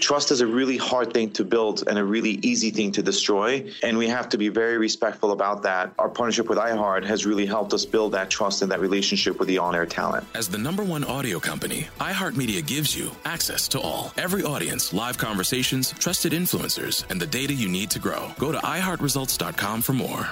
Trust 0.00 0.30
is 0.30 0.40
a 0.40 0.46
really 0.46 0.76
hard 0.76 1.12
thing 1.12 1.30
to 1.32 1.44
build 1.44 1.84
and 1.88 1.98
a 1.98 2.04
really 2.04 2.38
easy 2.42 2.70
thing 2.70 2.92
to 2.92 3.02
destroy. 3.02 3.70
And 3.82 3.98
we 3.98 4.08
have 4.08 4.28
to 4.30 4.38
be 4.38 4.48
very 4.48 4.78
respectful 4.78 5.32
about 5.32 5.62
that. 5.62 5.92
Our 5.98 6.08
partnership 6.08 6.48
with 6.48 6.58
iHeart 6.58 7.04
has 7.04 7.26
really 7.26 7.46
helped 7.46 7.72
us 7.72 7.84
build 7.84 8.12
that 8.12 8.30
trust 8.30 8.62
and 8.62 8.70
that 8.70 8.80
relationship 8.80 9.38
with 9.38 9.48
the 9.48 9.58
on 9.58 9.74
air 9.74 9.86
talent. 9.86 10.26
As 10.34 10.48
the 10.48 10.58
number 10.58 10.84
one 10.84 11.04
audio 11.04 11.38
company, 11.38 11.88
iHeartMedia 12.00 12.66
gives 12.66 12.96
you 12.96 13.10
access 13.24 13.68
to 13.68 13.80
all. 13.80 14.12
Every 14.16 14.42
audience, 14.42 14.92
live 14.92 15.18
conversations, 15.18 15.92
trusted 15.92 16.32
influencers, 16.32 17.04
and 17.10 17.20
the 17.20 17.26
data 17.26 17.52
you 17.52 17.68
need 17.68 17.90
to 17.90 17.98
grow. 17.98 18.30
Go 18.38 18.52
to 18.52 18.58
iHeartResults.com 18.58 19.82
for 19.82 19.92
more. 19.92 20.28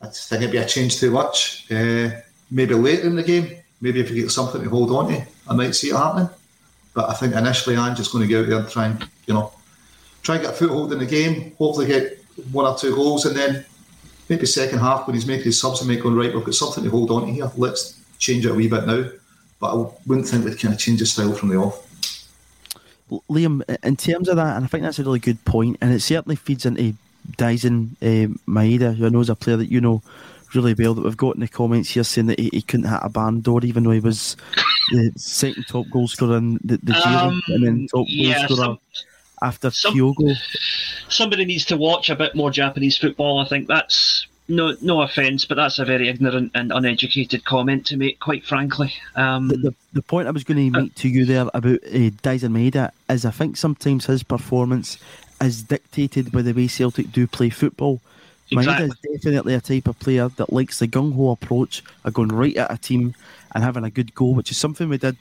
I 0.00 0.06
think 0.06 0.42
it'd 0.42 0.52
be 0.52 0.58
a 0.58 0.66
change 0.66 0.98
too 0.98 1.10
much. 1.10 1.70
Uh, 1.70 2.10
maybe 2.50 2.74
later 2.74 3.06
in 3.06 3.16
the 3.16 3.22
game, 3.22 3.56
maybe 3.80 4.00
if 4.00 4.10
you 4.10 4.22
get 4.22 4.30
something 4.30 4.62
to 4.62 4.70
hold 4.70 4.90
on 4.92 5.08
to, 5.08 5.26
I 5.48 5.54
might 5.54 5.74
see 5.74 5.88
it 5.88 5.96
happening. 5.96 6.28
But 6.94 7.10
I 7.10 7.14
think 7.14 7.34
initially 7.34 7.76
I'm 7.76 7.94
just 7.94 8.12
going 8.12 8.26
to 8.26 8.32
go 8.32 8.40
out 8.40 8.48
there 8.48 8.58
and 8.58 8.68
try 8.68 8.86
and, 8.86 9.08
you 9.26 9.34
know, 9.34 9.52
try 10.22 10.36
and 10.36 10.44
get 10.44 10.54
a 10.54 10.56
foothold 10.56 10.92
in 10.92 10.98
the 10.98 11.06
game, 11.06 11.54
hopefully 11.58 11.86
get 11.86 12.18
one 12.52 12.66
or 12.66 12.76
two 12.76 12.94
goals, 12.94 13.24
and 13.24 13.36
then 13.36 13.64
maybe 14.28 14.46
second 14.46 14.78
half 14.78 15.06
when 15.06 15.14
he's 15.14 15.26
making 15.26 15.44
his 15.44 15.60
subs 15.60 15.80
and 15.80 15.88
make 15.88 16.02
going, 16.02 16.14
right, 16.14 16.34
we've 16.34 16.44
got 16.44 16.54
something 16.54 16.84
to 16.84 16.90
hold 16.90 17.10
on 17.10 17.26
to 17.26 17.32
here. 17.32 17.50
Let's 17.56 18.00
change 18.18 18.44
it 18.46 18.50
a 18.50 18.54
wee 18.54 18.68
bit 18.68 18.86
now. 18.86 19.08
But 19.60 19.74
I 19.74 19.90
wouldn't 20.06 20.28
think 20.28 20.44
we'd 20.44 20.58
kind 20.58 20.74
of 20.74 20.80
change 20.80 21.00
the 21.00 21.06
style 21.06 21.32
from 21.32 21.48
the 21.48 21.56
off. 21.56 21.84
Liam, 23.30 23.62
in 23.82 23.96
terms 23.96 24.28
of 24.28 24.36
that, 24.36 24.56
and 24.56 24.64
I 24.64 24.68
think 24.68 24.84
that's 24.84 24.98
a 24.98 25.04
really 25.04 25.18
good 25.18 25.42
point, 25.44 25.78
and 25.80 25.92
it 25.92 26.00
certainly 26.00 26.36
feeds 26.36 26.66
into 26.66 26.94
Daizen 27.36 27.92
uh, 28.02 28.32
Maeda, 28.46 28.94
who 28.94 29.06
I 29.06 29.08
know 29.08 29.20
is 29.20 29.30
a 29.30 29.34
player 29.34 29.56
that 29.56 29.70
you 29.70 29.80
know 29.80 30.02
really 30.54 30.74
well, 30.74 30.94
that 30.94 31.04
we've 31.04 31.16
got 31.16 31.34
in 31.34 31.40
the 31.40 31.48
comments 31.48 31.90
here 31.90 32.04
saying 32.04 32.26
that 32.26 32.38
he, 32.38 32.50
he 32.52 32.62
couldn't 32.62 32.88
hit 32.88 33.00
a 33.02 33.08
barn 33.08 33.40
door 33.40 33.60
even 33.64 33.84
though 33.84 33.90
he 33.90 34.00
was 34.00 34.36
the 34.90 35.12
second 35.16 35.64
top 35.68 35.86
goal 35.90 36.08
scorer 36.08 36.36
in 36.36 36.54
the, 36.64 36.78
the 36.82 36.94
um, 37.08 37.42
and 37.48 37.66
then 37.66 37.86
top 37.88 38.06
yeah, 38.08 38.46
goal 38.46 38.56
scorer 38.56 38.66
some, 38.66 38.78
after 39.42 39.70
some, 39.70 39.94
Kyogo. 39.94 40.36
Somebody 41.08 41.44
needs 41.44 41.64
to 41.66 41.76
watch 41.76 42.10
a 42.10 42.16
bit 42.16 42.34
more 42.34 42.50
Japanese 42.50 42.96
football. 42.96 43.38
I 43.38 43.46
think 43.46 43.68
that's 43.68 44.26
no 44.48 44.74
no 44.80 45.02
offence, 45.02 45.44
but 45.44 45.56
that's 45.56 45.78
a 45.78 45.84
very 45.84 46.08
ignorant 46.08 46.52
and 46.54 46.72
uneducated 46.72 47.44
comment 47.44 47.86
to 47.86 47.96
make, 47.96 48.18
quite 48.18 48.44
frankly. 48.44 48.92
Um, 49.14 49.48
the, 49.48 49.56
the, 49.56 49.74
the, 49.92 50.02
point 50.02 50.26
I 50.26 50.30
was 50.30 50.44
going 50.44 50.72
to 50.72 50.80
make 50.80 50.94
to 50.96 51.08
you 51.08 51.24
there 51.24 51.42
about 51.52 51.64
uh, 51.66 52.10
Daizen 52.22 52.52
Maeda 52.52 52.90
is 53.08 53.24
I 53.24 53.30
think 53.30 53.56
sometimes 53.56 54.06
his 54.06 54.22
performance 54.22 54.98
is 55.40 55.62
dictated 55.62 56.32
by 56.32 56.42
the 56.42 56.52
way 56.52 56.66
Celtic 56.66 57.12
do 57.12 57.26
play 57.26 57.50
football. 57.50 58.00
Exactly. 58.50 58.88
Maeda 58.88 58.90
is 58.90 59.20
definitely 59.20 59.54
a 59.54 59.60
type 59.60 59.88
of 59.88 59.98
player 59.98 60.28
that 60.28 60.52
likes 60.52 60.78
the 60.78 60.88
gung 60.88 61.14
ho 61.14 61.30
approach 61.30 61.82
of 62.04 62.14
going 62.14 62.28
right 62.28 62.56
at 62.56 62.72
a 62.72 62.78
team 62.78 63.14
and 63.54 63.64
having 63.64 63.84
a 63.84 63.90
good 63.90 64.14
goal, 64.14 64.34
which 64.34 64.50
is 64.50 64.56
something 64.56 64.88
we 64.88 64.98
did 64.98 65.16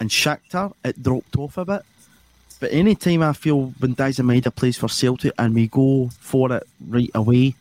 in 0.00 0.08
Shakhtar. 0.08 0.72
It 0.84 1.02
dropped 1.02 1.36
off 1.36 1.58
a 1.58 1.64
bit. 1.64 1.82
But 2.58 2.72
any 2.72 2.94
time 2.94 3.22
I 3.22 3.34
feel 3.34 3.74
when 3.78 3.94
Daizen 3.94 4.24
Maeda 4.24 4.54
plays 4.54 4.78
for 4.78 4.88
Celtic 4.88 5.32
and 5.38 5.54
we 5.54 5.66
go 5.66 6.08
for 6.20 6.50
it 6.52 6.66
right 6.88 7.10
away, 7.14 7.54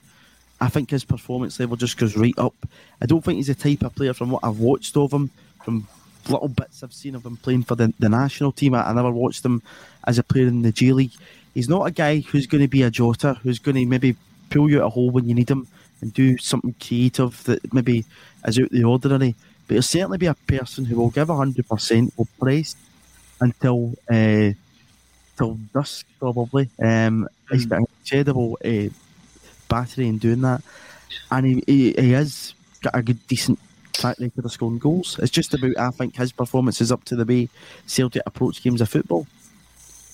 I 0.61 0.69
think 0.69 0.91
his 0.91 1.03
performance 1.03 1.59
level 1.59 1.75
just 1.75 1.97
goes 1.97 2.15
right 2.15 2.37
up. 2.37 2.55
I 3.01 3.05
don't 3.05 3.21
think 3.21 3.37
he's 3.37 3.47
the 3.47 3.55
type 3.55 3.83
of 3.83 3.93
player 3.93 4.13
from 4.13 4.31
what 4.31 4.43
I've 4.43 4.59
watched 4.59 4.95
of 4.95 5.11
him, 5.11 5.29
from 5.63 5.87
little 6.29 6.47
bits 6.47 6.81
I've 6.81 6.93
seen 6.93 7.15
of 7.15 7.25
him 7.25 7.37
playing 7.37 7.63
for 7.63 7.75
the, 7.75 7.93
the 7.99 8.07
national 8.07 8.53
team. 8.53 8.73
I, 8.73 8.89
I 8.89 8.93
never 8.93 9.11
watched 9.11 9.43
him 9.43 9.61
as 10.07 10.17
a 10.17 10.23
player 10.23 10.47
in 10.47 10.61
the 10.61 10.71
J 10.71 10.93
League. 10.93 11.11
He's 11.53 11.69
not 11.69 11.85
a 11.85 11.91
guy 11.91 12.19
who's 12.19 12.47
going 12.47 12.61
to 12.61 12.69
be 12.69 12.83
a 12.83 12.89
Jota, 12.89 13.33
who's 13.43 13.59
going 13.59 13.75
to 13.75 13.85
maybe 13.85 14.15
pull 14.49 14.69
you 14.69 14.81
out 14.81 14.87
a 14.87 14.89
hole 14.89 15.09
when 15.09 15.27
you 15.27 15.35
need 15.35 15.49
him 15.49 15.67
and 16.01 16.13
do 16.13 16.37
something 16.37 16.75
creative 16.79 17.43
that 17.45 17.73
maybe 17.73 18.05
is 18.45 18.59
out 18.59 18.69
the 18.69 18.83
ordinary. 18.83 19.35
But 19.67 19.75
he'll 19.75 19.81
certainly 19.83 20.17
be 20.17 20.27
a 20.27 20.33
person 20.33 20.85
who 20.85 20.97
will 20.97 21.09
give 21.09 21.27
100%, 21.27 22.11
will 22.17 22.27
press 22.39 22.75
until 23.41 23.93
uh, 24.09 24.51
till 25.37 25.59
dusk, 25.73 26.05
probably. 26.19 26.69
Um. 26.81 27.27
He's 27.51 27.65
got 27.65 27.79
an 27.79 27.85
incredible 28.03 28.57
uh, 28.65 28.89
battery 29.67 30.07
in 30.07 30.17
doing 30.17 30.41
that. 30.41 30.61
And 31.31 31.45
he, 31.45 31.63
he, 31.67 31.93
he 31.93 32.11
has 32.11 32.53
got 32.81 32.95
a 32.95 33.03
good, 33.03 33.25
decent 33.27 33.59
track 33.93 34.17
record 34.19 34.45
of 34.45 34.51
scoring 34.51 34.79
goals. 34.79 35.19
It's 35.21 35.31
just 35.31 35.53
about, 35.53 35.77
I 35.77 35.89
think, 35.91 36.15
his 36.15 36.31
performance 36.31 36.81
is 36.81 36.91
up 36.91 37.03
to 37.05 37.15
the 37.15 37.25
way 37.25 37.49
Celtic 37.85 38.23
approach 38.25 38.63
games 38.63 38.81
of 38.81 38.89
football. 38.89 39.27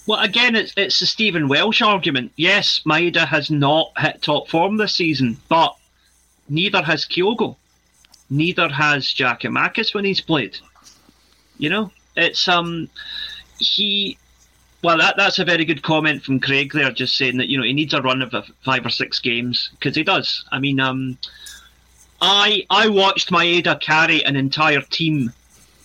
Well, 0.08 0.20
again, 0.20 0.56
it's 0.56 0.74
it's 0.76 1.00
the 1.00 1.06
Stephen 1.06 1.48
Welsh 1.48 1.82
argument. 1.82 2.32
Yes, 2.36 2.82
Maeda 2.86 3.28
has 3.28 3.52
not 3.52 3.92
hit 3.98 4.22
top 4.22 4.48
form 4.50 4.78
this 4.78 4.96
season, 4.96 5.38
but 5.48 5.76
neither 6.50 6.82
has 6.82 7.06
Kyogo, 7.06 7.56
neither 8.30 8.68
has 8.70 9.06
Giakoumakis 9.06 9.94
when 9.94 10.06
he's 10.06 10.22
played. 10.22 10.58
You 11.58 11.70
know, 11.70 11.92
it's 12.16 12.48
um, 12.48 12.90
he 13.60 14.18
Well, 14.84 14.98
that, 14.98 15.16
that's 15.18 15.38
a 15.38 15.46
very 15.46 15.66
good 15.66 15.84
comment 15.84 16.24
from 16.24 16.40
Craig 16.40 16.74
there, 16.74 16.92
just 16.92 17.16
saying 17.16 17.38
that 17.38 17.50
you 17.50 17.58
know 17.58 17.64
he 17.64 17.74
needs 17.74 17.94
a 17.94 18.02
run 18.02 18.24
of 18.24 18.34
five 18.66 18.86
or 18.86 18.90
six 18.90 19.20
games 19.20 19.70
because 19.74 19.96
he 19.96 20.04
does. 20.04 20.44
I 20.52 20.58
mean, 20.58 20.80
um, 20.80 21.20
I 22.20 22.66
I 22.72 22.90
watched 22.90 23.30
Maeda 23.30 23.80
carry 23.80 24.26
an 24.26 24.36
entire 24.36 24.82
team 24.82 25.32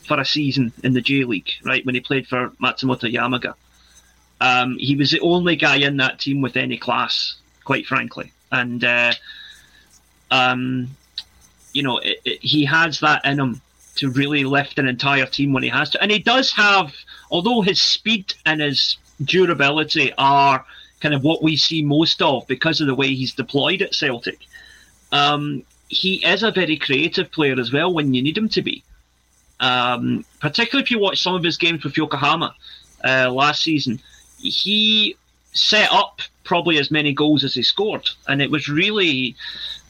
for 0.06 0.18
a 0.18 0.24
season 0.24 0.72
in 0.82 0.94
the 0.94 1.02
J 1.02 1.24
League, 1.24 1.50
right 1.64 1.84
when 1.84 1.94
he 1.94 2.00
played 2.00 2.26
for 2.26 2.50
Matsumoto 2.62 3.12
Yamaga. 3.12 3.54
Um, 4.40 4.76
he 4.78 4.96
was 4.96 5.10
the 5.10 5.20
only 5.20 5.56
guy 5.56 5.76
in 5.76 5.96
that 5.98 6.18
team 6.18 6.40
with 6.42 6.56
any 6.56 6.76
class, 6.76 7.36
quite 7.64 7.86
frankly, 7.86 8.32
and 8.52 8.84
uh, 8.84 9.12
um, 10.30 10.88
you 11.72 11.82
know 11.82 11.98
it, 11.98 12.20
it, 12.24 12.40
he 12.42 12.64
has 12.66 13.00
that 13.00 13.24
in 13.24 13.40
him 13.40 13.60
to 13.96 14.10
really 14.10 14.44
lift 14.44 14.78
an 14.78 14.86
entire 14.86 15.26
team 15.26 15.52
when 15.52 15.62
he 15.62 15.68
has 15.68 15.90
to. 15.90 16.02
And 16.02 16.10
he 16.10 16.18
does 16.18 16.52
have, 16.52 16.94
although 17.30 17.62
his 17.62 17.80
speed 17.80 18.34
and 18.44 18.60
his 18.60 18.98
durability 19.24 20.12
are 20.18 20.64
kind 21.00 21.14
of 21.14 21.24
what 21.24 21.42
we 21.42 21.56
see 21.56 21.82
most 21.82 22.22
of 22.22 22.46
because 22.46 22.80
of 22.80 22.86
the 22.86 22.94
way 22.94 23.08
he's 23.08 23.34
deployed 23.34 23.82
at 23.82 23.94
Celtic, 23.94 24.38
um, 25.12 25.62
he 25.88 26.24
is 26.24 26.42
a 26.42 26.50
very 26.50 26.76
creative 26.76 27.30
player 27.30 27.58
as 27.58 27.72
well 27.72 27.92
when 27.92 28.12
you 28.12 28.22
need 28.22 28.36
him 28.36 28.48
to 28.50 28.62
be. 28.62 28.82
Um, 29.58 30.24
particularly 30.40 30.84
if 30.84 30.90
you 30.90 30.98
watch 30.98 31.22
some 31.22 31.34
of 31.34 31.42
his 31.42 31.56
games 31.56 31.82
with 31.82 31.96
Yokohama 31.96 32.54
uh, 33.02 33.30
last 33.30 33.62
season, 33.62 34.00
he 34.48 35.16
set 35.52 35.92
up 35.92 36.20
probably 36.44 36.78
as 36.78 36.90
many 36.90 37.12
goals 37.12 37.44
as 37.44 37.54
he 37.54 37.62
scored, 37.62 38.08
and 38.28 38.40
it 38.40 38.50
was 38.50 38.68
really 38.68 39.36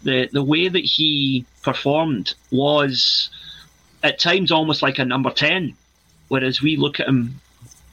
the 0.03 0.29
the 0.33 0.43
way 0.43 0.69
that 0.69 0.85
he 0.85 1.45
performed 1.63 2.35
was 2.51 3.31
at 4.03 4.19
times 4.19 4.53
almost 4.53 4.83
like 4.83 4.99
a 4.99 5.05
number 5.05 5.31
10, 5.31 5.75
whereas 6.29 6.63
we 6.63 6.77
look 6.77 7.01
at 7.01 7.09
him 7.09 7.41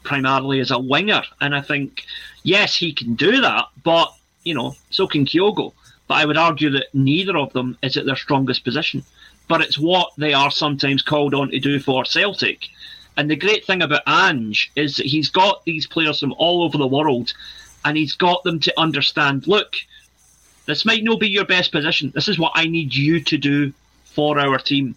primarily 0.04 0.60
as 0.60 0.72
a 0.72 0.78
winger. 0.78 1.24
And 1.42 1.56
I 1.56 1.62
think, 1.62 2.04
yes, 2.44 2.76
he 2.76 2.94
can 2.94 3.16
do 3.16 3.42
that, 3.42 3.66
but, 3.84 4.14
you 4.44 4.54
know, 4.54 4.76
so 4.90 5.08
can 5.08 5.26
Kyogo. 5.26 5.74
But 6.08 6.16
I 6.16 6.26
would 6.26 6.38
argue 6.38 6.70
that 6.72 6.94
neither 6.94 7.38
of 7.38 7.54
them 7.54 7.78
is 7.82 7.98
at 7.98 8.06
their 8.06 8.18
strongest 8.18 8.64
position. 8.64 9.04
But 9.48 9.62
it's 9.62 9.80
what 9.80 10.12
they 10.18 10.34
are 10.34 10.52
sometimes 10.52 11.02
called 11.02 11.34
on 11.34 11.50
to 11.52 11.60
do 11.60 11.80
for 11.80 12.06
Celtic. 12.06 12.68
And 13.18 13.30
the 13.30 13.36
great 13.36 13.66
thing 13.66 13.82
about 13.82 14.02
Ange 14.08 14.72
is 14.76 14.98
that 14.98 15.06
he's 15.06 15.30
got 15.30 15.64
these 15.66 15.86
players 15.86 16.20
from 16.20 16.34
all 16.38 16.64
over 16.64 16.78
the 16.78 16.88
world 16.88 17.34
and 17.86 17.98
he's 17.98 18.14
got 18.14 18.44
them 18.44 18.60
to 18.62 18.80
understand 18.80 19.48
look, 19.48 19.76
this 20.66 20.86
might 20.86 21.04
not 21.04 21.20
be 21.20 21.28
your 21.28 21.46
best 21.46 21.72
position. 21.72 22.12
This 22.16 22.28
is 22.28 22.40
what 22.40 22.54
I 22.56 22.66
need 22.66 22.94
you 22.96 23.22
to 23.22 23.38
do 23.38 23.74
for 24.06 24.40
our 24.40 24.58
team 24.58 24.96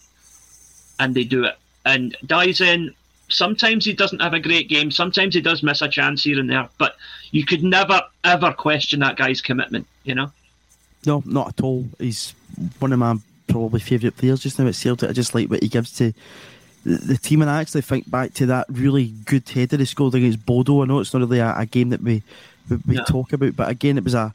and 0.99 1.15
they 1.15 1.25
do 1.25 1.45
it. 1.45 1.57
And 1.85 2.17
Daizen, 2.25 2.95
sometimes 3.29 3.85
he 3.85 3.93
doesn't 3.93 4.21
have 4.21 4.35
a 4.35 4.41
great 4.41 4.69
game, 4.69 4.91
sometimes 4.91 5.35
he 5.35 5.41
does 5.41 5.63
miss 5.63 5.83
a 5.83 5.89
chance 5.89 6.25
here 6.25 6.39
and 6.39 6.49
there, 6.49 6.69
but 6.79 6.97
you 7.31 7.45
could 7.45 7.63
never, 7.63 8.01
ever 8.25 8.53
question 8.53 9.01
that 9.01 9.17
guy's 9.17 9.41
commitment, 9.41 9.87
you 10.05 10.15
know? 10.15 10.33
No, 11.05 11.23
not 11.27 11.49
at 11.49 11.61
all. 11.63 11.85
He's 11.99 12.35
one 12.79 12.93
of 12.93 12.99
my 12.99 13.17
probably 13.49 13.81
favourite 13.81 14.17
players 14.17 14.41
just 14.41 14.59
now 14.59 14.67
at 14.67 14.75
Celtic. 14.75 15.11
I 15.11 15.13
just 15.13 15.35
like 15.35 15.49
what 15.49 15.63
he 15.63 15.69
gives 15.69 15.93
to 15.99 16.13
the 16.87 17.17
team, 17.17 17.43
and 17.43 17.51
I 17.51 17.61
actually 17.61 17.81
think 17.81 18.09
back 18.09 18.33
to 18.35 18.47
that 18.47 18.67
really 18.71 19.09
good 19.25 19.49
header 19.49 19.77
he 19.77 19.85
scored 19.85 20.15
against 20.15 20.47
Bodo. 20.47 20.83
I 20.83 20.87
know 20.87 21.01
it's 21.01 21.13
not 21.13 21.21
really 21.21 21.41
a, 21.41 21.53
a 21.57 21.67
game 21.67 21.91
that 21.91 22.01
we 22.01 22.23
we, 22.71 22.77
we 22.87 23.05
talk 23.05 23.33
about, 23.33 23.57
but 23.57 23.69
again, 23.69 23.99
it 23.99 24.05
was 24.05 24.15
a 24.15 24.33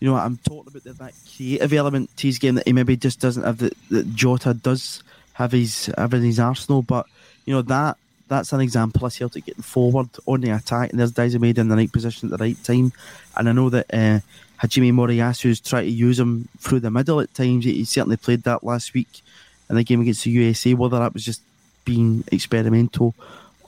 you 0.00 0.08
know 0.08 0.16
I'm 0.16 0.38
talking 0.38 0.68
about 0.68 0.84
the, 0.84 0.94
that 0.94 1.12
creative 1.36 1.72
element 1.74 2.16
to 2.16 2.26
his 2.26 2.38
game 2.38 2.54
that 2.54 2.66
he 2.66 2.72
maybe 2.72 2.96
just 2.96 3.20
doesn't 3.20 3.44
have 3.44 3.58
that, 3.58 3.74
that 3.90 4.14
Jota 4.14 4.54
does 4.54 5.02
have 5.34 5.52
his 5.52 5.90
have 5.98 6.14
in 6.14 6.22
his 6.22 6.40
arsenal. 6.40 6.80
But 6.80 7.06
you 7.44 7.52
know 7.52 7.62
that 7.62 7.98
that's 8.28 8.54
an 8.54 8.62
example 8.62 9.04
of 9.04 9.12
Celtic 9.12 9.44
getting 9.44 9.62
forward 9.62 10.08
on 10.26 10.40
the 10.40 10.50
attack, 10.50 10.90
and 10.90 11.00
there's 11.00 11.12
Daizen 11.12 11.58
in 11.58 11.68
the 11.68 11.76
right 11.76 11.92
position 11.92 12.32
at 12.32 12.38
the 12.38 12.42
right 12.42 12.64
time. 12.64 12.92
And 13.36 13.46
I 13.46 13.52
know 13.52 13.68
that 13.68 13.92
uh, 13.92 14.20
Hajime 14.62 14.94
Moriyasu's 14.94 15.60
tried 15.60 15.82
to 15.82 15.90
use 15.90 16.18
him 16.18 16.48
through 16.58 16.80
the 16.80 16.90
middle 16.90 17.20
at 17.20 17.34
times. 17.34 17.66
He, 17.66 17.74
he 17.74 17.84
certainly 17.84 18.16
played 18.16 18.44
that 18.44 18.64
last 18.64 18.94
week 18.94 19.20
in 19.68 19.76
the 19.76 19.84
game 19.84 20.00
against 20.00 20.24
the 20.24 20.30
USA. 20.30 20.72
Whether 20.72 20.98
that 20.98 21.12
was 21.12 21.24
just 21.24 21.42
being 21.84 22.24
experimental 22.32 23.14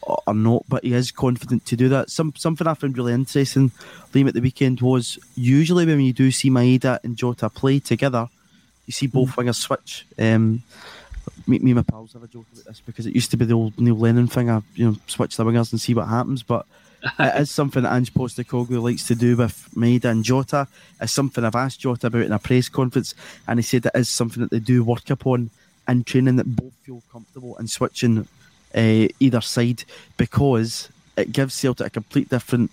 or 0.03 0.35
not, 0.35 0.65
but 0.69 0.85
he 0.85 0.95
is 0.95 1.11
confident 1.11 1.65
to 1.67 1.77
do 1.77 1.89
that. 1.89 2.11
Some 2.11 2.35
something 2.37 2.67
I 2.67 2.75
found 2.75 2.97
really 2.99 3.13
interesting, 3.13 3.71
Liam, 4.13 4.29
at 4.29 4.35
the 4.35 4.41
weekend 4.41 4.81
was 4.81 5.19
usually 5.35 5.87
when 5.87 6.01
you 6.01 6.13
do 6.13 6.31
see 6.31 6.51
Maeda 6.51 6.99
and 7.05 7.17
Jota 7.17 7.49
play 7.49 7.79
together, 7.79 8.29
you 8.87 8.93
see 8.93 9.07
both 9.07 9.31
mm. 9.31 9.35
wingers 9.45 9.57
switch. 9.57 10.07
Um, 10.19 10.63
me, 11.47 11.61
me 11.61 11.71
and 11.71 11.77
my 11.77 11.83
pals 11.83 12.13
have 12.15 12.23
a 12.25 12.29
joke 12.29 12.47
about 12.53 12.65
this 12.65 12.83
because 12.85 13.07
it 13.07 13.15
used 13.15 13.31
to 13.31 13.37
be 13.37 13.45
the 13.45 13.55
old 13.55 13.79
Neil 13.79 13.97
Lennon 13.97 14.27
thing. 14.27 14.51
I 14.51 14.63
you 14.75 14.91
know 14.91 14.97
switch 15.07 15.37
the 15.37 15.45
wingers 15.45 15.73
and 15.73 15.81
see 15.81 15.95
what 15.95 16.09
happens, 16.09 16.43
but 16.43 16.67
it 17.19 17.41
is 17.41 17.51
something 17.51 17.83
that 17.83 17.95
Ange 17.95 18.13
Postecoglou 18.13 18.83
likes 18.83 19.07
to 19.07 19.15
do 19.15 19.37
with 19.37 19.69
Maeda 19.75 20.07
and 20.07 20.25
Jota. 20.25 20.67
It's 21.01 21.13
something 21.13 21.45
I've 21.45 21.55
asked 21.55 21.81
Jota 21.81 22.09
about 22.09 22.23
in 22.23 22.33
a 22.33 22.39
press 22.39 22.69
conference, 22.69 23.15
and 23.47 23.59
he 23.59 23.63
said 23.63 23.83
that 23.83 23.97
is 23.97 24.09
something 24.09 24.43
that 24.43 24.51
they 24.51 24.61
do 24.61 24.83
work 24.83 25.11
upon 25.11 25.51
in 25.93 26.05
training 26.05 26.37
that 26.37 26.57
both 26.57 26.73
feel 26.83 27.03
comfortable 27.13 27.57
in 27.59 27.69
switching 27.69 28.27
uh, 28.75 29.07
either 29.21 29.41
side 29.41 29.85
because 30.17 30.89
it 31.17 31.33
gives 31.33 31.55
Celtic 31.55 31.87
a 31.87 31.91
complete 31.91 32.29
different 32.29 32.71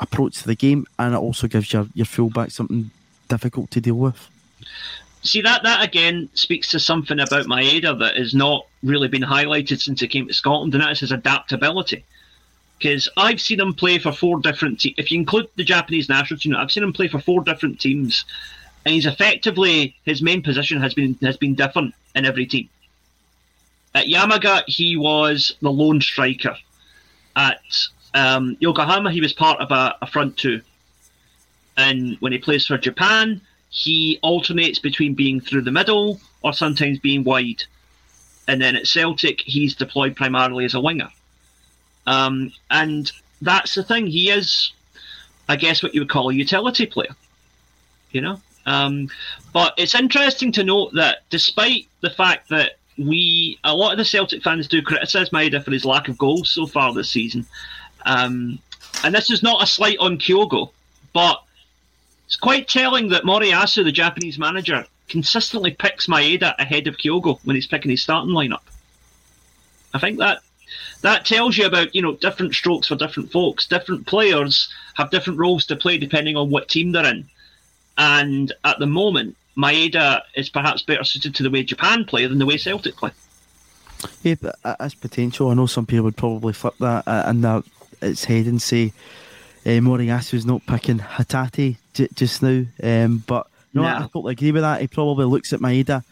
approach 0.00 0.40
to 0.40 0.46
the 0.46 0.54
game, 0.54 0.86
and 0.98 1.14
it 1.14 1.18
also 1.18 1.46
gives 1.46 1.72
your 1.72 1.86
your 1.94 2.06
fullback 2.06 2.50
something 2.50 2.90
difficult 3.28 3.70
to 3.72 3.80
deal 3.80 3.94
with 3.94 4.28
see 5.22 5.40
that 5.40 5.62
that 5.62 5.82
again 5.82 6.28
speaks 6.34 6.68
to 6.70 6.80
something 6.80 7.20
about 7.20 7.46
Maeda 7.46 7.98
that 7.98 8.16
has 8.16 8.34
not 8.34 8.66
really 8.82 9.08
been 9.08 9.22
highlighted 9.22 9.80
since 9.80 10.00
he 10.00 10.08
came 10.08 10.28
to 10.28 10.34
Scotland, 10.34 10.74
and 10.74 10.82
that 10.82 10.92
is 10.92 11.00
his 11.00 11.12
adaptability. 11.12 12.04
Because 12.78 13.08
I've 13.16 13.40
seen 13.40 13.60
him 13.60 13.74
play 13.74 13.98
for 13.98 14.10
four 14.10 14.40
different 14.40 14.80
teams. 14.80 14.96
If 14.98 15.12
you 15.12 15.18
include 15.20 15.46
the 15.54 15.62
Japanese 15.62 16.08
national 16.08 16.40
team, 16.40 16.56
I've 16.56 16.72
seen 16.72 16.82
him 16.82 16.92
play 16.92 17.06
for 17.06 17.20
four 17.20 17.44
different 17.44 17.78
teams, 17.78 18.24
and 18.84 18.94
he's 18.94 19.06
effectively 19.06 19.96
his 20.04 20.22
main 20.22 20.42
position 20.42 20.80
has 20.80 20.94
been 20.94 21.16
has 21.22 21.36
been 21.36 21.54
different 21.54 21.94
in 22.14 22.24
every 22.24 22.46
team. 22.46 22.68
At 23.94 24.06
Yamaga, 24.06 24.64
he 24.66 24.96
was 24.96 25.54
the 25.60 25.70
lone 25.70 26.00
striker. 26.00 26.56
At 27.36 27.60
um, 28.14 28.56
Yokohama, 28.60 29.10
he 29.10 29.20
was 29.20 29.32
part 29.32 29.60
of 29.60 29.70
a, 29.70 29.96
a 30.02 30.06
front 30.06 30.36
two. 30.36 30.62
And 31.76 32.16
when 32.20 32.32
he 32.32 32.38
plays 32.38 32.66
for 32.66 32.78
Japan, 32.78 33.40
he 33.70 34.18
alternates 34.22 34.78
between 34.78 35.14
being 35.14 35.40
through 35.40 35.62
the 35.62 35.70
middle 35.70 36.20
or 36.42 36.52
sometimes 36.52 36.98
being 36.98 37.24
wide. 37.24 37.64
And 38.48 38.60
then 38.60 38.76
at 38.76 38.86
Celtic, 38.86 39.40
he's 39.40 39.74
deployed 39.74 40.16
primarily 40.16 40.64
as 40.64 40.74
a 40.74 40.80
winger. 40.80 41.08
Um, 42.06 42.52
and 42.70 43.10
that's 43.40 43.74
the 43.74 43.84
thing. 43.84 44.06
He 44.06 44.30
is, 44.30 44.72
I 45.48 45.56
guess, 45.56 45.82
what 45.82 45.94
you 45.94 46.00
would 46.00 46.10
call 46.10 46.28
a 46.30 46.34
utility 46.34 46.86
player. 46.86 47.14
You 48.10 48.20
know? 48.20 48.40
Um, 48.66 49.08
but 49.52 49.74
it's 49.76 49.94
interesting 49.94 50.52
to 50.52 50.64
note 50.64 50.92
that 50.94 51.18
despite 51.30 51.88
the 52.00 52.10
fact 52.10 52.48
that 52.50 52.76
we, 52.98 53.58
a 53.64 53.74
lot 53.74 53.92
of 53.92 53.98
the 53.98 54.04
Celtic 54.04 54.42
fans 54.42 54.68
do 54.68 54.82
criticise 54.82 55.30
Maeda 55.30 55.64
for 55.64 55.70
his 55.70 55.84
lack 55.84 56.08
of 56.08 56.18
goals 56.18 56.50
so 56.50 56.66
far 56.66 56.92
this 56.92 57.10
season. 57.10 57.46
Um, 58.04 58.58
and 59.04 59.14
this 59.14 59.30
is 59.30 59.42
not 59.42 59.62
a 59.62 59.66
slight 59.66 59.98
on 59.98 60.18
Kyogo, 60.18 60.70
but 61.12 61.42
it's 62.26 62.36
quite 62.36 62.68
telling 62.68 63.08
that 63.08 63.24
Moriyasu, 63.24 63.84
the 63.84 63.92
Japanese 63.92 64.38
manager, 64.38 64.84
consistently 65.08 65.72
picks 65.72 66.06
Maeda 66.06 66.54
ahead 66.58 66.86
of 66.86 66.96
Kyogo 66.96 67.38
when 67.44 67.56
he's 67.56 67.66
picking 67.66 67.90
his 67.90 68.02
starting 68.02 68.32
lineup. 68.32 68.62
I 69.94 69.98
think 69.98 70.18
that 70.18 70.42
that 71.02 71.26
tells 71.26 71.58
you 71.58 71.66
about 71.66 71.94
you 71.94 72.00
know 72.00 72.14
different 72.14 72.54
strokes 72.54 72.88
for 72.88 72.96
different 72.96 73.30
folks. 73.30 73.66
Different 73.66 74.06
players 74.06 74.72
have 74.94 75.10
different 75.10 75.38
roles 75.38 75.66
to 75.66 75.76
play 75.76 75.98
depending 75.98 76.36
on 76.36 76.50
what 76.50 76.68
team 76.68 76.92
they're 76.92 77.04
in. 77.04 77.28
And 77.98 78.52
at 78.64 78.78
the 78.78 78.86
moment, 78.86 79.36
Maeda 79.56 80.22
is 80.34 80.48
perhaps 80.48 80.82
better 80.82 81.04
suited 81.04 81.34
to 81.36 81.42
the 81.42 81.50
way 81.50 81.62
Japan 81.62 82.04
play 82.04 82.26
than 82.26 82.38
the 82.38 82.46
way 82.46 82.56
Celtic 82.56 82.96
play. 82.96 83.10
Yeah, 84.22 84.34
but 84.40 84.56
as 84.80 84.94
potential. 84.94 85.50
I 85.50 85.54
know 85.54 85.66
some 85.66 85.86
people 85.86 86.04
would 86.04 86.16
probably 86.16 86.52
flip 86.52 86.74
that 86.80 87.06
uh, 87.06 87.24
and 87.26 87.44
that 87.44 87.64
its 88.00 88.24
head 88.24 88.46
and 88.46 88.60
say 88.60 88.92
uh, 89.64 89.78
Moriyasu's 89.80 90.44
not 90.44 90.66
picking 90.66 90.98
Hatate 90.98 91.76
j- 91.94 92.08
just 92.14 92.42
now. 92.42 92.64
Um, 92.82 93.22
but 93.26 93.46
no, 93.72 93.82
no, 93.82 93.88
I 93.88 94.00
totally 94.00 94.32
agree 94.32 94.52
with 94.52 94.62
that. 94.62 94.80
He 94.80 94.88
probably 94.88 95.26
looks 95.26 95.52
at 95.52 95.60
Maeda 95.60 96.02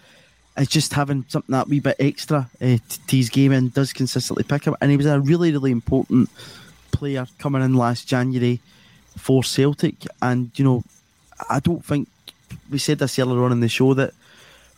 as 0.56 0.68
just 0.68 0.92
having 0.92 1.24
something 1.28 1.52
that 1.52 1.68
wee 1.68 1.80
bit 1.80 1.96
extra 1.98 2.48
uh, 2.60 2.76
to 3.06 3.16
his 3.16 3.28
game 3.30 3.52
and 3.52 3.72
does 3.72 3.92
consistently 3.92 4.44
pick 4.44 4.64
him. 4.64 4.76
And 4.80 4.90
he 4.90 4.96
was 4.96 5.06
a 5.06 5.20
really, 5.20 5.52
really 5.52 5.70
important 5.70 6.30
player 6.92 7.26
coming 7.38 7.62
in 7.62 7.74
last 7.74 8.06
January 8.06 8.60
for 9.16 9.42
Celtic. 9.42 10.06
And, 10.22 10.50
you 10.56 10.64
know, 10.64 10.84
I 11.48 11.60
don't 11.60 11.84
think 11.84 12.08
we 12.70 12.78
said 12.78 12.98
this 12.98 13.18
earlier 13.18 13.42
on 13.44 13.52
in 13.52 13.60
the 13.60 13.68
show 13.68 13.94
that 13.94 14.12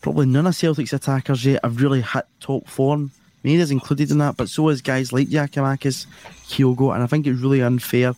probably 0.01 0.27
none 0.27 0.47
of 0.47 0.55
Celtic's 0.55 0.93
attackers 0.93 1.45
yet 1.45 1.61
have 1.65 1.81
really 1.81 2.03
hit 2.03 2.27
top 2.41 2.67
form. 2.69 3.13
Maeda's 3.45 3.71
included 3.71 4.11
in 4.11 4.19
that, 4.19 4.37
but 4.37 4.49
so 4.49 4.69
is 4.69 4.83
guys 4.83 5.13
like 5.13 5.29
Giakoumakis, 5.29 6.07
Kyogo, 6.49 6.95
and 6.95 7.03
I 7.03 7.07
think 7.07 7.27
it's 7.27 7.41
really 7.41 7.63
unfair 7.63 8.15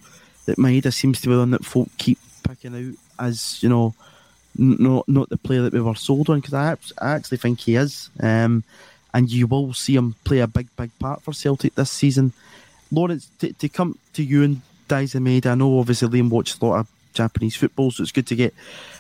that 0.47 0.59
Maeda 0.59 0.93
seems 0.93 1.21
to 1.23 1.29
be 1.29 1.35
the 1.35 1.41
one 1.41 1.51
that 1.53 1.65
folk 1.65 1.89
keep 1.97 2.19
picking 2.43 2.75
out 2.75 2.95
as 3.19 3.63
you 3.63 3.69
know, 3.69 3.95
not 4.57 5.09
not 5.09 5.29
the 5.31 5.39
player 5.39 5.63
that 5.63 5.73
we 5.73 5.81
were 5.81 5.95
sold 5.95 6.29
on 6.29 6.41
because 6.41 6.55
I, 6.55 6.77
I 6.99 7.13
actually 7.13 7.39
think 7.39 7.61
he 7.61 7.77
is, 7.77 8.11
um, 8.21 8.65
and 9.13 9.31
you 9.31 9.47
will 9.47 9.73
see 9.73 9.97
him 9.97 10.15
play 10.25 10.41
a 10.41 10.47
big 10.47 10.69
big 10.77 10.91
part 10.99 11.23
for 11.23 11.33
Celtic 11.33 11.75
this 11.75 11.91
season. 11.91 12.33
Lawrence, 12.91 13.31
to, 13.39 13.53
to 13.55 13.69
come 13.69 13.99
to 14.13 14.23
you 14.23 14.43
and 14.43 14.61
Daizen 14.89 15.23
Maeda. 15.23 15.47
I 15.47 15.55
know 15.55 15.79
obviously 15.79 16.09
Liam 16.09 16.29
watched 16.29 16.61
a 16.61 16.67
lot 16.67 16.81
of 16.81 16.89
Japanese 17.15 17.57
football, 17.57 17.91
so 17.91 18.03
it's 18.03 18.13
good 18.13 18.27
to 18.27 18.37
get 18.37 18.55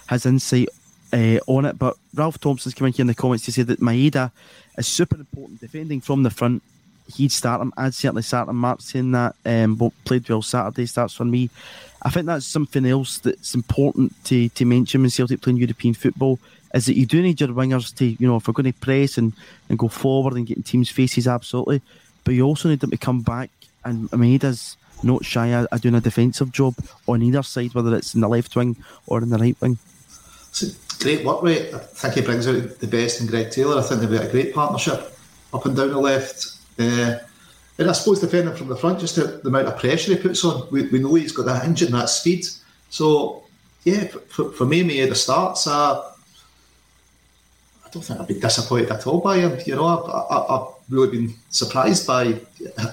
his 0.08 0.26
insight 0.26 0.68
uh, 1.12 1.38
on 1.46 1.64
it. 1.64 1.78
But 1.78 1.96
Ralph 2.14 2.38
Thompson's 2.40 2.74
coming 2.74 2.92
here 2.92 3.02
in 3.02 3.08
the 3.08 3.14
comments 3.14 3.44
to 3.44 3.52
say 3.52 3.62
that 3.62 3.80
Maeda 3.80 4.30
is 4.78 4.86
super 4.86 5.16
important 5.16 5.60
defending 5.60 6.00
from 6.00 6.22
the 6.22 6.30
front. 6.30 6.62
He'd 7.14 7.32
start 7.32 7.60
him. 7.60 7.72
I'd 7.76 7.94
certainly 7.94 8.22
start 8.22 8.48
him. 8.48 8.56
Mark 8.56 8.80
saying 8.80 9.12
that 9.12 9.36
um, 9.44 9.74
but 9.74 9.92
played 10.04 10.28
well 10.28 10.40
Saturday 10.40 10.86
starts 10.86 11.14
for 11.14 11.24
me. 11.26 11.50
I 12.02 12.10
think 12.10 12.26
that's 12.26 12.46
something 12.46 12.84
else 12.86 13.18
that's 13.18 13.54
important 13.54 14.12
to, 14.24 14.48
to 14.50 14.64
mention 14.64 15.02
when 15.02 15.10
Celtic 15.10 15.40
playing 15.40 15.58
European 15.58 15.94
football 15.94 16.38
is 16.74 16.86
that 16.86 16.96
you 16.96 17.06
do 17.06 17.22
need 17.22 17.40
your 17.40 17.50
wingers 17.50 17.94
to, 17.96 18.04
you 18.04 18.26
know, 18.26 18.36
if 18.36 18.48
we're 18.48 18.52
going 18.52 18.72
to 18.72 18.78
press 18.78 19.16
and, 19.16 19.32
and 19.68 19.78
go 19.78 19.88
forward 19.88 20.34
and 20.34 20.46
get 20.46 20.56
in 20.56 20.62
teams' 20.62 20.90
faces, 20.90 21.28
absolutely. 21.28 21.80
But 22.24 22.34
you 22.34 22.44
also 22.44 22.68
need 22.68 22.80
them 22.80 22.90
to 22.90 22.96
come 22.96 23.22
back. 23.22 23.50
And 23.84 24.10
Maeda's 24.10 24.76
not 25.04 25.24
shy 25.24 25.48
of 25.48 25.80
doing 25.80 25.94
a 25.94 26.00
defensive 26.00 26.52
job 26.52 26.74
on 27.06 27.22
either 27.22 27.42
side, 27.42 27.74
whether 27.74 27.94
it's 27.94 28.14
in 28.14 28.20
the 28.20 28.28
left 28.28 28.56
wing 28.56 28.76
or 29.06 29.22
in 29.22 29.30
the 29.30 29.38
right 29.38 29.56
wing. 29.60 29.78
It's 30.50 30.62
a 30.62 31.02
great 31.02 31.24
work 31.24 31.42
rate. 31.42 31.74
I 31.74 31.78
think 31.78 32.14
he 32.14 32.20
brings 32.22 32.48
out 32.48 32.78
the 32.78 32.86
best 32.86 33.20
in 33.20 33.26
Greg 33.26 33.50
Taylor. 33.50 33.78
I 33.78 33.82
think 33.82 34.00
they've 34.00 34.10
got 34.10 34.28
a 34.28 34.30
great 34.30 34.54
partnership 34.54 35.16
up 35.52 35.66
and 35.66 35.76
down 35.76 35.90
the 35.90 35.98
left. 35.98 36.46
Uh, 36.78 37.18
and 37.78 37.90
I 37.90 37.92
suppose 37.92 38.20
defending 38.20 38.54
from 38.54 38.68
the 38.68 38.76
front, 38.76 39.00
just 39.00 39.16
the, 39.16 39.40
the, 39.42 39.48
amount 39.48 39.66
of 39.66 39.78
pressure 39.78 40.14
he 40.14 40.18
puts 40.18 40.44
on. 40.44 40.68
We, 40.70 40.88
we 40.88 41.00
know 41.00 41.14
he's 41.14 41.32
got 41.32 41.46
that 41.46 41.64
engine, 41.64 41.92
that 41.92 42.08
speed. 42.08 42.46
So, 42.88 43.42
yeah, 43.82 44.04
for, 44.28 44.52
for 44.52 44.64
me, 44.64 44.84
me 44.84 45.00
at 45.02 45.08
the 45.08 45.14
starts, 45.14 45.66
uh, 45.66 46.00
I 47.84 47.90
don't 47.90 48.02
think 48.02 48.20
I'd 48.20 48.28
be 48.28 48.38
disappointed 48.38 48.90
at 48.90 49.06
all 49.06 49.20
by 49.20 49.38
him. 49.38 49.58
You 49.66 49.74
know, 49.74 49.86
I've, 49.86 50.50
I've 50.50 50.68
really 50.88 51.18
been 51.18 51.34
surprised 51.50 52.06
by 52.06 52.40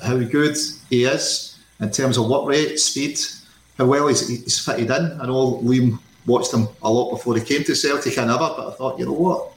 how 0.04 0.18
good 0.18 0.58
he 0.90 1.04
is 1.04 1.51
in 1.82 1.92
terms 1.92 2.18
of 2.18 2.30
work 2.30 2.48
rate, 2.48 2.80
speed, 2.80 3.20
how 3.78 3.86
well 3.86 4.08
he's, 4.08 4.28
he's 4.28 4.64
fitted 4.64 4.90
in. 4.90 5.20
I 5.20 5.26
know 5.26 5.60
Liam 5.64 6.00
watched 6.26 6.54
him 6.54 6.68
a 6.82 6.92
lot 6.92 7.10
before 7.10 7.36
he 7.36 7.42
came 7.42 7.64
to 7.64 7.76
Celtic 7.76 8.18
and 8.18 8.30
ever, 8.30 8.54
but 8.56 8.70
I 8.70 8.72
thought, 8.74 9.00
you 9.00 9.06
know 9.06 9.14
what, 9.14 9.52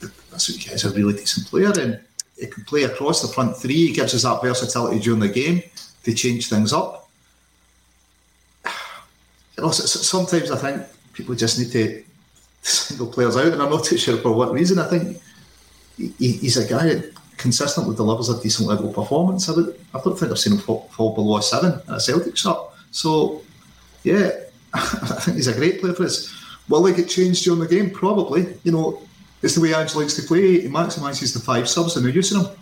this 0.00 0.64
guy's 0.64 0.84
a 0.84 0.90
really 0.90 1.14
decent 1.14 1.46
player 1.46 1.72
and 1.80 2.00
he 2.38 2.46
can 2.46 2.64
play 2.64 2.84
across 2.84 3.22
the 3.22 3.28
front 3.28 3.56
three. 3.56 3.88
He 3.88 3.92
gives 3.92 4.14
us 4.14 4.22
that 4.22 4.42
versatility 4.42 5.00
during 5.00 5.20
the 5.20 5.28
game 5.28 5.62
to 6.04 6.14
change 6.14 6.48
things 6.48 6.72
up. 6.72 7.08
Sometimes 9.72 10.50
I 10.50 10.56
think 10.56 10.86
people 11.12 11.34
just 11.34 11.58
need 11.58 11.72
to 11.72 12.04
single 12.62 13.06
players 13.06 13.36
out, 13.36 13.52
and 13.52 13.62
I'm 13.62 13.70
not 13.70 13.84
too 13.84 13.98
sure 13.98 14.18
for 14.18 14.32
what 14.32 14.52
reason. 14.52 14.78
I 14.78 14.88
think 14.88 15.20
he's 16.18 16.56
a 16.56 16.68
guy 16.68 16.94
that 16.94 17.14
consistently 17.40 17.96
delivers 17.96 18.28
a 18.28 18.40
decent 18.40 18.68
level 18.68 18.90
of 18.90 18.94
performance. 18.94 19.48
I, 19.48 19.52
would, 19.52 19.80
I 19.94 20.00
don't 20.00 20.16
think 20.16 20.30
I've 20.30 20.38
seen 20.38 20.52
him 20.52 20.58
fall, 20.58 20.88
fall 20.92 21.14
below 21.14 21.38
a 21.38 21.42
seven 21.42 21.80
at 21.88 21.96
a 21.96 22.00
Celtic 22.00 22.36
shot. 22.36 22.74
So, 22.90 23.42
yeah, 24.04 24.30
I 24.74 24.80
think 25.22 25.36
he's 25.36 25.48
a 25.48 25.54
great 25.54 25.80
player 25.80 25.94
for 25.94 26.04
us. 26.04 26.32
Will 26.68 26.82
they 26.82 26.92
get 26.92 27.08
changed 27.08 27.44
during 27.44 27.60
the 27.60 27.66
game? 27.66 27.90
Probably. 27.90 28.54
You 28.62 28.72
know, 28.72 29.02
it's 29.42 29.54
the 29.54 29.60
way 29.62 29.74
Ange 29.74 29.94
likes 29.94 30.14
to 30.16 30.22
play. 30.22 30.60
He 30.60 30.68
maximises 30.68 31.32
the 31.32 31.40
five 31.40 31.68
subs 31.68 31.96
and 31.96 32.04
they're 32.04 32.12
using 32.12 32.42
them. 32.42 32.52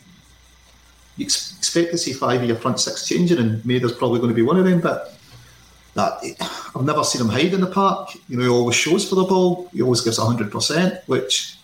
You 1.16 1.26
ex- 1.26 1.58
expect 1.58 1.90
to 1.90 1.98
see 1.98 2.12
five 2.12 2.40
of 2.40 2.48
your 2.48 2.56
front 2.56 2.78
six 2.78 3.06
changing, 3.06 3.38
and 3.38 3.62
Maeda's 3.64 3.92
probably 3.92 4.20
going 4.20 4.30
to 4.30 4.34
be 4.34 4.42
one 4.42 4.58
of 4.58 4.64
them. 4.64 4.80
But 4.80 5.14
that 5.94 6.20
I've 6.74 6.84
never 6.84 7.02
seen 7.02 7.22
him 7.22 7.28
hide 7.28 7.52
in 7.52 7.60
the 7.60 7.66
park. 7.66 8.10
You 8.28 8.36
know, 8.36 8.44
he 8.44 8.48
always 8.48 8.76
shows 8.76 9.08
for 9.08 9.16
the 9.16 9.24
ball. 9.24 9.68
He 9.72 9.82
always 9.82 10.00
gives 10.00 10.18
hundred 10.18 10.52
percent, 10.52 11.00
which 11.06 11.57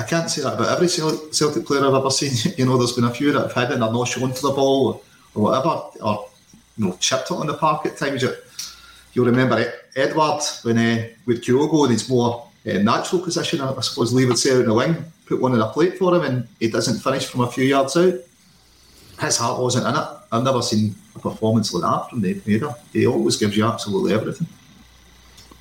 I 0.00 0.02
can't 0.02 0.30
say 0.30 0.40
that 0.40 0.54
about 0.54 0.70
every 0.70 0.88
Celtic 0.88 1.66
player 1.66 1.84
I've 1.84 1.92
ever 1.92 2.10
seen. 2.10 2.54
You 2.56 2.64
know, 2.64 2.78
there's 2.78 2.94
been 2.94 3.04
a 3.04 3.12
few 3.12 3.32
that 3.32 3.42
have 3.42 3.52
had 3.52 3.70
it 3.70 3.74
and 3.74 3.84
are 3.84 3.92
not 3.92 4.08
shown 4.08 4.32
to 4.32 4.42
the 4.42 4.50
ball 4.50 5.02
or, 5.34 5.42
whatever, 5.42 5.82
or 6.00 6.26
you 6.78 6.86
know, 6.86 6.96
chipped 6.98 7.30
it 7.30 7.34
on 7.34 7.46
the 7.46 7.54
park 7.54 7.84
at 7.84 7.98
times. 7.98 8.24
You'll 9.12 9.26
remember 9.26 9.72
Edward 9.94 10.40
when 10.62 10.78
uh, 10.78 11.08
with 11.26 11.44
Kyogo 11.44 11.82
and 11.82 11.92
he's 11.92 12.08
more 12.08 12.48
uh, 12.66 12.78
natural 12.78 13.20
position, 13.20 13.60
I 13.60 13.78
suppose 13.82 14.14
Lee 14.14 14.24
would 14.24 14.38
say 14.38 14.54
out 14.54 14.60
in 14.60 14.68
the 14.68 14.74
wing, 14.74 15.04
put 15.26 15.40
one 15.40 15.54
in 15.54 15.60
a 15.60 15.68
plate 15.68 15.98
for 15.98 16.14
him 16.16 16.22
and 16.22 16.48
he 16.58 16.70
doesn't 16.70 17.00
finish 17.00 17.26
from 17.26 17.42
a 17.42 17.50
few 17.50 17.64
yards 17.64 17.94
out. 17.98 18.14
His 19.20 19.36
heart 19.36 19.60
wasn't 19.60 19.86
in 19.86 20.02
it. 20.02 20.08
I've 20.32 20.44
never 20.44 20.62
seen 20.62 20.94
a 21.14 21.18
performance 21.18 21.74
like 21.74 21.82
that 21.82 22.08
from 22.08 22.22
Dave 22.22 22.48
either. 22.48 22.74
He 22.94 23.06
always 23.06 23.36
gives 23.36 23.54
you 23.54 23.66
absolutely 23.66 24.14
everything. 24.14 24.46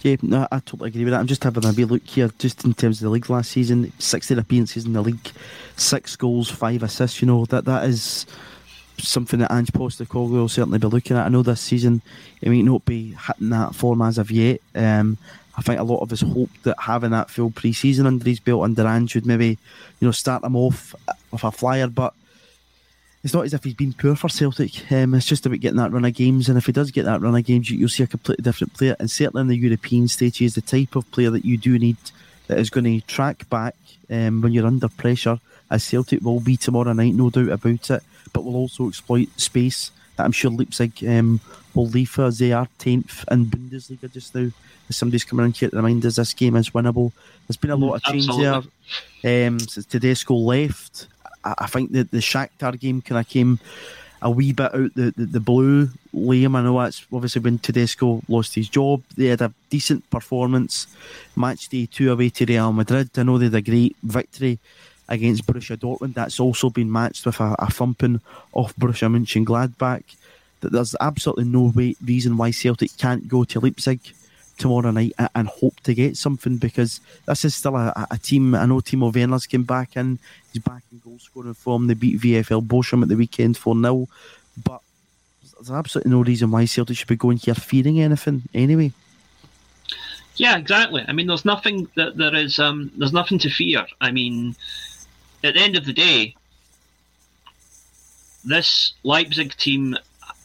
Yeah, 0.01 0.15
no, 0.21 0.47
I 0.51 0.59
totally 0.59 0.89
agree 0.89 1.03
with 1.03 1.11
that. 1.11 1.19
I'm 1.19 1.27
just 1.27 1.43
having 1.43 1.65
a 1.65 1.71
wee 1.73 1.85
look 1.85 2.05
here, 2.05 2.29
just 2.37 2.63
in 2.63 2.73
terms 2.73 2.99
of 2.99 3.05
the 3.05 3.09
league 3.09 3.29
last 3.29 3.51
season. 3.51 3.91
16 3.99 4.39
appearances 4.39 4.85
in 4.85 4.93
the 4.93 5.01
league, 5.01 5.31
six 5.75 6.15
goals, 6.15 6.49
five 6.49 6.83
assists. 6.83 7.21
You 7.21 7.27
know 7.27 7.45
that 7.45 7.65
that 7.65 7.83
is 7.85 8.25
something 8.97 9.39
that 9.39 9.51
Ange 9.51 9.71
Postecoglou 9.71 10.31
will 10.31 10.49
certainly 10.49 10.79
be 10.79 10.87
looking 10.87 11.17
at. 11.17 11.25
I 11.25 11.29
know 11.29 11.43
this 11.43 11.61
season 11.61 12.01
he 12.41 12.49
might 12.49 12.63
not 12.63 12.85
be 12.85 13.15
hitting 13.27 13.49
that 13.49 13.75
form 13.75 14.01
as 14.01 14.17
of 14.17 14.31
yet. 14.31 14.61
Um, 14.73 15.17
I 15.57 15.61
think 15.61 15.79
a 15.79 15.83
lot 15.83 16.01
of 16.01 16.13
us 16.13 16.21
hoped 16.21 16.63
that 16.63 16.79
having 16.79 17.11
that 17.11 17.29
full 17.29 17.51
pre-season 17.51 18.05
under 18.05 18.23
his 18.23 18.39
belt 18.39 18.63
under 18.63 18.87
Ange 18.87 19.15
would 19.15 19.25
maybe, 19.25 19.57
you 19.99 20.07
know, 20.07 20.11
start 20.11 20.43
him 20.43 20.55
off 20.55 20.95
with 21.31 21.43
a 21.43 21.51
flyer. 21.51 21.87
But 21.87 22.13
it's 23.23 23.33
not 23.33 23.45
as 23.45 23.53
if 23.53 23.63
he's 23.63 23.73
been 23.73 23.93
poor 23.93 24.15
for 24.15 24.29
Celtic. 24.29 24.91
Um, 24.91 25.13
it's 25.13 25.25
just 25.25 25.45
about 25.45 25.59
getting 25.59 25.77
that 25.77 25.91
run 25.91 26.05
of 26.05 26.13
games, 26.13 26.49
and 26.49 26.57
if 26.57 26.65
he 26.65 26.71
does 26.71 26.91
get 26.91 27.05
that 27.05 27.21
run 27.21 27.35
of 27.35 27.45
games, 27.45 27.69
you, 27.69 27.79
will 27.79 27.89
see 27.89 28.03
a 28.03 28.07
completely 28.07 28.43
different 28.43 28.73
player. 28.73 28.95
And 28.99 29.11
certainly 29.11 29.41
in 29.41 29.47
the 29.47 29.57
European 29.57 30.07
stage, 30.07 30.37
he 30.37 30.45
is 30.45 30.55
the 30.55 30.61
type 30.61 30.95
of 30.95 31.09
player 31.11 31.29
that 31.29 31.45
you 31.45 31.57
do 31.57 31.77
need 31.77 31.97
that 32.47 32.59
is 32.59 32.69
going 32.69 32.85
to 32.85 33.05
track 33.05 33.49
back 33.49 33.75
um, 34.09 34.41
when 34.41 34.53
you're 34.53 34.65
under 34.65 34.89
pressure, 34.89 35.39
as 35.69 35.83
Celtic 35.83 36.21
will 36.21 36.39
be 36.39 36.57
tomorrow 36.57 36.93
night, 36.93 37.13
no 37.13 37.29
doubt 37.29 37.49
about 37.49 37.89
it. 37.89 38.03
But 38.31 38.43
will 38.43 38.55
also 38.55 38.87
exploit 38.87 39.27
space 39.37 39.91
that 40.15 40.23
I'm 40.23 40.31
sure 40.31 40.51
Leipzig 40.51 41.03
um, 41.07 41.41
will 41.73 41.87
leave 41.87 42.09
for. 42.09 42.31
They 42.31 42.51
are 42.51 42.67
tenth 42.77 43.25
in 43.29 43.45
Bundesliga 43.45 44.11
just 44.11 44.33
now 44.33 44.49
somebody's 44.93 45.23
coming 45.23 45.45
in 45.45 45.51
here 45.51 45.69
to 45.69 45.75
remind 45.75 46.05
us 46.05 46.15
this 46.15 46.33
game 46.33 46.55
is 46.55 46.71
winnable. 46.71 47.11
There's 47.47 47.57
been 47.57 47.71
a 47.71 47.75
lot 47.75 47.95
of 47.95 48.03
change 48.03 48.27
Absolutely. 48.27 48.71
there 49.21 49.47
um, 49.47 49.59
since 49.59 49.85
Tedesco 49.85 50.35
left. 50.35 51.07
I, 51.43 51.55
I 51.59 51.67
think 51.67 51.91
that 51.91 52.11
the 52.11 52.19
Shakhtar 52.19 52.79
game 52.79 53.01
kind 53.01 53.19
of 53.19 53.27
came 53.27 53.59
a 54.21 54.29
wee 54.29 54.51
bit 54.51 54.73
out 54.73 54.93
the, 54.95 55.13
the, 55.15 55.25
the, 55.25 55.39
blue. 55.39 55.89
Liam, 56.13 56.55
I 56.55 56.61
know 56.61 56.79
that's 56.81 57.05
obviously 57.11 57.41
when 57.41 57.59
Tedesco 57.59 58.21
lost 58.27 58.55
his 58.55 58.67
job. 58.67 59.01
They 59.15 59.27
had 59.27 59.41
a 59.41 59.53
decent 59.69 60.09
performance. 60.09 60.87
Match 61.35 61.69
day 61.69 61.85
two 61.85 62.11
away 62.11 62.29
to 62.29 62.45
Real 62.45 62.73
Madrid. 62.73 63.11
I 63.15 63.23
know 63.23 63.37
they 63.37 63.45
had 63.45 63.55
a 63.55 63.61
great 63.61 63.95
victory 64.03 64.59
against 65.07 65.45
Borussia 65.45 65.77
Dortmund. 65.77 66.15
That's 66.15 66.39
also 66.39 66.69
been 66.69 66.91
matched 66.91 67.25
with 67.25 67.39
a, 67.39 67.55
a 67.59 67.71
thumping 67.71 68.21
off 68.53 68.75
Borussia 68.75 69.09
Mönchengladbach. 69.09 70.03
That 70.61 70.73
there's 70.73 70.95
absolutely 70.99 71.45
no 71.45 71.71
way, 71.73 71.95
reason 72.03 72.35
why 72.35 72.51
Celtic 72.51 72.97
can't 72.97 73.27
go 73.27 73.45
to 73.45 73.61
Leipzig 73.61 74.01
tomorrow 74.59 74.91
night 74.91 75.13
and 75.33 75.47
hope 75.47 75.79
to 75.81 75.93
get 75.93 76.17
something 76.17 76.57
because 76.57 76.99
this 77.25 77.45
is 77.45 77.55
still 77.55 77.75
a, 77.75 78.07
a 78.11 78.17
team. 78.17 78.53
I 78.53 78.65
know 78.65 78.81
Timo 78.81 79.13
Werner's 79.13 79.47
came 79.47 79.63
back 79.63 79.97
in, 79.97 80.19
he's 80.53 80.61
back 80.61 80.83
in 80.91 80.99
goal 80.99 81.17
scoring 81.19 81.53
form. 81.53 81.87
They 81.87 81.93
beat 81.95 82.19
VFL 82.19 82.67
Bochum 82.67 83.01
at 83.01 83.09
the 83.09 83.15
weekend 83.15 83.57
4 83.57 83.75
0. 83.81 84.07
But 84.63 84.81
there's 85.55 85.71
absolutely 85.71 86.11
no 86.11 86.21
reason 86.21 86.51
why 86.51 86.65
Celtic 86.65 86.97
should 86.97 87.07
be 87.07 87.15
going 87.15 87.37
here 87.37 87.55
fearing 87.55 87.99
anything 87.99 88.43
anyway. 88.53 88.91
Yeah, 90.35 90.57
exactly. 90.57 91.03
I 91.07 91.11
mean, 91.11 91.27
there's 91.27 91.45
nothing 91.45 91.89
that 91.95 92.15
there 92.15 92.35
is. 92.35 92.59
Um, 92.59 92.91
there's 92.97 93.11
nothing 93.13 93.39
to 93.39 93.49
fear. 93.49 93.85
I 93.99 94.11
mean, 94.11 94.55
at 95.43 95.55
the 95.55 95.59
end 95.59 95.75
of 95.75 95.85
the 95.85 95.93
day, 95.93 96.35
this 98.45 98.93
Leipzig 99.03 99.55
team 99.57 99.97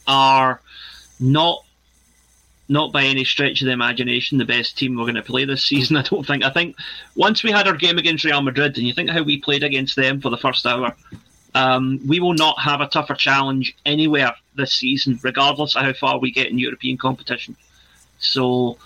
are 0.07 0.59
not 1.19 1.63
not 2.67 2.91
by 2.91 3.03
any 3.03 3.23
stretch 3.23 3.61
of 3.61 3.67
the 3.67 3.71
imagination 3.71 4.37
the 4.37 4.45
best 4.45 4.77
team 4.77 4.95
we're 4.95 5.03
going 5.03 5.15
to 5.15 5.21
play 5.21 5.45
this 5.45 5.65
season. 5.67 5.97
I 5.97 6.01
don't 6.01 6.25
think. 6.25 6.43
I 6.43 6.49
think 6.49 6.75
once 7.15 7.43
we 7.43 7.51
had 7.51 7.67
our 7.67 7.75
game 7.75 7.97
against 7.97 8.23
Real 8.23 8.41
Madrid, 8.41 8.77
and 8.77 8.87
you 8.87 8.93
think 8.93 9.09
how 9.09 9.23
we 9.23 9.39
played 9.39 9.63
against 9.63 9.95
them 9.95 10.21
for 10.21 10.29
the 10.29 10.37
first 10.37 10.65
hour, 10.65 10.95
um, 11.53 11.99
we 12.05 12.19
will 12.19 12.33
not 12.33 12.59
have 12.59 12.81
a 12.81 12.87
tougher 12.87 13.15
challenge 13.15 13.75
anywhere 13.85 14.35
this 14.55 14.73
season, 14.73 15.19
regardless 15.23 15.75
of 15.75 15.83
how 15.83 15.93
far 15.93 16.19
we 16.19 16.31
get 16.31 16.47
in 16.47 16.59
European 16.59 16.97
competition. 16.97 17.55
So, 18.19 18.77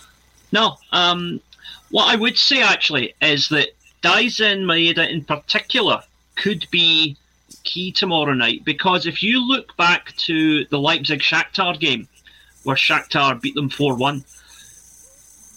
no. 0.51 0.77
Um, 0.91 1.41
what 1.89 2.13
I 2.13 2.15
would 2.15 2.38
say 2.38 2.61
actually 2.61 3.15
is 3.21 3.49
that 3.49 3.69
Daizen 4.03 4.63
Maeda 4.63 5.09
in 5.09 5.23
particular 5.23 6.03
could 6.36 6.67
be 6.71 7.17
key 7.63 7.91
tomorrow 7.91 8.34
night 8.34 8.63
because 8.63 9.05
if 9.05 9.21
you 9.21 9.45
look 9.45 9.75
back 9.75 10.15
to 10.17 10.65
the 10.65 10.80
Leipzig 10.80 11.19
Shakhtar 11.19 11.80
game 11.80 12.07
where 12.70 12.78
Shakhtar 12.78 13.41
beat 13.41 13.55
them 13.55 13.70
4 13.70 13.95
1. 13.95 14.24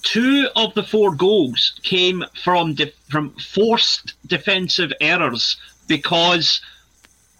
Two 0.03 0.49
of 0.57 0.75
the 0.75 0.83
four 0.83 1.15
goals 1.15 1.79
came 1.85 2.25
from 2.43 2.75
de- 2.75 2.93
from 3.09 3.31
forced 3.55 4.15
defensive 4.27 4.93
errors 5.01 5.59
because 5.87 6.61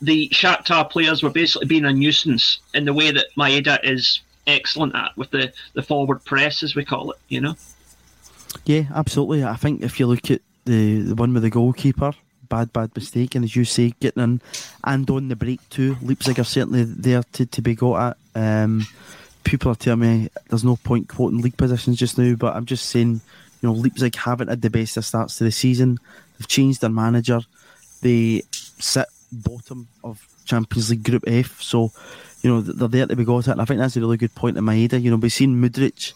the 0.03 0.29
Shakhtar 0.29 0.91
players 0.91 1.23
were 1.23 1.31
basically 1.31 1.66
being 1.66 1.87
a 1.87 1.93
nuisance 1.93 2.61
in 2.75 2.85
the 2.85 2.93
way 2.93 3.11
that 3.11 3.27
Maeda 3.37 3.79
is 3.83 4.20
excellent 4.47 4.95
at 4.95 5.16
with 5.16 5.31
the, 5.31 5.53
the 5.73 5.83
forward 5.83 6.25
press, 6.25 6.62
as 6.62 6.75
we 6.75 6.85
call 6.85 7.12
it, 7.12 7.18
you 7.29 7.41
know? 7.41 7.55
Yeah, 8.66 8.85
absolutely. 8.95 9.43
I 9.43 9.57
think 9.57 9.83
if 9.83 9.99
you 9.99 10.07
look 10.07 10.31
at 10.31 10.43
the, 10.66 11.01
the 11.03 11.14
one 11.14 11.33
with 11.33 11.45
the 11.45 11.51
goalkeeper, 11.51 12.12
bad, 12.49 12.73
bad 12.73 12.95
mistake, 12.95 13.35
and 13.35 13.45
as 13.45 13.57
you 13.57 13.64
say, 13.64 13.95
getting 13.99 14.23
in 14.23 14.41
and 14.85 15.09
on 15.11 15.29
the 15.29 15.37
break 15.37 15.66
too, 15.70 15.97
Leipzig 16.03 16.39
are 16.39 16.45
certainly 16.45 16.85
there 16.85 17.23
to, 17.33 17.47
to 17.47 17.62
be 17.62 17.75
got 17.75 18.11
at. 18.11 18.16
Um, 18.35 18.87
people 19.45 19.72
are 19.72 19.76
telling 19.76 20.01
me 20.01 20.28
there's 20.49 20.64
no 20.64 20.76
point 20.76 21.09
quoting 21.09 21.40
league 21.40 21.57
positions 21.57 21.99
just 21.99 22.18
now, 22.18 22.34
but 22.34 22.55
I'm 22.55 22.66
just 22.66 22.86
saying, 22.86 23.20
you 23.61 23.68
know, 23.68 23.72
Leipzig 23.72 24.16
haven't 24.16 24.49
had 24.49 24.62
the 24.62 24.70
best 24.70 24.97
of 24.97 25.05
starts 25.05 25.38
to 25.38 25.45
the 25.45 25.53
season. 25.53 25.99
They've 26.38 26.49
changed 26.49 26.80
their 26.80 26.90
manager. 26.90 27.40
They 28.01 28.43
sit 28.51 29.07
bottom 29.32 29.88
of 30.03 30.26
Champions 30.45 30.90
League 30.90 31.05
Group 31.05 31.24
F, 31.26 31.62
so 31.62 31.93
you 32.43 32.51
know 32.51 32.61
they're 32.61 32.88
there 32.88 33.07
to 33.07 33.16
be 33.16 33.24
got 33.24 33.49
at. 33.49 33.53
And 33.53 33.62
I 33.62 33.64
think 33.64 33.80
that's 33.80 33.97
a 33.97 34.01
really 34.01 34.16
good 34.16 34.34
point 34.34 34.57
in 34.57 34.64
Maeda. 34.64 35.01
You 35.01 35.11
know, 35.11 35.16
we've 35.16 35.32
seen 35.32 35.62
Mudryk. 35.62 36.12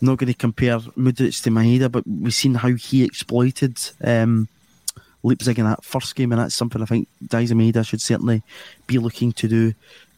I'm 0.00 0.08
not 0.08 0.18
going 0.18 0.32
to 0.32 0.38
compare 0.38 0.78
Mudryk 0.78 1.42
to 1.42 1.50
Maeda, 1.50 1.90
but 1.90 2.06
we've 2.06 2.34
seen 2.34 2.54
how 2.54 2.68
he 2.68 3.02
exploited 3.02 3.78
um, 4.04 4.48
Leipzig 5.22 5.58
in 5.58 5.64
that 5.64 5.84
first 5.84 6.14
game, 6.14 6.32
and 6.32 6.40
that's 6.40 6.54
something 6.54 6.82
I 6.82 6.86
think 6.86 7.08
Daizen 7.24 7.56
Maeda 7.56 7.84
should 7.86 8.00
certainly 8.00 8.42
be 8.86 8.98
looking 8.98 9.32
to 9.32 9.48
do 9.48 9.74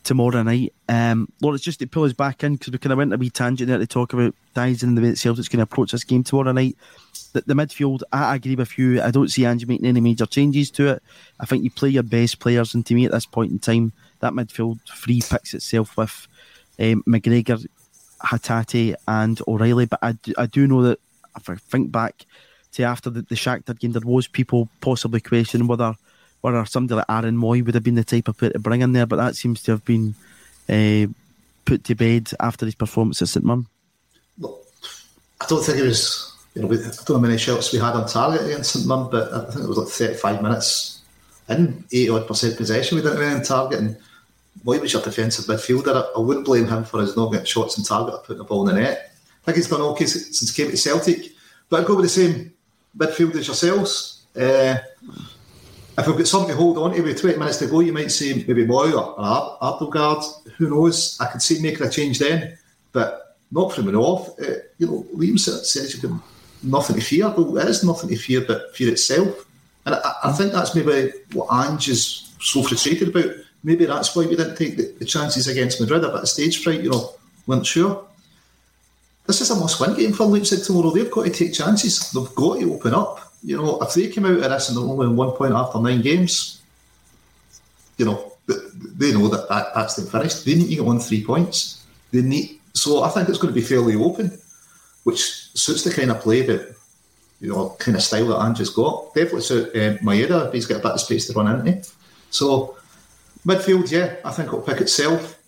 tomorrow 0.08 0.42
night. 0.42 0.72
Um, 0.88 1.30
it's 1.42 1.62
just 1.62 1.80
to 1.80 1.86
pull 1.86 2.04
us 2.04 2.14
back 2.14 2.42
in 2.42 2.54
because 2.54 2.72
we 2.72 2.78
kind 2.78 2.92
of 2.92 2.96
went 2.96 3.12
a 3.12 3.18
wee 3.18 3.28
tangent 3.28 3.68
there 3.68 3.76
to 3.76 3.86
talk 3.86 4.14
about 4.14 4.34
Daizen 4.56 4.84
and 4.84 4.96
the 4.96 5.02
way 5.02 5.10
that 5.10 5.18
Celtic's 5.18 5.48
going 5.48 5.58
to 5.58 5.64
approach 5.64 5.92
this 5.92 6.02
game 6.02 6.24
tomorrow 6.24 6.50
night. 6.52 6.78
The, 7.34 7.42
the 7.42 7.52
midfield, 7.52 8.00
I 8.10 8.34
agree 8.34 8.54
with 8.54 8.78
you. 8.78 9.02
I 9.02 9.10
don't 9.10 9.28
see 9.28 9.44
Ange 9.44 9.66
making 9.66 9.84
any 9.84 10.00
major 10.00 10.24
changes 10.24 10.70
to 10.72 10.92
it. 10.92 11.02
I 11.38 11.44
think 11.44 11.62
you 11.62 11.70
play 11.70 11.90
your 11.90 12.04
best 12.04 12.40
players, 12.40 12.74
and 12.74 12.86
to 12.86 12.94
me 12.94 13.04
at 13.04 13.12
this 13.12 13.26
point 13.26 13.52
in 13.52 13.58
time, 13.58 13.92
that 14.20 14.32
midfield 14.32 14.78
three 14.88 15.20
picks 15.20 15.52
itself 15.52 15.94
with 15.98 16.26
um, 16.78 17.02
McGregor, 17.06 17.66
Hatate, 18.24 18.94
and 19.06 19.38
O'Reilly. 19.46 19.84
But 19.84 19.98
I 20.00 20.12
do, 20.12 20.32
I 20.38 20.46
do 20.46 20.66
know 20.66 20.82
that 20.84 21.00
if 21.36 21.50
I 21.50 21.56
think 21.56 21.92
back 21.92 22.24
to 22.72 22.82
after 22.82 23.10
the, 23.10 23.20
the 23.20 23.34
Shakhtar 23.34 23.78
game, 23.78 23.92
there 23.92 24.00
was 24.02 24.26
people 24.26 24.70
possibly 24.80 25.20
questioning 25.20 25.66
whether 25.66 25.94
whether 26.40 26.64
somebody 26.64 26.96
like 26.96 27.06
Aaron 27.08 27.36
Mooy 27.36 27.64
would 27.64 27.74
have 27.74 27.84
been 27.84 27.94
the 27.94 28.04
type 28.04 28.28
of 28.28 28.36
player 28.36 28.52
to 28.52 28.58
bring 28.58 28.80
in 28.80 28.92
there, 28.92 29.06
but 29.06 29.16
that 29.16 29.36
seems 29.36 29.62
to 29.64 29.72
have 29.72 29.84
been 29.84 30.14
uh, 30.68 31.06
put 31.64 31.84
to 31.84 31.94
bed 31.94 32.30
after 32.40 32.64
his 32.64 32.74
performance 32.74 33.20
at 33.22 33.28
St 33.28 33.44
Mirren. 33.44 33.66
Well, 34.38 34.60
I 35.40 35.46
don't 35.48 35.64
think 35.64 35.78
it 35.78 35.84
was. 35.84 36.34
You 36.54 36.62
know, 36.62 36.72
I 36.72 36.76
don't 36.76 37.08
know 37.10 37.16
how 37.16 37.20
many 37.20 37.38
shots 37.38 37.72
we 37.72 37.78
had 37.78 37.94
on 37.94 38.08
target 38.08 38.46
against 38.46 38.72
St 38.72 38.86
Mirren, 38.86 39.08
but 39.10 39.32
I 39.32 39.50
think 39.50 39.64
it 39.64 39.68
was 39.68 39.78
like 39.78 39.88
35 39.88 40.42
minutes 40.42 41.02
in, 41.48 41.84
80 41.92 42.08
odd 42.10 42.26
percent 42.26 42.56
possession. 42.56 42.96
We 42.96 43.02
didn't 43.02 43.22
have 43.22 43.36
on 43.36 43.42
target, 43.42 43.80
and 43.80 43.96
Mooy 44.64 44.80
was 44.80 44.92
your 44.92 45.02
defensive 45.02 45.46
midfielder. 45.46 45.94
I, 45.94 46.18
I 46.18 46.20
wouldn't 46.20 46.46
blame 46.46 46.66
him 46.66 46.84
for 46.84 47.00
his 47.00 47.16
not 47.16 47.32
getting 47.32 47.46
shots 47.46 47.78
on 47.78 47.84
target 47.84 48.14
or 48.14 48.18
putting 48.18 48.38
the 48.38 48.44
ball 48.44 48.68
in 48.68 48.74
the 48.74 48.80
net. 48.80 49.12
I 49.42 49.44
think 49.46 49.56
he's 49.56 49.68
done 49.68 49.80
okay 49.80 50.06
since 50.06 50.54
he 50.54 50.62
came 50.62 50.70
to 50.70 50.76
Celtic, 50.76 51.32
but 51.68 51.80
I'd 51.80 51.86
go 51.86 51.96
with 51.96 52.04
the 52.04 52.08
same 52.08 52.52
midfield 52.96 53.34
as 53.36 53.46
yourselves. 53.46 54.22
Uh, 54.36 54.76
if 55.98 56.06
we've 56.06 56.16
got 56.16 56.28
something 56.28 56.50
to 56.50 56.56
hold 56.56 56.78
on 56.78 56.92
to 56.92 57.02
with 57.02 57.20
20 57.20 57.38
minutes 57.38 57.58
to 57.58 57.66
go, 57.66 57.80
you 57.80 57.92
might 57.92 58.12
say 58.12 58.32
maybe 58.34 58.64
Mooy 58.64 58.92
or, 58.92 59.18
or 59.18 59.58
Abildgaard. 59.60 60.24
Who 60.56 60.70
knows? 60.70 61.18
I 61.20 61.26
could 61.26 61.42
see 61.42 61.60
making 61.60 61.86
a 61.86 61.90
change 61.90 62.20
then, 62.20 62.56
but 62.92 63.36
not 63.50 63.72
from 63.72 63.88
an 63.88 63.96
off. 63.96 64.28
Uh, 64.40 64.60
you 64.78 64.86
know, 64.86 65.06
Liam 65.14 65.38
says 65.38 65.92
you've 65.92 66.02
got 66.02 66.20
nothing 66.62 66.96
to 66.96 67.02
fear. 67.02 67.28
Well, 67.30 67.52
there 67.52 67.68
is 67.68 67.82
nothing 67.82 68.10
to 68.10 68.16
fear 68.16 68.42
but 68.46 68.76
fear 68.76 68.92
itself. 68.92 69.44
And 69.86 69.96
I, 69.96 70.12
I 70.24 70.32
think 70.32 70.52
that's 70.52 70.74
maybe 70.74 71.12
what 71.32 71.48
Ange 71.52 71.88
is 71.88 72.32
so 72.40 72.62
frustrated 72.62 73.08
about. 73.08 73.34
Maybe 73.64 73.84
that's 73.84 74.14
why 74.14 74.24
we 74.24 74.36
didn't 74.36 74.56
take 74.56 74.76
the, 74.76 74.94
the 75.00 75.04
chances 75.04 75.48
against 75.48 75.80
Madrid. 75.80 76.04
A 76.04 76.08
bit 76.08 76.20
of 76.20 76.28
stage 76.28 76.62
fright, 76.62 76.82
you 76.82 76.90
know, 76.90 77.14
weren't 77.48 77.66
sure. 77.66 78.04
This 79.26 79.40
is 79.40 79.50
a 79.50 79.56
must-win 79.56 79.96
game 79.96 80.12
for 80.12 80.26
Leipzig 80.26 80.64
tomorrow. 80.64 80.90
They've 80.90 81.10
got 81.10 81.24
to 81.24 81.30
take 81.30 81.54
chances. 81.54 82.12
They've 82.12 82.34
got 82.36 82.60
to 82.60 82.72
open 82.72 82.94
up 82.94 83.27
you 83.42 83.56
know, 83.56 83.80
if 83.80 83.94
they 83.94 84.08
came 84.08 84.26
out 84.26 84.32
of 84.32 84.40
this 84.42 84.68
and 84.68 84.76
they're 84.76 84.84
only 84.84 85.08
one 85.08 85.32
point 85.32 85.54
after 85.54 85.80
nine 85.80 86.02
games, 86.02 86.62
you 87.96 88.04
know, 88.04 88.32
they 88.46 89.12
know 89.12 89.28
that, 89.28 89.48
that 89.48 89.74
that's 89.74 89.94
them 89.96 90.06
finished. 90.06 90.44
They 90.44 90.54
need 90.54 90.68
to 90.68 90.76
get 90.76 90.86
on 90.86 91.00
three 91.00 91.24
points. 91.24 91.84
They 92.12 92.22
need 92.22 92.60
so 92.74 93.02
I 93.02 93.08
think 93.10 93.28
it's 93.28 93.38
going 93.38 93.52
to 93.52 93.60
be 93.60 93.66
fairly 93.66 93.96
open, 93.96 94.38
which 95.04 95.20
suits 95.54 95.84
the 95.84 95.90
kind 95.90 96.10
of 96.10 96.20
play 96.20 96.42
that 96.42 96.76
you 97.40 97.50
know, 97.50 97.76
kind 97.78 97.96
of 97.96 98.02
style 98.02 98.28
that 98.28 98.40
Ange's 98.40 98.70
got. 98.70 99.14
Definitely 99.14 99.42
suit 99.42 99.68
uh, 99.68 99.98
Maeda. 99.98 100.52
He's 100.52 100.66
got 100.66 100.80
a 100.80 100.82
bit 100.82 100.92
of 100.92 101.00
space 101.00 101.26
to 101.26 101.32
run 101.34 101.66
into. 101.66 101.88
So 102.30 102.76
midfield, 103.46 103.90
yeah, 103.90 104.16
I 104.24 104.32
think 104.32 104.48
it'll 104.48 104.62
pick 104.62 104.80
itself. 104.80 105.38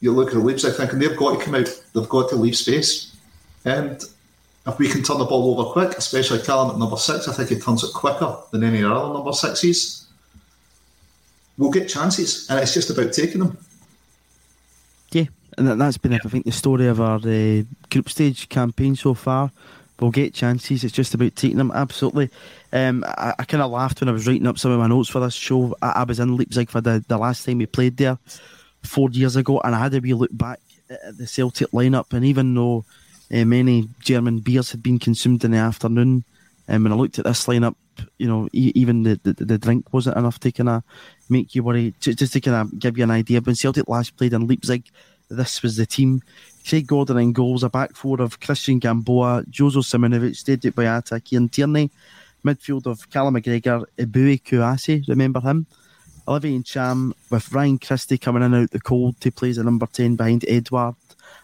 You 0.00 0.12
look 0.12 0.28
at 0.28 0.34
the 0.34 0.40
Leeds, 0.40 0.64
I 0.64 0.70
think, 0.70 0.92
and 0.92 1.02
they've 1.02 1.16
got 1.16 1.38
to 1.38 1.44
come 1.44 1.54
out. 1.54 1.82
They've 1.92 2.08
got 2.08 2.28
to 2.30 2.36
leave 2.36 2.56
space, 2.56 3.16
and 3.64 4.00
if 4.66 4.78
we 4.78 4.88
can 4.88 5.02
turn 5.02 5.18
the 5.18 5.24
ball 5.24 5.58
over 5.58 5.70
quick, 5.70 5.96
especially 5.96 6.40
Callum 6.40 6.70
at 6.70 6.78
number 6.78 6.96
six, 6.96 7.28
I 7.28 7.32
think 7.32 7.50
he 7.50 7.58
turns 7.58 7.84
it 7.84 7.92
quicker 7.92 8.36
than 8.50 8.64
any 8.64 8.82
other 8.82 9.14
number 9.14 9.32
sixes. 9.32 10.06
We'll 11.56 11.70
get 11.70 11.88
chances, 11.88 12.50
and 12.50 12.58
it's 12.58 12.74
just 12.74 12.90
about 12.90 13.12
taking 13.12 13.40
them. 13.40 13.56
Yeah, 15.12 15.26
and 15.56 15.80
that's 15.80 15.98
been, 15.98 16.12
I 16.12 16.18
think, 16.18 16.44
the 16.44 16.52
story 16.52 16.86
of 16.86 17.00
our 17.00 17.16
uh, 17.16 17.62
group 17.90 18.10
stage 18.10 18.48
campaign 18.48 18.96
so 18.96 19.14
far. 19.14 19.52
We'll 19.98 20.10
get 20.10 20.34
chances. 20.34 20.84
It's 20.84 20.92
just 20.92 21.14
about 21.14 21.36
taking 21.36 21.56
them. 21.56 21.72
Absolutely. 21.74 22.28
Um, 22.72 23.04
I, 23.06 23.34
I 23.38 23.44
kind 23.44 23.62
of 23.62 23.70
laughed 23.70 24.00
when 24.00 24.10
I 24.10 24.12
was 24.12 24.26
writing 24.26 24.46
up 24.46 24.58
some 24.58 24.70
of 24.72 24.78
my 24.78 24.88
notes 24.88 25.08
for 25.08 25.20
this 25.20 25.32
show. 25.32 25.74
I, 25.80 25.88
I 25.88 26.02
was 26.02 26.20
in 26.20 26.36
Leipzig 26.36 26.68
for 26.68 26.82
the, 26.82 27.02
the 27.08 27.16
last 27.16 27.46
time 27.46 27.58
we 27.58 27.66
played 27.66 27.96
there 27.96 28.18
four 28.82 29.08
years 29.10 29.36
ago, 29.36 29.60
and 29.64 29.74
I 29.74 29.78
had 29.78 29.94
a 29.94 30.00
wee 30.00 30.12
look 30.12 30.36
back 30.36 30.60
at 30.90 31.16
the 31.16 31.26
Celtic 31.26 31.70
lineup, 31.70 32.12
and 32.12 32.24
even 32.26 32.54
though 32.54 32.84
uh, 33.32 33.44
many 33.44 33.88
German 34.00 34.38
beers 34.38 34.70
had 34.70 34.82
been 34.82 34.98
consumed 34.98 35.44
in 35.44 35.52
the 35.52 35.58
afternoon. 35.58 36.24
And 36.68 36.76
um, 36.76 36.82
when 36.84 36.92
I 36.92 36.96
looked 36.96 37.18
at 37.18 37.24
this 37.24 37.46
lineup, 37.46 37.76
you 38.18 38.26
know, 38.26 38.48
e- 38.52 38.72
even 38.74 39.02
the, 39.02 39.20
the, 39.22 39.44
the 39.44 39.58
drink 39.58 39.92
wasn't 39.92 40.16
enough 40.16 40.40
to 40.40 40.52
kind 40.52 40.68
of 40.68 40.82
make 41.28 41.54
you 41.54 41.62
worry. 41.62 41.94
Just, 42.00 42.18
just 42.18 42.32
to 42.32 42.40
kind 42.40 42.56
of 42.56 42.78
give 42.78 42.98
you 42.98 43.04
an 43.04 43.10
idea, 43.10 43.40
when 43.40 43.54
Celtic 43.54 43.88
last 43.88 44.16
played 44.16 44.32
in 44.32 44.46
Leipzig, 44.46 44.84
this 45.28 45.62
was 45.62 45.76
the 45.76 45.86
team. 45.86 46.22
Craig 46.68 46.86
Gordon 46.86 47.18
in 47.18 47.32
goals, 47.32 47.62
a 47.62 47.70
back 47.70 47.94
four 47.94 48.20
of 48.20 48.40
Christian 48.40 48.78
Gamboa, 48.78 49.44
Jozo 49.48 49.82
Simunovic, 49.82 50.36
Stade 50.36 50.62
Boyata, 50.62 51.22
Kieran 51.22 51.48
Tierney, 51.48 51.90
midfield 52.44 52.86
of 52.86 53.08
Callum 53.10 53.34
McGregor, 53.34 53.84
Eboue 53.98 54.42
Kouassi, 54.42 55.06
remember 55.08 55.40
him? 55.40 55.66
Olivier 56.28 56.58
Ntcham 56.58 57.12
with 57.30 57.52
Ryan 57.52 57.78
Christie 57.78 58.18
coming 58.18 58.42
in 58.42 58.52
out 58.52 58.70
the 58.72 58.80
cold 58.80 59.20
to 59.20 59.30
play 59.30 59.50
as 59.50 59.58
a 59.58 59.64
number 59.64 59.86
10 59.86 60.16
behind 60.16 60.44
Edouard 60.48 60.96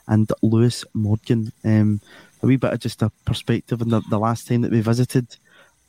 and 0.08 0.30
Lewis 0.42 0.84
Morgan. 0.94 1.52
Um, 1.64 2.00
a 2.42 2.46
wee 2.46 2.56
bit 2.56 2.72
of 2.72 2.80
just 2.80 3.02
a 3.02 3.10
perspective 3.24 3.80
on 3.82 3.88
the, 3.88 4.00
the 4.10 4.18
last 4.18 4.48
time 4.48 4.62
that 4.62 4.72
we 4.72 4.80
visited 4.80 5.36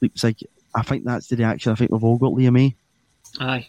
Leipzig. 0.02 0.38
I 0.76 0.84
think 0.84 1.04
that's 1.04 1.28
the 1.28 1.36
reaction 1.36 1.72
I 1.72 1.76
think 1.76 1.92
we've 1.92 2.04
all 2.04 2.18
got, 2.18 2.34
Liam. 2.34 2.68
Eh? 2.68 2.72
Aye. 3.40 3.68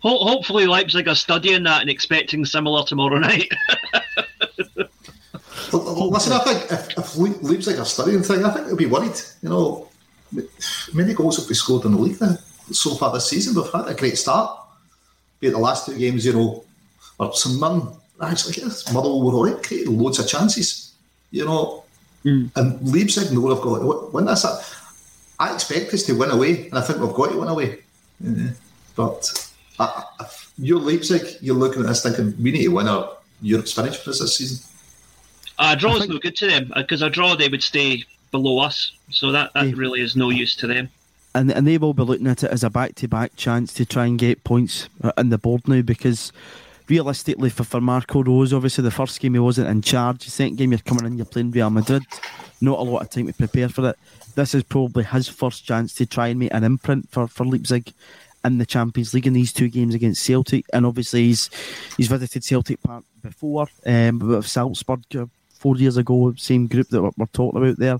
Ho- 0.00 0.24
hopefully, 0.24 0.66
Leipzig 0.66 1.08
are 1.08 1.14
studying 1.14 1.64
that 1.64 1.80
and 1.80 1.90
expecting 1.90 2.44
similar 2.44 2.84
tomorrow 2.84 3.18
night. 3.18 3.50
Listen, 5.72 6.32
I 6.32 6.38
think 6.38 6.72
if, 6.72 6.98
if 6.98 7.16
Leipzig 7.16 7.78
are 7.78 7.84
studying 7.84 8.22
thing, 8.22 8.44
I 8.44 8.50
think 8.50 8.66
they'll 8.66 8.76
be 8.76 8.86
worried. 8.86 9.20
You 9.42 9.48
know, 9.48 9.88
many 10.94 11.14
goals 11.14 11.36
have 11.38 11.46
been 11.46 11.54
scored 11.54 11.84
in 11.84 11.92
the 11.92 11.98
league 11.98 12.18
so 12.72 12.94
far 12.94 13.12
this 13.12 13.28
season. 13.28 13.60
We've 13.60 13.72
had 13.72 13.88
a 13.88 13.94
great 13.94 14.18
start. 14.18 14.58
Be 15.40 15.48
it 15.48 15.50
the 15.50 15.58
last 15.58 15.86
two 15.86 15.98
games, 15.98 16.24
you 16.24 16.32
know, 16.32 16.64
or 17.18 17.34
some 17.34 17.60
man 17.60 17.88
actually, 18.22 18.54
yes, 18.62 18.92
Motherwell 18.92 19.22
were 19.22 19.32
already 19.32 19.62
created 19.62 19.88
loads 19.88 20.18
of 20.18 20.28
chances, 20.28 20.94
you 21.30 21.44
know. 21.44 21.84
Mm. 22.24 22.50
And 22.56 22.92
Leipzig 22.92 23.32
know 23.32 23.54
they've 23.54 23.62
got 23.62 23.78
to 23.78 24.10
win 24.12 24.24
this. 24.24 24.44
I 25.38 25.54
expect 25.54 25.92
us 25.94 26.02
to 26.04 26.14
win 26.14 26.30
away, 26.30 26.68
and 26.68 26.78
I 26.78 26.80
think 26.80 27.00
we've 27.00 27.12
got 27.12 27.30
to 27.30 27.38
win 27.38 27.48
away. 27.48 27.78
Yeah. 28.20 28.50
But 28.94 29.50
uh, 29.78 30.02
if 30.20 30.52
you're 30.58 30.80
Leipzig, 30.80 31.36
you're 31.40 31.54
looking 31.54 31.82
at 31.82 31.88
this 31.88 32.02
thinking, 32.02 32.34
we 32.42 32.50
need 32.50 32.64
to 32.64 32.68
win 32.68 32.88
our 32.88 33.16
Europe's 33.42 33.72
finish 33.72 33.96
for 33.96 34.10
us 34.10 34.20
this 34.20 34.38
season. 34.38 34.66
A 35.58 35.76
draw 35.76 35.96
is 35.96 36.08
no 36.08 36.18
good 36.18 36.36
to 36.36 36.46
them 36.46 36.72
because 36.74 37.02
a 37.02 37.10
draw 37.10 37.34
they 37.34 37.48
would 37.48 37.62
stay 37.62 38.04
below 38.30 38.58
us, 38.58 38.92
so 39.10 39.32
that, 39.32 39.52
that 39.54 39.68
yeah. 39.68 39.74
really 39.76 40.00
is 40.00 40.16
no 40.16 40.30
use 40.30 40.56
to 40.56 40.66
them. 40.66 40.88
And, 41.34 41.50
and 41.50 41.66
they 41.66 41.76
will 41.76 41.94
be 41.94 42.02
looking 42.02 42.26
at 42.26 42.42
it 42.42 42.50
as 42.50 42.64
a 42.64 42.70
back 42.70 42.94
to 42.96 43.08
back 43.08 43.36
chance 43.36 43.74
to 43.74 43.84
try 43.84 44.06
and 44.06 44.18
get 44.18 44.42
points 44.42 44.88
in 45.18 45.28
the 45.28 45.36
board 45.36 45.68
now 45.68 45.82
because 45.82 46.32
realistically 46.88 47.50
for, 47.50 47.64
for 47.64 47.80
Marco 47.80 48.22
Rose, 48.22 48.52
obviously 48.52 48.82
the 48.82 48.90
first 48.90 49.20
game 49.20 49.34
he 49.34 49.40
wasn't 49.40 49.68
in 49.68 49.82
charge. 49.82 50.24
The 50.24 50.30
second 50.30 50.56
game 50.56 50.72
you're 50.72 50.78
coming 50.78 51.06
in, 51.06 51.16
you're 51.16 51.26
playing 51.26 51.50
Real 51.50 51.70
Madrid. 51.70 52.02
Not 52.60 52.78
a 52.78 52.82
lot 52.82 53.02
of 53.02 53.10
time 53.10 53.26
to 53.26 53.32
prepare 53.32 53.68
for 53.68 53.90
it. 53.90 53.98
This 54.34 54.54
is 54.54 54.62
probably 54.62 55.04
his 55.04 55.28
first 55.28 55.64
chance 55.64 55.94
to 55.94 56.06
try 56.06 56.28
and 56.28 56.38
make 56.38 56.54
an 56.54 56.64
imprint 56.64 57.10
for, 57.10 57.26
for 57.26 57.44
Leipzig 57.44 57.92
in 58.44 58.58
the 58.58 58.66
Champions 58.66 59.12
League 59.12 59.26
in 59.26 59.32
these 59.32 59.52
two 59.52 59.68
games 59.68 59.94
against 59.94 60.22
Celtic. 60.22 60.64
And 60.72 60.86
obviously 60.86 61.24
he's 61.24 61.50
he's 61.96 62.08
visited 62.08 62.44
Celtic 62.44 62.82
Park 62.82 63.04
before, 63.22 63.66
um, 63.86 64.18
with 64.18 64.46
Salzburg 64.46 65.02
uh, 65.16 65.26
four 65.50 65.76
years 65.76 65.96
ago, 65.96 66.32
same 66.36 66.66
group 66.66 66.88
that 66.88 67.02
we're, 67.02 67.10
we're 67.16 67.26
talking 67.26 67.60
about 67.60 67.78
there. 67.78 67.98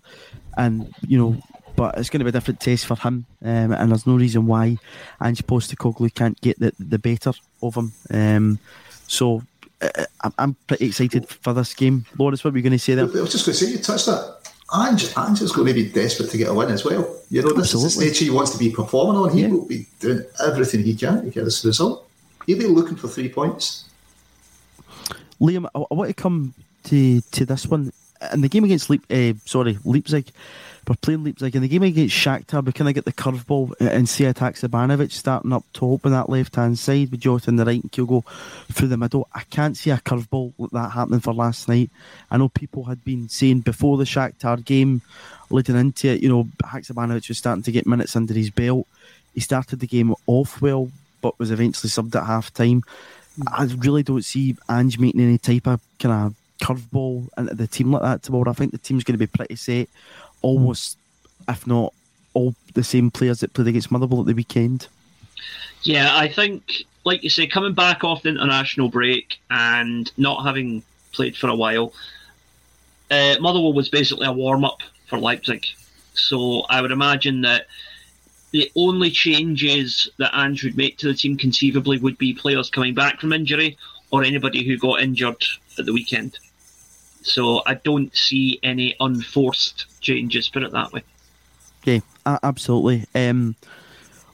And, 0.56 0.94
you 1.06 1.18
know, 1.18 1.42
but 1.76 1.98
it's 1.98 2.10
going 2.10 2.20
to 2.20 2.24
be 2.24 2.30
a 2.30 2.32
different 2.32 2.60
test 2.60 2.86
for 2.86 2.96
him, 2.96 3.26
um, 3.44 3.72
and 3.72 3.90
there's 3.90 4.06
no 4.06 4.16
reason 4.16 4.46
why 4.46 4.78
Ange 5.22 5.46
Postecoglou 5.46 6.14
can't 6.14 6.40
get 6.40 6.58
the, 6.58 6.72
the 6.78 6.98
better 6.98 7.32
of 7.62 7.74
him. 7.74 7.92
Um, 8.10 8.58
so 9.06 9.42
uh, 9.80 10.04
I'm 10.38 10.54
pretty 10.66 10.86
excited 10.86 11.28
for 11.28 11.52
this 11.52 11.74
game. 11.74 12.06
Lawrence, 12.18 12.42
what 12.42 12.52
were 12.52 12.58
you 12.58 12.62
going 12.62 12.72
to 12.72 12.78
say 12.78 12.94
there? 12.94 13.04
I 13.04 13.20
was 13.20 13.32
just 13.32 13.46
going 13.46 13.56
to 13.56 13.64
say, 13.64 13.70
you 13.70 13.78
touched 13.78 14.06
that. 14.06 14.36
Ange, 14.74 15.16
Ange 15.16 15.42
is 15.42 15.52
going 15.52 15.68
to 15.68 15.74
be 15.74 15.88
desperate 15.88 16.30
to 16.30 16.38
get 16.38 16.48
a 16.48 16.54
win 16.54 16.70
as 16.70 16.84
well. 16.84 17.16
You 17.30 17.42
know, 17.42 17.50
this 17.50 17.74
Absolutely. 17.74 17.86
is 17.86 17.94
the 17.94 18.00
stage 18.14 18.18
he 18.18 18.30
wants 18.30 18.50
to 18.50 18.58
be 18.58 18.70
performing 18.70 19.16
on. 19.16 19.30
He 19.30 19.42
yeah. 19.42 19.48
will 19.48 19.64
be 19.64 19.86
doing 20.00 20.24
everything 20.44 20.82
he 20.82 20.94
can 20.94 21.24
to 21.24 21.30
get 21.30 21.44
this 21.44 21.64
result. 21.64 22.08
He'll 22.46 22.58
be 22.58 22.66
looking 22.66 22.96
for 22.96 23.06
three 23.06 23.28
points. 23.28 23.84
Liam, 25.40 25.66
I, 25.74 25.78
I 25.78 25.94
want 25.94 26.08
to 26.08 26.14
come 26.14 26.54
to 26.84 27.20
to 27.20 27.44
this 27.44 27.66
one 27.66 27.92
in 28.32 28.40
the 28.40 28.48
game 28.48 28.64
against 28.64 28.88
Leip, 28.88 29.02
uh, 29.10 29.38
sorry 29.44 29.78
Leipzig. 29.84 30.30
We're 30.88 30.94
playing 30.94 31.24
Leipzig 31.24 31.56
in 31.56 31.62
the 31.62 31.68
game 31.68 31.82
against 31.82 32.14
Shakhtar. 32.14 32.64
We 32.64 32.72
kind 32.72 32.88
of 32.88 32.94
get 32.94 33.04
the 33.04 33.12
curveball 33.12 33.72
uh, 33.80 33.86
and 33.86 34.08
see 34.08 34.22
Haksabanovic 34.24 35.10
starting 35.10 35.52
up 35.52 35.64
top 35.72 36.06
on 36.06 36.12
that 36.12 36.28
left 36.28 36.54
hand 36.54 36.78
side 36.78 37.10
with 37.10 37.20
Jota 37.20 37.50
on 37.50 37.56
the 37.56 37.64
right 37.64 37.82
and 37.82 37.90
Kyogo 37.90 38.24
through 38.72 38.88
the 38.88 38.96
middle. 38.96 39.28
I 39.34 39.42
can't 39.50 39.76
see 39.76 39.90
a 39.90 39.96
curveball 39.96 40.52
like 40.58 40.70
that 40.70 40.92
happening 40.92 41.20
for 41.20 41.34
last 41.34 41.68
night. 41.68 41.90
I 42.30 42.36
know 42.36 42.48
people 42.48 42.84
had 42.84 43.04
been 43.04 43.28
saying 43.28 43.60
before 43.60 43.96
the 43.96 44.04
Shakhtar 44.04 44.64
game, 44.64 45.02
leading 45.50 45.76
into 45.76 46.08
it, 46.08 46.22
you 46.22 46.28
know, 46.28 46.44
Haksabanovic 46.62 47.28
was 47.28 47.38
starting 47.38 47.64
to 47.64 47.72
get 47.72 47.86
minutes 47.86 48.14
under 48.14 48.34
his 48.34 48.50
belt. 48.50 48.86
He 49.34 49.40
started 49.40 49.80
the 49.80 49.88
game 49.88 50.14
off 50.26 50.62
well, 50.62 50.90
but 51.20 51.38
was 51.38 51.50
eventually 51.50 51.90
subbed 51.90 52.14
at 52.14 52.26
half 52.26 52.54
time. 52.54 52.82
I 53.46 53.64
really 53.64 54.04
don't 54.04 54.24
see 54.24 54.56
Ange 54.70 54.98
making 54.98 55.20
any 55.20 55.38
type 55.38 55.66
of 55.66 55.80
kind 55.98 56.26
of 56.26 56.34
curveball 56.58 57.28
into 57.36 57.54
the 57.54 57.66
team 57.66 57.92
like 57.92 58.02
that 58.02 58.22
tomorrow. 58.22 58.50
I 58.50 58.54
think 58.54 58.72
the 58.72 58.78
team's 58.78 59.04
going 59.04 59.18
to 59.18 59.18
be 59.18 59.26
pretty 59.26 59.56
set, 59.56 59.88
almost, 60.42 60.98
if 61.48 61.66
not 61.66 61.92
all 62.34 62.54
the 62.74 62.84
same 62.84 63.10
players 63.10 63.40
that 63.40 63.52
played 63.54 63.68
against 63.68 63.90
Motherwell 63.90 64.20
at 64.20 64.26
the 64.26 64.34
weekend. 64.34 64.88
Yeah, 65.82 66.16
I 66.16 66.28
think, 66.28 66.84
like 67.04 67.22
you 67.22 67.30
say, 67.30 67.46
coming 67.46 67.72
back 67.72 68.04
off 68.04 68.22
the 68.22 68.30
international 68.30 68.88
break 68.88 69.38
and 69.50 70.10
not 70.18 70.44
having 70.44 70.82
played 71.12 71.36
for 71.36 71.48
a 71.48 71.54
while, 71.54 71.92
uh, 73.10 73.36
Motherwell 73.40 73.72
was 73.72 73.88
basically 73.88 74.26
a 74.26 74.32
warm 74.32 74.64
up 74.64 74.80
for 75.06 75.18
Leipzig. 75.18 75.64
So 76.14 76.62
I 76.68 76.80
would 76.80 76.90
imagine 76.90 77.42
that 77.42 77.66
the 78.50 78.70
only 78.76 79.10
changes 79.10 80.08
that 80.18 80.34
Ange 80.34 80.64
would 80.64 80.76
make 80.76 80.98
to 80.98 81.08
the 81.08 81.14
team 81.14 81.36
conceivably 81.36 81.98
would 81.98 82.18
be 82.18 82.32
players 82.32 82.70
coming 82.70 82.94
back 82.94 83.20
from 83.20 83.32
injury 83.32 83.76
or 84.10 84.24
anybody 84.24 84.64
who 84.64 84.78
got 84.78 85.00
injured 85.00 85.42
at 85.78 85.86
the 85.86 85.92
weekend. 85.92 86.38
So 87.26 87.62
I 87.66 87.74
don't 87.74 88.14
see 88.16 88.60
any 88.62 88.94
unforced 89.00 89.86
changes, 90.00 90.48
put 90.48 90.62
it 90.62 90.72
that 90.72 90.92
way. 90.92 91.02
Yeah, 91.84 92.00
absolutely. 92.24 93.04
Um, 93.14 93.56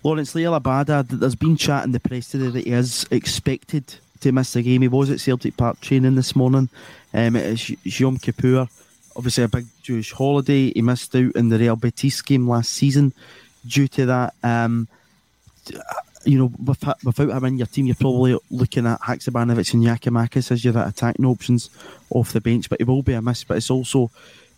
Lawrence 0.03 0.35
Liel 0.35 0.61
Abada, 0.61 1.07
there's 1.09 1.35
been 1.35 1.57
chat 1.57 1.85
in 1.85 1.93
the 1.93 2.01
press 2.01 2.29
today 2.31 2.49
that 2.49 2.67
he 2.67 2.73
is 2.73 3.07
expected 3.11 3.95
to 4.21 4.33
miss 4.33 4.53
the 4.53 4.63
game. 4.63 4.83
He 4.83 4.89
was 4.89 5.11
at 5.11 5.21
Celtic 5.21 5.57
Park 5.57 5.81
training 5.81 6.15
this 6.15 6.37
morning. 6.37 6.69
Um, 7.15 7.37
it's 7.37 7.71
Yom 8.01 8.19
Kippur, 8.19 8.69
obviously 9.17 9.45
a 9.45 9.49
big 9.49 9.67
Jewish 9.83 10.13
holiday. 10.13 10.71
He 10.73 10.83
missed 10.83 11.15
out 11.17 11.35
in 11.35 11.49
the 11.49 11.59
Real 11.59 11.77
Betis 11.77 12.21
game 12.23 12.49
last 12.49 12.73
season 12.73 13.13
due 13.67 13.89
to 13.89 14.07
that. 14.07 14.35
Um, 14.43 14.89
you 16.25 16.39
know, 16.39 16.53
without, 16.65 17.03
without 17.05 17.31
him 17.31 17.45
in 17.45 17.59
your 17.59 17.67
team, 17.67 17.87
you're 17.87 17.95
probably 17.95 18.39
looking 18.51 18.87
at 18.87 19.01
Haksabanovic 19.01 19.75
and 19.75 19.85
Giakoumakis 19.85 20.51
as 20.51 20.65
your 20.65 20.79
attacking 20.79 21.25
options 21.25 21.71
off 22.11 22.33
the 22.33 22.41
bench, 22.41 22.69
but 22.69 22.81
it 22.81 22.87
will 22.87 23.03
be 23.03 23.15
a 23.15 23.23
miss. 23.23 23.45
But 23.45 23.57
it's 23.57 23.71
also 23.71 24.11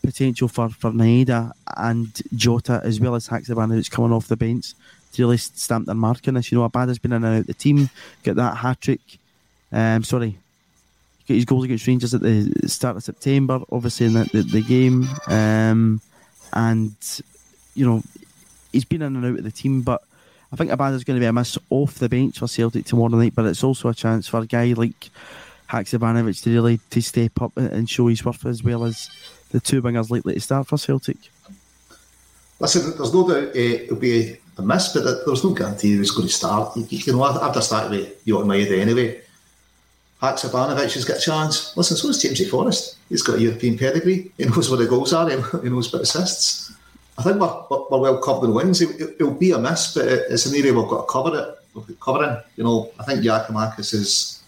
potential 0.03 0.49
for, 0.49 0.69
for 0.69 0.91
Maeda 0.91 1.53
and 1.77 2.21
Jota 2.35 2.81
as 2.85 3.01
well 3.01 3.15
as 3.15 3.29
Haksabanovic 3.29 3.91
coming 3.91 4.13
off 4.13 4.29
the 4.29 4.37
bench 4.37 4.75
to 5.13 5.23
really 5.23 5.39
stamp 5.39 5.87
their 5.87 5.95
mark 5.95 6.27
on 6.29 6.35
this. 6.35 6.53
You 6.53 6.59
know, 6.59 6.69
Abada's 6.69 6.99
been 6.99 7.13
in 7.13 7.25
and 7.25 7.39
out 7.39 7.47
the 7.47 7.55
team, 7.55 7.89
get 8.23 8.37
that 8.37 8.59
hat 8.59 8.81
trick. 8.81 9.01
Um, 9.73 10.05
sorry, 10.05 10.37
get 11.27 11.35
his 11.35 11.45
goals 11.45 11.65
against 11.65 11.87
Rangers 11.87 12.15
at 12.15 12.21
the 12.21 12.69
start 12.69 12.97
of 12.97 13.05
September, 13.05 13.61
obviously 13.73 14.07
in 14.07 14.13
the, 14.13 14.25
the, 14.33 14.43
the 14.43 14.63
game. 14.63 15.09
Um, 15.29 16.01
and, 16.53 16.95
you 17.75 17.87
know, 17.87 18.03
he's 18.73 18.85
been 18.85 19.03
in 19.03 19.17
and 19.17 19.25
out 19.25 19.39
of 19.39 19.45
the 19.45 19.51
team, 19.51 19.83
but 19.83 20.03
I 20.55 20.57
think 20.57 20.71
Abada's 20.71 21.03
going 21.03 21.17
to 21.17 21.21
be 21.21 21.27
a 21.27 21.33
miss 21.33 21.59
off 21.69 21.95
the 21.95 22.09
bench 22.09 22.39
for 22.39 22.47
Celtic 22.47 22.85
tomorrow 22.85 23.09
night, 23.09 23.35
but 23.35 23.45
it's 23.45 23.65
also 23.65 23.89
a 23.89 23.95
chance 23.95 24.29
for 24.29 24.39
a 24.39 24.47
guy 24.47 24.73
like 24.75 25.11
Haksabanovic 25.69 26.41
to 26.45 26.55
really 26.55 26.79
to 26.91 27.03
step 27.03 27.43
up 27.43 27.57
and 27.57 27.91
show 27.91 28.07
his 28.07 28.25
worth 28.25 28.47
as 28.47 28.63
well 28.63 28.85
as 28.85 29.11
the 29.51 29.59
two 29.59 29.83
wingers 29.83 30.11
likely 30.11 30.35
to 30.35 30.41
start 30.41 30.69
for 30.69 30.79
Celtic. 30.79 31.17
Listen, 32.61 32.97
there's 32.97 33.13
no 33.13 33.29
doubt 33.29 33.49
uh, 33.49 33.59
it'll 33.59 33.97
be 33.97 34.39
a 34.57 34.63
miss, 34.63 34.93
but 34.93 35.27
there's 35.27 35.43
no 35.43 35.55
guarantee 35.55 35.97
he's 35.97 36.13
going 36.13 36.29
to 36.29 36.33
start. 36.33 36.77
You, 36.77 36.87
you 36.89 37.13
know, 37.13 37.25
after 37.25 37.61
starting 37.61 37.99
with 37.99 38.25
Jota 38.25 38.47
Maeda 38.47 38.79
anyway, 38.79 39.23
Haksabanovic 40.23 40.95
has 40.95 41.05
got 41.05 41.17
a 41.17 41.21
chance. 41.21 41.77
Listen, 41.77 41.97
so 41.97 42.11
is 42.11 42.23
Jamesy 42.23 42.49
Forrest. 42.49 42.97
He's 43.09 43.23
got 43.23 43.39
a 43.39 43.41
European 43.41 43.77
pedigree. 43.77 44.31
He 44.39 44.45
knows 44.45 44.71
where 44.71 44.79
the 44.79 44.87
goals 44.87 45.13
are. 45.13 45.29
He 45.29 45.69
knows 45.69 45.93
about 45.93 46.03
assists. 46.03 46.73
I 47.17 47.23
think 47.23 47.41
we're, 47.41 47.87
we're 47.91 47.99
well 47.99 48.19
covered 48.19 48.47
in 48.49 48.55
wings. 48.55 48.81
It, 48.81 49.21
will 49.21 49.35
be 49.35 49.53
a 49.53 49.59
miss, 49.59 49.95
but 49.95 50.07
it's 50.07 50.47
an 50.47 50.55
area 50.57 50.73
we've 50.73 50.89
got 50.89 51.03
to 51.03 51.13
cover 51.13 51.39
it. 51.39 51.59
We've 51.75 51.87
got 51.87 52.01
covering. 52.01 52.43
You 52.57 52.65
know, 52.65 52.91
I 52.99 53.05
think 53.05 53.21
Giakoumakis 53.21 53.95
is, 53.95 54.43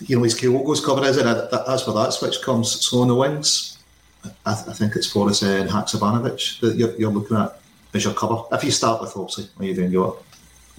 you 0.00 0.16
know, 0.16 0.22
his 0.22 0.34
Kyogo's 0.34 0.84
cover 0.84 1.04
is 1.04 1.18
it? 1.18 1.24
That's 1.24 1.86
where 1.86 1.96
that 1.96 2.12
switch 2.12 2.40
comes. 2.42 2.86
So 2.86 3.02
on 3.02 3.08
the 3.08 3.14
wings, 3.14 3.78
I, 4.24 4.52
I 4.52 4.54
think 4.54 4.96
it's 4.96 5.10
Forrest 5.10 5.42
and 5.42 5.68
Haksabanovic 5.68 6.60
that 6.60 6.76
you're, 6.76 6.94
you're, 6.96 7.10
looking 7.10 7.36
at 7.36 7.60
as 7.94 8.04
your 8.04 8.14
cover. 8.14 8.42
If 8.52 8.64
you 8.64 8.70
start 8.70 9.00
with, 9.00 9.16
obviously, 9.16 9.48
when 9.56 9.66
you're 9.66 9.76
doing 9.76 9.92
your. 9.92 10.18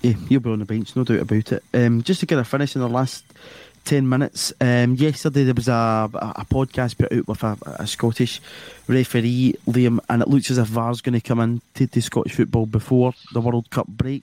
Yeah, 0.01 0.13
you'll 0.29 0.39
be 0.39 0.49
on 0.49 0.59
the 0.59 0.65
bench, 0.65 0.95
no 0.95 1.03
doubt 1.03 1.19
about 1.19 1.51
it. 1.51 1.63
Um, 1.73 2.01
just 2.03 2.21
to 2.21 2.25
get 2.25 2.39
a 2.39 2.43
finish 2.43 2.75
in 2.75 2.81
the 2.81 2.87
last 2.87 3.25
10 3.89 4.07
minutes. 4.07 4.53
Um, 4.61 4.93
yesterday 4.93 5.45
there 5.45 5.55
was 5.55 5.67
a, 5.67 6.07
a 6.13 6.45
podcast 6.45 6.99
put 6.99 7.11
out 7.11 7.27
with 7.27 7.43
a, 7.43 7.57
a, 7.79 7.87
Scottish 7.87 8.39
referee, 8.87 9.55
Liam, 9.65 9.99
and 10.07 10.21
it 10.21 10.27
looks 10.27 10.51
as 10.51 10.59
if 10.59 10.67
VAR's 10.67 11.01
going 11.01 11.19
to 11.19 11.27
come 11.27 11.39
in 11.39 11.59
to, 11.73 11.87
to 11.87 11.99
Scottish 11.99 12.35
football 12.35 12.67
before 12.67 13.15
the 13.33 13.41
World 13.41 13.67
Cup 13.71 13.87
break. 13.87 14.21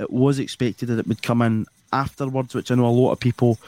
It 0.00 0.10
was 0.10 0.40
expected 0.40 0.86
that 0.86 0.98
it 0.98 1.06
would 1.06 1.22
come 1.22 1.40
in 1.42 1.66
afterwards, 1.92 2.52
which 2.52 2.72
I 2.72 2.74
know 2.74 2.86
a 2.86 2.88
lot 2.88 3.12
of 3.12 3.20
people 3.20 3.60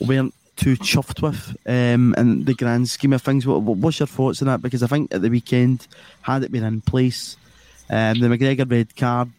weren't 0.00 0.34
too 0.54 0.76
chuffed 0.76 1.20
with 1.20 1.56
um, 1.66 2.14
in 2.16 2.44
the 2.44 2.54
grand 2.54 2.88
scheme 2.88 3.12
of 3.12 3.22
things. 3.22 3.44
What, 3.44 3.62
what's 3.62 3.98
your 3.98 4.06
thoughts 4.06 4.40
on 4.40 4.46
that? 4.46 4.62
Because 4.62 4.84
I 4.84 4.86
think 4.86 5.12
at 5.12 5.20
the 5.20 5.30
weekend, 5.30 5.88
had 6.22 6.44
it 6.44 6.52
been 6.52 6.62
in 6.62 6.80
place, 6.80 7.36
um, 7.90 8.20
the 8.20 8.28
McGregor 8.28 8.70
red 8.70 8.94
card 8.94 9.32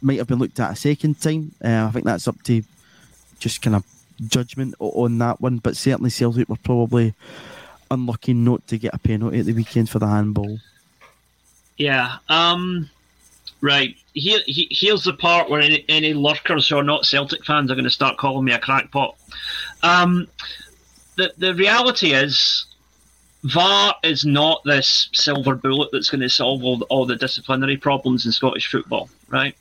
might 0.00 0.16
have 0.16 0.28
been 0.28 0.38
looked 0.38 0.60
at 0.60 0.72
a 0.72 0.76
second 0.76 1.20
time. 1.20 1.52
Uh, 1.62 1.84
I 1.84 1.90
think 1.90 2.06
that's 2.06 2.26
up 2.26 2.42
to 2.44 2.62
just 3.38 3.60
kind 3.60 3.76
of 3.76 3.84
judgment 4.26 4.74
on 4.78 5.18
that 5.18 5.40
one, 5.40 5.58
but 5.58 5.76
certainly 5.76 6.10
Celtic 6.10 6.48
were 6.48 6.56
probably 6.56 7.14
unlucky 7.90 8.34
not 8.34 8.66
to 8.68 8.78
get 8.78 8.94
a 8.94 8.98
penalty 8.98 9.40
at 9.40 9.46
the 9.46 9.52
weekend 9.52 9.90
for 9.90 9.98
the 9.98 10.06
handball. 10.06 10.58
Yeah. 11.76 12.18
Um, 12.28 12.88
right. 13.60 13.96
Here, 14.12 14.40
here's 14.46 15.04
the 15.04 15.14
part 15.14 15.48
where 15.50 15.60
any, 15.60 15.84
any 15.88 16.14
lurkers 16.14 16.68
who 16.68 16.76
are 16.76 16.84
not 16.84 17.06
Celtic 17.06 17.44
fans 17.44 17.70
are 17.70 17.74
going 17.74 17.84
to 17.84 17.90
start 17.90 18.18
calling 18.18 18.44
me 18.44 18.52
a 18.52 18.58
crackpot. 18.58 19.16
Um, 19.82 20.28
the 21.16 21.32
the 21.38 21.54
reality 21.54 22.12
is, 22.12 22.66
VAR 23.44 23.94
is 24.02 24.24
not 24.24 24.62
this 24.64 25.08
silver 25.12 25.54
bullet 25.54 25.88
that's 25.92 26.10
going 26.10 26.20
to 26.20 26.28
solve 26.28 26.62
all, 26.62 26.82
all 26.90 27.06
the 27.06 27.16
disciplinary 27.16 27.76
problems 27.76 28.26
in 28.26 28.32
Scottish 28.32 28.70
football, 28.70 29.08
right? 29.28 29.56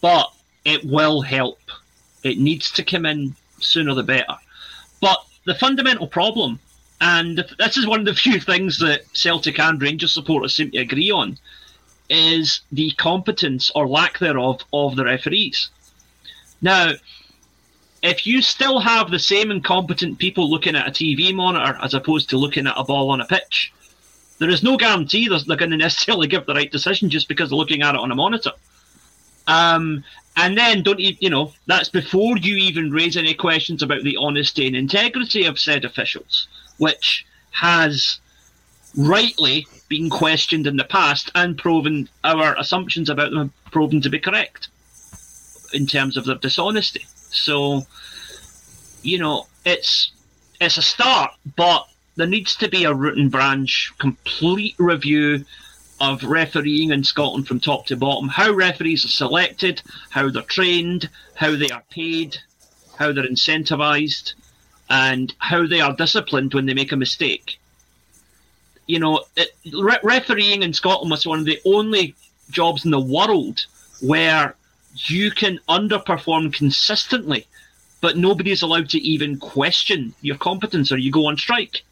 But 0.00 0.32
it 0.64 0.84
will 0.84 1.20
help. 1.20 1.60
It 2.22 2.38
needs 2.38 2.70
to 2.72 2.82
come 2.82 3.06
in 3.06 3.36
sooner 3.58 3.94
the 3.94 4.02
better. 4.02 4.36
But 5.00 5.18
the 5.44 5.54
fundamental 5.54 6.06
problem, 6.06 6.58
and 7.00 7.44
this 7.58 7.76
is 7.76 7.86
one 7.86 8.00
of 8.00 8.06
the 8.06 8.14
few 8.26 8.40
things 8.40 8.78
that 8.78 9.02
Celtic 9.12 9.58
and 9.58 9.80
Rangers 9.80 10.12
supporters 10.12 10.54
seem 10.54 10.70
to 10.72 10.78
agree 10.78 11.10
on, 11.10 11.38
is 12.08 12.60
the 12.70 12.90
competence 12.92 13.70
or 13.74 13.88
lack 13.88 14.18
thereof 14.18 14.62
of 14.72 14.96
the 14.96 15.04
referees. 15.04 15.70
Now, 16.62 16.92
if 18.02 18.26
you 18.26 18.42
still 18.42 18.78
have 18.78 19.10
the 19.10 19.18
same 19.18 19.50
incompetent 19.50 20.18
people 20.18 20.48
looking 20.48 20.76
at 20.76 20.86
a 20.86 20.90
TV 20.90 21.34
monitor 21.34 21.78
as 21.82 21.94
opposed 21.94 22.30
to 22.30 22.38
looking 22.38 22.66
at 22.66 22.74
a 22.76 22.84
ball 22.84 23.10
on 23.10 23.20
a 23.20 23.26
pitch, 23.26 23.72
there 24.38 24.50
is 24.50 24.62
no 24.62 24.76
guarantee 24.76 25.28
they're 25.28 25.56
going 25.56 25.70
to 25.70 25.76
necessarily 25.76 26.26
give 26.28 26.46
the 26.46 26.54
right 26.54 26.70
decision 26.70 27.10
just 27.10 27.28
because 27.28 27.50
they're 27.50 27.56
looking 27.56 27.82
at 27.82 27.94
it 27.94 28.00
on 28.00 28.12
a 28.12 28.14
monitor. 28.14 28.52
Um, 29.46 30.04
and 30.36 30.56
then 30.56 30.82
don't 30.82 31.00
you, 31.00 31.16
you 31.18 31.30
know, 31.30 31.52
that's 31.66 31.88
before 31.88 32.36
you 32.36 32.56
even 32.56 32.90
raise 32.90 33.16
any 33.16 33.34
questions 33.34 33.82
about 33.82 34.02
the 34.02 34.16
honesty 34.18 34.66
and 34.66 34.76
integrity 34.76 35.46
of 35.46 35.58
said 35.58 35.84
officials, 35.84 36.46
which 36.76 37.26
has 37.52 38.20
rightly 38.96 39.66
been 39.88 40.10
questioned 40.10 40.66
in 40.66 40.76
the 40.76 40.84
past 40.84 41.30
and 41.34 41.56
proven 41.56 42.08
our 42.24 42.54
assumptions 42.58 43.08
about 43.08 43.30
them 43.30 43.38
have 43.38 43.72
proven 43.72 44.00
to 44.02 44.10
be 44.10 44.18
correct 44.18 44.68
in 45.72 45.86
terms 45.86 46.16
of 46.16 46.24
their 46.26 46.36
dishonesty. 46.36 47.06
So, 47.30 47.82
you 49.02 49.18
know, 49.18 49.46
it's 49.64 50.12
it's 50.60 50.76
a 50.76 50.82
start, 50.82 51.32
but 51.56 51.86
there 52.16 52.26
needs 52.26 52.56
to 52.56 52.68
be 52.68 52.84
a 52.84 52.94
root 52.94 53.18
and 53.18 53.30
branch 53.30 53.92
complete 53.98 54.74
review 54.78 55.44
of 56.00 56.22
refereeing 56.24 56.90
in 56.90 57.04
Scotland 57.04 57.46
from 57.46 57.60
top 57.60 57.86
to 57.86 57.96
bottom. 57.96 58.28
How 58.28 58.52
referees 58.52 59.04
are 59.04 59.08
selected, 59.08 59.82
how 60.10 60.30
they're 60.30 60.42
trained, 60.42 61.08
how 61.34 61.56
they 61.56 61.70
are 61.70 61.82
paid, 61.90 62.36
how 62.98 63.12
they're 63.12 63.28
incentivised, 63.28 64.34
and 64.90 65.34
how 65.38 65.66
they 65.66 65.80
are 65.80 65.96
disciplined 65.96 66.54
when 66.54 66.66
they 66.66 66.74
make 66.74 66.92
a 66.92 66.96
mistake. 66.96 67.58
You 68.86 69.00
know, 69.00 69.24
it, 69.36 69.50
re- 69.72 69.98
refereeing 70.02 70.62
in 70.62 70.72
Scotland 70.72 71.10
was 71.10 71.26
one 71.26 71.40
of 71.40 71.44
the 71.44 71.60
only 71.64 72.14
jobs 72.50 72.84
in 72.84 72.90
the 72.90 73.00
world 73.00 73.66
where 74.00 74.54
you 74.94 75.30
can 75.30 75.58
underperform 75.68 76.52
consistently 76.52 77.46
but 78.00 78.16
nobody's 78.16 78.62
allowed 78.62 78.88
to 78.90 78.98
even 78.98 79.38
question 79.38 80.14
your 80.20 80.36
competence 80.36 80.92
or 80.92 80.98
you 80.98 81.10
go 81.10 81.26
on 81.26 81.36
strike. 81.36 81.82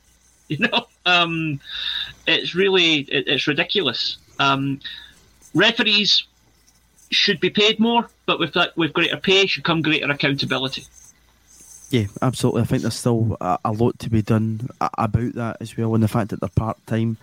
You 0.59 0.69
know, 0.69 0.87
um, 1.07 1.61
it's 2.27 2.55
really 2.55 3.01
it, 3.01 3.29
it's 3.29 3.47
ridiculous. 3.47 4.19
Um, 4.39 4.81
referees 5.55 6.25
should 7.11 7.41
be 7.41 7.51
paid 7.51 7.79
more, 7.79 8.09
but 8.27 8.39
with 8.39 8.55
that 8.55 8.77
with 8.77 8.93
greater 8.93 9.17
pay 9.17 9.47
should 9.47 9.65
come 9.65 9.83
greater 9.83 10.11
accountability. 10.11 10.85
Yeah, 11.91 12.07
absolutely. 12.23 12.63
I 12.63 12.65
think 12.65 12.83
there's 12.83 12.95
still 12.95 13.37
a, 13.41 13.59
a 13.67 13.73
lot 13.73 13.99
to 14.01 14.11
be 14.11 14.23
done 14.23 14.69
about 14.81 15.35
that 15.35 15.59
as 15.61 15.77
well, 15.77 15.95
and 15.95 16.03
the 16.03 16.09
fact 16.09 16.31
that 16.31 16.41
they're 16.41 16.49
part 16.49 16.85
time 16.87 17.17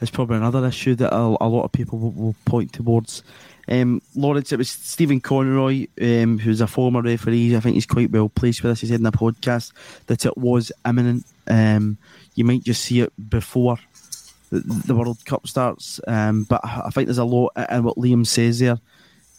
is 0.00 0.10
probably 0.10 0.36
another 0.36 0.66
issue 0.66 0.94
that 0.96 1.14
a, 1.14 1.36
a 1.40 1.48
lot 1.48 1.64
of 1.64 1.72
people 1.72 1.98
will, 1.98 2.12
will 2.12 2.36
point 2.44 2.72
towards. 2.72 3.22
Um, 3.68 4.02
Lawrence, 4.16 4.52
it 4.52 4.58
was 4.58 4.70
Stephen 4.70 5.20
Conroy, 5.20 5.86
um, 6.00 6.38
who's 6.38 6.60
a 6.60 6.66
former 6.66 7.00
referee. 7.00 7.56
I 7.56 7.60
think 7.60 7.74
he's 7.74 7.86
quite 7.86 8.10
well 8.10 8.28
placed 8.28 8.62
with 8.62 8.72
us. 8.72 8.80
He 8.80 8.88
said 8.88 8.96
in 8.96 9.04
the 9.04 9.12
podcast 9.12 9.72
that 10.06 10.26
it 10.26 10.36
was 10.36 10.72
imminent. 10.86 11.24
Um, 11.46 11.96
you 12.34 12.44
might 12.44 12.64
just 12.64 12.82
see 12.82 13.00
it 13.00 13.12
before 13.30 13.78
the, 14.50 14.60
the 14.60 14.94
World 14.94 15.24
Cup 15.24 15.46
starts. 15.46 16.00
Um, 16.06 16.44
but 16.44 16.60
I 16.64 16.90
think 16.90 17.06
there's 17.06 17.18
a 17.18 17.24
lot 17.24 17.52
in 17.70 17.84
what 17.84 17.96
Liam 17.96 18.26
says 18.26 18.58
there, 18.58 18.78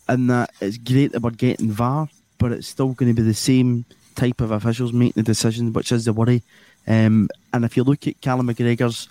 and 0.08 0.30
that 0.30 0.52
it's 0.62 0.78
great 0.78 1.12
that 1.12 1.22
we're 1.22 1.32
getting 1.32 1.72
VAR, 1.72 2.10
but 2.38 2.52
it's 2.52 2.68
still 2.68 2.90
going 2.94 3.14
to 3.14 3.22
be 3.22 3.26
the 3.26 3.34
same 3.34 3.86
type 4.16 4.42
of 4.42 4.52
officials 4.52 4.94
making 4.94 5.24
the 5.24 5.24
decision, 5.24 5.74
which 5.74 5.92
is 5.92 6.06
the 6.06 6.14
worry. 6.14 6.42
Um, 6.88 7.30
and 7.54 7.64
if 7.64 7.78
you 7.78 7.84
look 7.84 8.08
at 8.08 8.22
Callum 8.22 8.48
McGregor's 8.48 9.08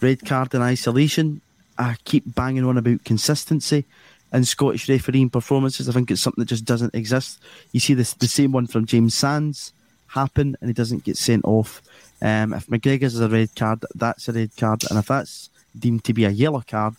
red 0.00 0.24
card 0.24 0.54
in 0.54 0.62
isolation, 0.62 1.40
I 1.78 1.96
keep 2.04 2.34
banging 2.34 2.64
on 2.64 2.78
about 2.78 3.04
consistency 3.04 3.84
in 4.32 4.44
Scottish 4.44 4.88
refereeing 4.88 5.30
performances. 5.30 5.88
I 5.88 5.92
think 5.92 6.10
it's 6.10 6.22
something 6.22 6.42
that 6.42 6.48
just 6.48 6.64
doesn't 6.64 6.94
exist. 6.94 7.40
You 7.72 7.80
see 7.80 7.94
this 7.94 8.14
the 8.14 8.28
same 8.28 8.52
one 8.52 8.66
from 8.66 8.86
James 8.86 9.14
Sands 9.14 9.72
happen, 10.12 10.56
and 10.60 10.68
he 10.68 10.74
doesn't 10.74 11.04
get 11.04 11.16
sent 11.16 11.44
off. 11.44 11.82
Um, 12.22 12.52
if 12.52 12.66
McGregor's 12.66 13.14
is 13.14 13.20
a 13.20 13.28
red 13.28 13.54
card, 13.54 13.84
that's 13.94 14.28
a 14.28 14.32
red 14.32 14.56
card, 14.56 14.82
and 14.90 14.98
if 14.98 15.06
that's 15.06 15.50
deemed 15.78 16.04
to 16.04 16.12
be 16.12 16.24
a 16.24 16.30
yellow 16.30 16.62
card, 16.66 16.94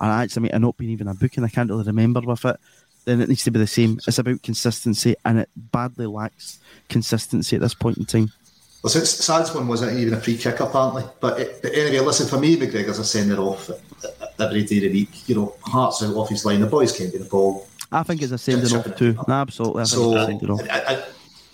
and 0.00 0.10
actually 0.10 0.42
might 0.42 0.60
not 0.60 0.76
been 0.76 0.90
even 0.90 1.08
a 1.08 1.14
booking, 1.14 1.44
I 1.44 1.48
can't 1.48 1.70
really 1.70 1.84
remember 1.84 2.20
with 2.20 2.44
it. 2.44 2.56
Then 3.04 3.20
it 3.22 3.28
needs 3.28 3.44
to 3.44 3.50
be 3.50 3.58
the 3.58 3.66
same. 3.66 3.98
It's 4.06 4.18
about 4.18 4.42
consistency, 4.42 5.16
and 5.24 5.38
it 5.38 5.48
badly 5.56 6.06
lacks 6.06 6.58
consistency 6.88 7.56
at 7.56 7.62
this 7.62 7.74
point 7.74 7.98
in 7.98 8.04
time. 8.04 8.32
Well, 8.82 8.90
since 8.90 9.10
Sands 9.10 9.54
one 9.54 9.68
wasn't 9.68 9.98
even 9.98 10.14
a 10.14 10.20
free 10.20 10.38
kick 10.38 10.58
apparently, 10.60 11.04
but, 11.20 11.38
it, 11.38 11.60
but 11.62 11.72
anyway, 11.74 12.04
listen 12.04 12.26
for 12.26 12.38
me, 12.38 12.56
McGregor's 12.56 12.98
a 12.98 13.04
sender 13.04 13.38
off 13.38 13.70
every 14.38 14.64
day 14.64 14.78
of 14.78 14.82
the 14.84 14.92
week. 14.92 15.28
You 15.28 15.34
know, 15.34 15.54
hearts 15.62 16.02
out 16.02 16.14
off 16.14 16.30
his 16.30 16.46
line. 16.46 16.60
The 16.60 16.66
boys 16.66 16.96
can't 16.96 17.12
be 17.12 17.18
the 17.18 17.26
ball. 17.26 17.66
I 17.92 18.02
think 18.04 18.22
it's 18.22 18.32
a 18.32 18.38
sending 18.38 18.74
off 18.74 18.96
too. 18.96 19.18
No, 19.28 19.34
absolutely. 19.34 19.82
I 19.82 19.84
so, 19.84 20.16
I, 20.16 20.40
I, 20.70 21.04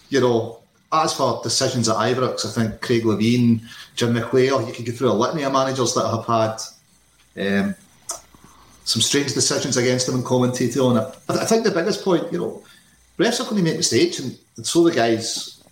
you 0.08 0.20
know, 0.20 0.60
as 1.04 1.14
for 1.14 1.40
decisions 1.42 1.88
at 1.88 1.96
Ibrox, 1.96 2.46
I 2.46 2.50
think 2.50 2.80
Craig 2.80 3.04
Levein, 3.04 3.60
Jim 3.94 4.14
McWhale, 4.14 4.66
you 4.66 4.72
could 4.72 4.86
go 4.86 4.92
through 4.92 5.10
a 5.10 5.12
litany 5.12 5.42
of 5.44 5.52
managers 5.52 5.94
that 5.94 6.08
have 6.08 6.26
had 6.26 7.62
um, 7.62 7.74
some 8.84 9.02
strange 9.02 9.34
decisions 9.34 9.76
against 9.76 10.06
them 10.06 10.16
and 10.16 10.24
commentated 10.24 10.82
on 10.84 10.96
it. 10.96 11.16
I, 11.28 11.32
th- 11.32 11.42
I, 11.42 11.46
think 11.46 11.64
the 11.64 11.70
biggest 11.70 12.04
point, 12.04 12.32
you 12.32 12.38
know, 12.38 12.62
refs 13.18 13.40
are 13.40 13.44
going 13.44 13.56
to 13.56 13.62
make 13.62 13.76
mistakes, 13.76 14.18
and, 14.18 14.38
and 14.56 14.66
so 14.66 14.84
the 14.84 14.92
guys, 14.92 15.62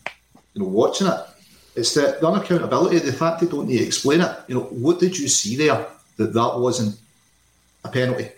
you 0.55 0.62
know, 0.62 0.68
watching 0.68 1.07
it. 1.07 1.20
It's 1.77 1.95
the, 1.95 2.18
the 2.20 2.27
unaccountability, 2.27 3.05
the 3.05 3.12
fact 3.12 3.41
they 3.41 3.47
don't 3.47 3.66
need 3.66 3.79
to 3.79 3.85
explain 3.85 4.20
it. 4.20 4.37
You 4.47 4.57
know, 4.57 4.62
what 4.62 5.01
did 5.01 5.18
you 5.18 5.29
see 5.29 5.57
there 5.57 5.87
that 6.16 6.33
that 6.33 6.59
wasn't 6.59 6.97
a 7.85 7.89
penalty? 7.89 8.29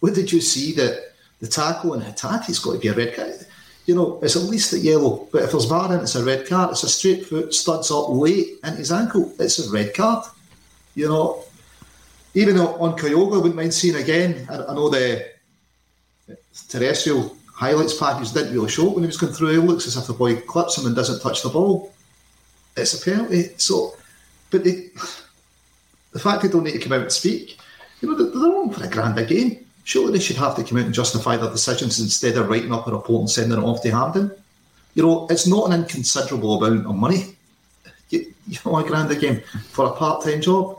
What 0.00 0.14
did 0.14 0.30
you 0.30 0.40
see 0.40 0.72
that 0.74 1.12
the 1.40 1.48
tackle 1.48 1.94
and 1.94 2.02
Hatate's 2.02 2.58
got 2.58 2.72
to 2.72 2.78
be 2.78 2.88
a 2.88 2.94
red 2.94 3.14
card? 3.14 3.46
You 3.86 3.96
know, 3.96 4.20
it's 4.22 4.36
at 4.36 4.42
least 4.42 4.72
a 4.72 4.78
yellow, 4.78 5.28
but 5.32 5.42
if 5.42 5.50
there's 5.50 5.64
VAR 5.64 5.92
in, 5.92 6.00
it's 6.00 6.14
a 6.14 6.24
red 6.24 6.46
card. 6.46 6.70
It's 6.70 6.84
a 6.84 6.88
straight 6.88 7.26
foot, 7.26 7.52
studs 7.52 7.90
up 7.90 8.10
late 8.10 8.58
into 8.62 8.78
his 8.78 8.92
ankle. 8.92 9.32
It's 9.38 9.58
a 9.58 9.70
red 9.72 9.92
card. 9.92 10.24
You 10.94 11.08
know, 11.08 11.44
even 12.34 12.58
on 12.58 12.96
Kyogo, 12.96 13.34
I 13.34 13.36
wouldn't 13.38 13.56
mind 13.56 13.74
seeing 13.74 13.96
again. 13.96 14.46
I, 14.48 14.64
I 14.64 14.74
know 14.74 14.88
the 14.88 15.32
terrestrial 16.68 17.36
highlights 17.52 17.98
package 17.98 18.32
didn't 18.32 18.54
really 18.54 18.70
show 18.70 18.88
it 18.88 18.94
when 18.94 19.04
he 19.04 19.08
was 19.08 19.16
going 19.16 19.32
through. 19.32 19.50
It 19.50 19.64
looks 19.64 19.86
as 19.86 19.96
if 19.96 20.06
the 20.06 20.12
boy 20.12 20.40
clips 20.40 20.78
him 20.78 20.86
and 20.86 20.96
doesn't 20.96 21.20
touch 21.20 21.42
the 21.42 21.48
ball. 21.48 21.92
It's 22.76 23.00
a 23.00 23.10
penalty. 23.10 23.50
So, 23.56 23.94
but 24.50 24.64
they, 24.64 24.90
the 26.12 26.18
fact 26.18 26.42
they 26.42 26.48
don't 26.48 26.64
need 26.64 26.72
to 26.72 26.78
come 26.78 26.92
out 26.92 27.02
and 27.02 27.12
speak, 27.12 27.58
you 28.00 28.08
know, 28.08 28.16
they're 28.16 28.50
wrong 28.50 28.72
for 28.72 28.84
a 28.84 28.88
grand 28.88 29.18
again. 29.18 29.64
Surely 29.84 30.12
they 30.12 30.20
should 30.20 30.36
have 30.36 30.54
to 30.56 30.64
come 30.64 30.78
out 30.78 30.84
and 30.84 30.94
justify 30.94 31.36
their 31.36 31.50
decisions 31.50 32.00
instead 32.00 32.36
of 32.36 32.48
writing 32.48 32.72
up 32.72 32.86
a 32.86 32.92
report 32.92 33.20
and 33.20 33.30
sending 33.30 33.58
it 33.58 33.62
off 33.62 33.82
to 33.82 33.90
Hampden. 33.90 34.30
You 34.94 35.02
know, 35.02 35.26
it's 35.28 35.46
not 35.46 35.70
an 35.70 35.80
inconsiderable 35.80 36.62
amount 36.62 36.86
of 36.86 36.94
money. 36.94 37.36
You, 38.10 38.32
you 38.46 38.58
know, 38.64 38.76
a 38.76 38.84
grand 38.84 39.10
a 39.10 39.16
game 39.16 39.42
for 39.70 39.86
a 39.86 39.92
part-time 39.92 40.40
job. 40.40 40.78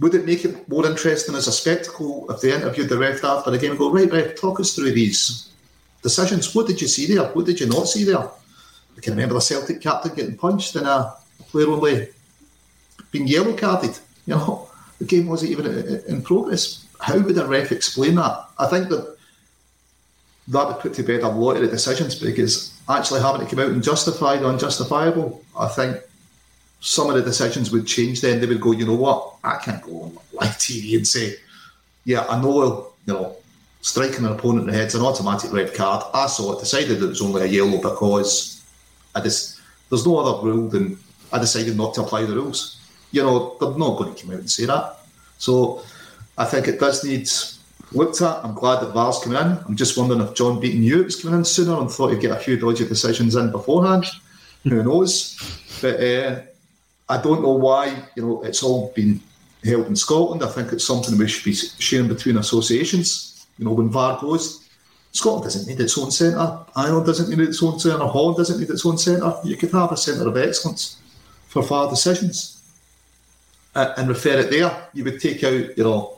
Would 0.00 0.14
it 0.14 0.26
make 0.26 0.44
it 0.44 0.68
more 0.68 0.86
interesting 0.86 1.34
as 1.34 1.46
a 1.46 1.52
spectacle 1.52 2.30
if 2.30 2.40
they 2.40 2.52
interviewed 2.54 2.88
the 2.88 2.98
ref 2.98 3.24
after 3.24 3.50
the 3.50 3.58
game 3.58 3.70
and 3.70 3.78
go, 3.78 3.90
right, 3.90 4.10
ref, 4.12 4.36
talk 4.36 4.60
us 4.60 4.74
through 4.74 4.92
these 4.92 5.48
decisions. 6.02 6.54
What 6.54 6.66
did 6.66 6.80
you 6.80 6.88
see 6.88 7.06
there? 7.06 7.24
What 7.28 7.46
did 7.46 7.60
you 7.60 7.66
not 7.66 7.88
see 7.88 8.04
there? 8.04 8.18
I 8.18 9.00
can 9.00 9.12
remember 9.12 9.34
the 9.34 9.40
Celtic 9.40 9.80
captain 9.80 10.14
getting 10.14 10.36
punched 10.36 10.74
and 10.76 10.86
a 10.86 11.14
player 11.48 11.68
only 11.68 12.08
being 13.10 13.26
yellow 13.26 13.56
carded. 13.56 13.98
You 14.26 14.34
know, 14.34 14.68
the 14.98 15.04
game 15.04 15.26
wasn't 15.26 15.52
even 15.52 15.66
in 16.08 16.22
progress. 16.22 16.84
How 17.00 17.18
would 17.18 17.38
a 17.38 17.46
ref 17.46 17.72
explain 17.72 18.16
that? 18.16 18.44
I 18.58 18.66
think 18.66 18.88
that 18.88 19.16
that 20.48 20.66
would 20.66 20.80
put 20.80 20.94
to 20.94 21.02
bed 21.02 21.20
a 21.20 21.28
lot 21.28 21.56
of 21.56 21.62
the 21.62 21.68
decisions 21.68 22.18
because 22.18 22.72
actually 22.88 23.20
having 23.20 23.46
to 23.46 23.54
come 23.54 23.64
out 23.64 23.70
and 23.70 23.82
justify 23.82 24.36
the 24.36 24.48
unjustifiable, 24.48 25.44
I 25.58 25.68
think 25.68 25.98
some 26.80 27.10
of 27.10 27.16
the 27.16 27.22
decisions 27.22 27.70
would 27.70 27.86
change 27.86 28.20
then. 28.20 28.40
They 28.40 28.46
would 28.46 28.60
go, 28.60 28.72
you 28.72 28.86
know 28.86 28.94
what, 28.94 29.34
I 29.44 29.56
can't 29.56 29.82
go 29.82 30.02
on 30.02 30.18
live 30.32 30.56
TV 30.56 30.96
and 30.96 31.06
say, 31.06 31.34
yeah, 32.04 32.26
I 32.28 32.40
know, 32.40 32.92
you 33.06 33.12
know, 33.12 33.36
striking 33.82 34.24
an 34.24 34.32
opponent 34.32 34.68
in 34.68 34.74
the 34.74 34.78
head's 34.78 34.94
an 34.94 35.02
automatic 35.02 35.52
red 35.52 35.74
card. 35.74 36.04
I 36.14 36.26
saw 36.26 36.54
it, 36.54 36.60
decided 36.60 37.02
it 37.02 37.06
was 37.06 37.20
only 37.20 37.42
a 37.42 37.46
yellow 37.46 37.76
because 37.76 38.64
I 39.14 39.20
just, 39.20 39.60
there's 39.90 40.06
no 40.06 40.18
other 40.18 40.46
rule 40.46 40.68
than 40.68 40.98
I 41.32 41.38
decided 41.38 41.76
not 41.76 41.94
to 41.94 42.02
apply 42.02 42.22
the 42.24 42.34
rules. 42.34 42.80
You 43.10 43.22
know, 43.22 43.56
they're 43.60 43.70
not 43.70 43.98
going 43.98 44.14
to 44.14 44.22
come 44.22 44.32
out 44.32 44.40
and 44.40 44.50
say 44.50 44.64
that. 44.66 44.98
So 45.38 45.82
I 46.38 46.44
think 46.44 46.68
it 46.68 46.78
does 46.80 47.04
need 47.04 47.28
looked 47.92 48.20
at. 48.20 48.44
I'm 48.44 48.54
glad 48.54 48.80
that 48.80 48.92
VAR's 48.92 49.18
coming 49.18 49.38
in. 49.38 49.58
I'm 49.66 49.76
just 49.76 49.96
wondering 49.98 50.20
if 50.20 50.34
John 50.34 50.60
Beaton 50.60 50.80
knew 50.80 51.00
it 51.00 51.06
was 51.06 51.20
coming 51.20 51.38
in 51.38 51.44
sooner 51.44 51.78
and 51.78 51.90
thought 51.90 52.12
he'd 52.12 52.20
get 52.20 52.30
a 52.30 52.36
few 52.36 52.56
dodgy 52.56 52.86
decisions 52.86 53.34
in 53.34 53.50
beforehand. 53.50 54.06
Who 54.62 54.82
knows? 54.82 55.36
But 55.80 56.00
uh, 56.00 56.42
I 57.08 57.20
don't 57.20 57.42
know 57.42 57.52
why, 57.52 58.04
you 58.14 58.22
know, 58.22 58.42
it's 58.42 58.62
all 58.62 58.92
been 58.94 59.20
held 59.64 59.86
in 59.86 59.96
Scotland. 59.96 60.42
I 60.42 60.48
think 60.48 60.72
it's 60.72 60.86
something 60.86 61.16
we 61.16 61.28
should 61.28 61.44
be 61.44 61.54
sharing 61.54 62.08
between 62.08 62.36
associations. 62.36 63.46
You 63.58 63.64
know, 63.64 63.72
when 63.72 63.88
VAR 63.88 64.20
goes, 64.20 64.68
Scotland 65.12 65.44
doesn't 65.44 65.66
need 65.66 65.80
its 65.80 65.98
own 65.98 66.10
centre. 66.10 66.58
Ireland 66.76 67.06
doesn't 67.06 67.30
need 67.30 67.48
its 67.48 67.62
own 67.62 67.80
centre. 67.80 68.06
Holland 68.06 68.36
doesn't 68.36 68.60
need 68.60 68.70
its 68.70 68.84
own 68.84 68.98
centre. 68.98 69.34
You 69.42 69.56
could 69.56 69.72
have 69.72 69.92
a 69.92 69.96
centre 69.96 70.28
of 70.28 70.36
excellence 70.36 71.00
for 71.46 71.62
VAR 71.62 71.88
decisions 71.88 72.62
uh, 73.74 73.94
and 73.96 74.08
refer 74.08 74.38
it 74.38 74.50
there. 74.50 74.88
You 74.92 75.04
would 75.04 75.20
take 75.20 75.42
out, 75.42 75.76
you 75.76 75.84
know, 75.84 76.17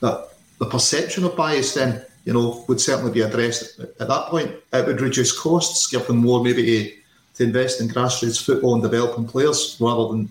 that 0.00 0.28
the 0.58 0.66
perception 0.66 1.24
of 1.24 1.36
bias 1.36 1.74
then, 1.74 2.04
you 2.24 2.32
know, 2.32 2.64
would 2.68 2.80
certainly 2.80 3.12
be 3.12 3.20
addressed 3.20 3.78
at 3.78 3.98
that 3.98 4.26
point. 4.26 4.54
It 4.72 4.86
would 4.86 5.00
reduce 5.00 5.38
costs, 5.38 5.86
give 5.86 6.06
them 6.06 6.18
more 6.18 6.42
maybe 6.42 6.64
to, 6.64 6.92
to 7.36 7.44
invest 7.44 7.80
in 7.80 7.88
grassroots 7.88 8.44
football 8.44 8.74
and 8.74 8.82
developing 8.82 9.26
players 9.26 9.76
rather 9.80 10.08
than, 10.08 10.28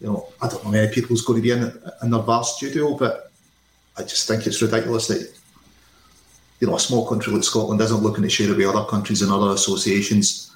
you 0.00 0.06
know, 0.06 0.28
I 0.40 0.48
don't 0.48 0.64
know 0.64 0.70
how 0.70 0.76
many 0.76 0.92
people's 0.92 1.22
going 1.22 1.42
to 1.42 1.42
be 1.42 1.50
in, 1.50 1.72
in 2.02 2.10
their 2.10 2.22
vast 2.22 2.56
studio, 2.56 2.96
but 2.96 3.30
I 3.96 4.02
just 4.02 4.26
think 4.26 4.46
it's 4.46 4.62
ridiculous 4.62 5.08
that, 5.08 5.30
you 6.60 6.66
know, 6.66 6.76
a 6.76 6.80
small 6.80 7.06
country 7.06 7.32
like 7.32 7.44
Scotland 7.44 7.80
isn't 7.80 8.02
looking 8.02 8.22
to 8.22 8.30
share 8.30 8.50
it 8.50 8.56
with 8.56 8.66
other 8.66 8.88
countries 8.88 9.22
and 9.22 9.32
other 9.32 9.52
associations 9.52 10.54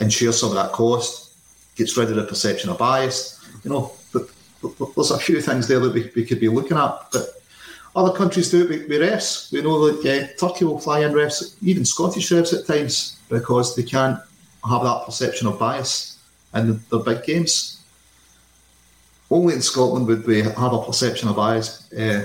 and 0.00 0.12
share 0.12 0.32
some 0.32 0.50
of 0.50 0.56
that 0.56 0.72
cost, 0.72 1.32
gets 1.76 1.96
rid 1.96 2.10
of 2.10 2.16
the 2.16 2.24
perception 2.24 2.70
of 2.70 2.78
bias. 2.78 3.40
You 3.64 3.70
know, 3.70 3.92
but, 4.12 4.28
but 4.62 4.94
there's 4.94 5.10
a 5.10 5.18
few 5.18 5.40
things 5.40 5.66
there 5.66 5.80
that 5.80 5.94
we, 5.94 6.10
we 6.14 6.24
could 6.24 6.40
be 6.40 6.48
looking 6.48 6.76
at, 6.76 7.08
but 7.12 7.37
other 7.98 8.16
countries 8.16 8.50
do 8.50 8.62
it 8.62 8.68
with, 8.68 8.88
with 8.88 9.00
refs. 9.00 9.52
We 9.52 9.62
know 9.62 9.90
that 9.90 10.00
uh, 10.06 10.26
Turkey 10.38 10.64
will 10.64 10.78
fly 10.78 11.00
in 11.00 11.12
refs, 11.12 11.56
even 11.62 11.84
Scottish 11.84 12.30
refs 12.30 12.56
at 12.56 12.66
times, 12.66 13.18
because 13.28 13.74
they 13.74 13.82
can't 13.82 14.20
have 14.68 14.82
that 14.82 15.02
perception 15.04 15.48
of 15.48 15.58
bias 15.58 16.18
in 16.54 16.80
the 16.90 16.98
big 16.98 17.24
games. 17.24 17.82
Only 19.30 19.54
in 19.54 19.62
Scotland 19.62 20.06
would 20.06 20.26
we 20.26 20.42
have 20.42 20.72
a 20.72 20.82
perception 20.82 21.28
of 21.28 21.36
bias. 21.36 21.92
Uh, 21.92 22.24